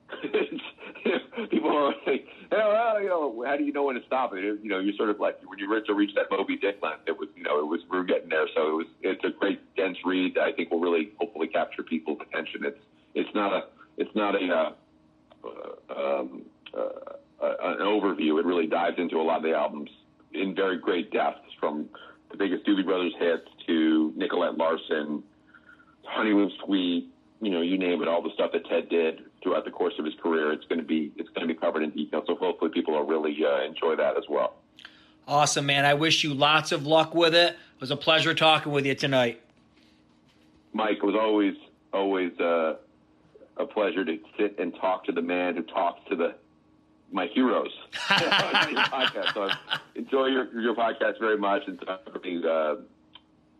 people 1.49 1.69
are 1.69 1.93
like, 2.05 2.27
well, 2.51 3.01
you 3.01 3.09
know, 3.09 3.43
how 3.45 3.57
do 3.57 3.63
you 3.63 3.73
know 3.73 3.83
when 3.83 3.95
to 3.95 4.01
stop 4.05 4.33
it? 4.33 4.43
You 4.43 4.69
know, 4.69 4.79
you're 4.79 4.95
sort 4.95 5.09
of 5.09 5.19
like 5.19 5.39
when 5.45 5.59
you 5.59 5.71
reach, 5.71 5.85
reach 5.89 6.15
that 6.15 6.25
Moby 6.31 6.57
Dick 6.57 6.79
length, 6.81 7.03
it 7.07 7.17
was, 7.17 7.29
you 7.35 7.43
know, 7.43 7.59
it 7.59 7.67
was 7.67 7.81
we 7.89 7.97
are 7.97 8.03
getting 8.03 8.29
there. 8.29 8.47
So 8.55 8.69
it 8.69 8.73
was, 8.73 8.87
it's 9.01 9.23
a 9.23 9.29
great 9.37 9.59
dense 9.75 9.97
read. 10.05 10.35
That 10.35 10.43
I 10.43 10.51
think 10.53 10.71
will 10.71 10.79
really 10.79 11.11
hopefully 11.19 11.47
capture 11.47 11.83
people's 11.83 12.19
attention. 12.21 12.65
It's, 12.65 12.79
it's 13.15 13.29
not 13.35 13.53
a, 13.53 13.61
it's 13.97 14.15
not 14.15 14.35
a, 14.35 14.47
uh, 14.47 15.93
um, 15.93 16.43
uh, 16.73 17.15
an 17.41 17.79
overview. 17.79 18.39
It 18.39 18.45
really 18.45 18.67
dives 18.67 18.97
into 18.97 19.17
a 19.17 19.23
lot 19.23 19.37
of 19.37 19.43
the 19.43 19.53
albums 19.53 19.89
in 20.33 20.55
very 20.55 20.77
great 20.77 21.11
depth, 21.11 21.41
from 21.59 21.89
the 22.31 22.37
biggest 22.37 22.65
Doobie 22.65 22.85
Brothers 22.85 23.13
hits 23.19 23.47
to 23.67 24.13
Nicolette 24.15 24.57
Larson, 24.57 25.23
Honeymoon 26.03 26.51
Suite, 26.63 27.09
you 27.41 27.51
know, 27.51 27.61
you 27.61 27.77
name 27.77 28.01
it, 28.01 28.07
all 28.07 28.21
the 28.21 28.31
stuff 28.33 28.51
that 28.53 28.67
Ted 28.67 28.89
did 28.89 29.26
throughout 29.47 29.63
the 29.63 29.71
course 29.71 29.93
of 29.97 30.03
his 30.03 30.13
career. 30.15 30.51
It's 30.51 30.65
going 30.65 30.79
to 30.79 30.85
be 30.85 31.11
it's 31.15 31.29
going 31.29 31.47
to 31.47 31.53
be 31.53 31.57
covered 31.57 31.83
in 31.83 31.91
detail. 31.91 32.23
So 32.27 32.35
hopefully 32.35 32.71
people 32.71 32.93
will 32.93 33.05
really 33.05 33.37
uh, 33.45 33.63
enjoy 33.63 33.95
that 33.95 34.17
as 34.17 34.25
well. 34.29 34.55
Awesome, 35.27 35.65
man. 35.65 35.85
I 35.85 35.93
wish 35.93 36.23
you 36.23 36.33
lots 36.33 36.71
of 36.71 36.85
luck 36.85 37.15
with 37.15 37.33
it. 37.33 37.53
It 37.53 37.81
was 37.81 37.91
a 37.91 37.97
pleasure 37.97 38.33
talking 38.33 38.71
with 38.71 38.85
you 38.85 38.95
tonight. 38.95 39.41
Mike, 40.73 40.97
it 40.97 41.03
was 41.03 41.15
always 41.15 41.55
always 41.93 42.37
uh, 42.39 42.75
a 43.57 43.65
pleasure 43.65 44.03
to 44.03 44.19
sit 44.37 44.59
and 44.59 44.75
talk 44.75 45.05
to 45.05 45.11
the 45.11 45.21
man 45.21 45.55
who 45.55 45.63
talks 45.63 46.01
to 46.09 46.15
the 46.15 46.35
my 47.09 47.27
heroes 47.27 47.71
your 48.19 48.29
podcast. 48.29 49.33
So 49.33 49.49
enjoy 49.95 50.25
your 50.25 50.61
your 50.61 50.75
podcast 50.75 51.19
very 51.19 51.37
much, 51.37 51.63
and 51.67 51.81
everything's 52.05 52.43
uh, 52.43 52.75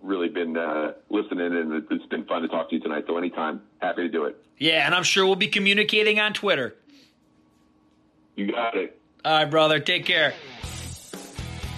really 0.02 0.30
been 0.30 0.58
uh, 0.58 0.94
listening, 1.10 1.54
and 1.56 1.84
it's 1.92 2.06
been 2.08 2.26
fun 2.26 2.42
to 2.42 2.48
talk 2.48 2.70
to 2.70 2.76
you 2.76 2.82
tonight. 2.82 3.06
So 3.08 3.18
anytime, 3.18 3.62
happy 3.80 4.04
to 4.04 4.10
do 4.10 4.26
it. 4.26 4.44
Yeah, 4.58 4.86
and 4.86 4.96
I'm 4.96 5.04
sure 5.04 5.26
we'll 5.26 5.36
be 5.36 5.48
communicating 5.48 6.20
on 6.20 6.34
Twitter. 6.34 6.76
You 8.36 8.52
got 8.52 8.76
it. 8.76 9.00
All 9.26 9.40
right, 9.40 9.46
brother. 9.46 9.80
Take 9.80 10.06
care. 10.06 10.34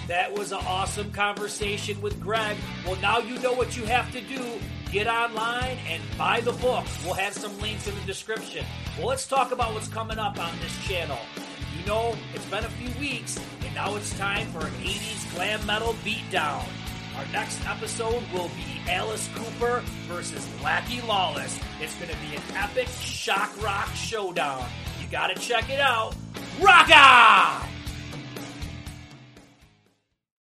That 0.08 0.32
was 0.32 0.52
an 0.52 0.58
awesome 0.66 1.12
conversation 1.12 2.00
with 2.00 2.20
Greg. 2.20 2.56
Well, 2.84 2.96
now 2.96 3.18
you 3.18 3.38
know 3.38 3.52
what 3.52 3.76
you 3.76 3.84
have 3.84 4.10
to 4.12 4.20
do. 4.20 4.44
Get 4.90 5.06
online 5.06 5.78
and 5.88 6.02
buy 6.18 6.40
the 6.40 6.52
book. 6.52 6.84
We'll 7.04 7.14
have 7.14 7.32
some 7.32 7.56
links 7.60 7.86
in 7.86 7.94
the 7.94 8.00
description. 8.02 8.66
Well, 8.98 9.06
let's 9.06 9.26
talk 9.26 9.52
about 9.52 9.72
what's 9.72 9.86
coming 9.86 10.18
up 10.18 10.38
on 10.38 10.52
this 10.60 10.76
channel. 10.84 11.18
You 11.78 11.86
know, 11.86 12.16
it's 12.34 12.44
been 12.46 12.64
a 12.64 12.68
few 12.70 12.90
weeks, 13.00 13.38
and 13.64 13.74
now 13.74 13.94
it's 13.94 14.16
time 14.18 14.48
for 14.48 14.66
an 14.66 14.72
80s 14.82 15.32
glam 15.34 15.64
metal 15.64 15.94
beatdown. 16.04 16.66
Our 17.20 17.26
next 17.32 17.60
episode 17.68 18.22
will 18.32 18.48
be 18.56 18.90
Alice 18.90 19.28
Cooper 19.34 19.82
versus 20.08 20.46
Blackie 20.58 21.06
Lawless. 21.06 21.60
It's 21.78 21.94
going 21.96 22.10
to 22.10 22.16
be 22.16 22.34
an 22.34 22.42
epic 22.56 22.88
shock 22.88 23.62
rock 23.62 23.88
showdown. 23.94 24.66
You 25.02 25.06
got 25.08 25.26
to 25.26 25.38
check 25.38 25.68
it 25.68 25.80
out. 25.80 26.14
Rock 26.62 26.88
on! 26.96 27.79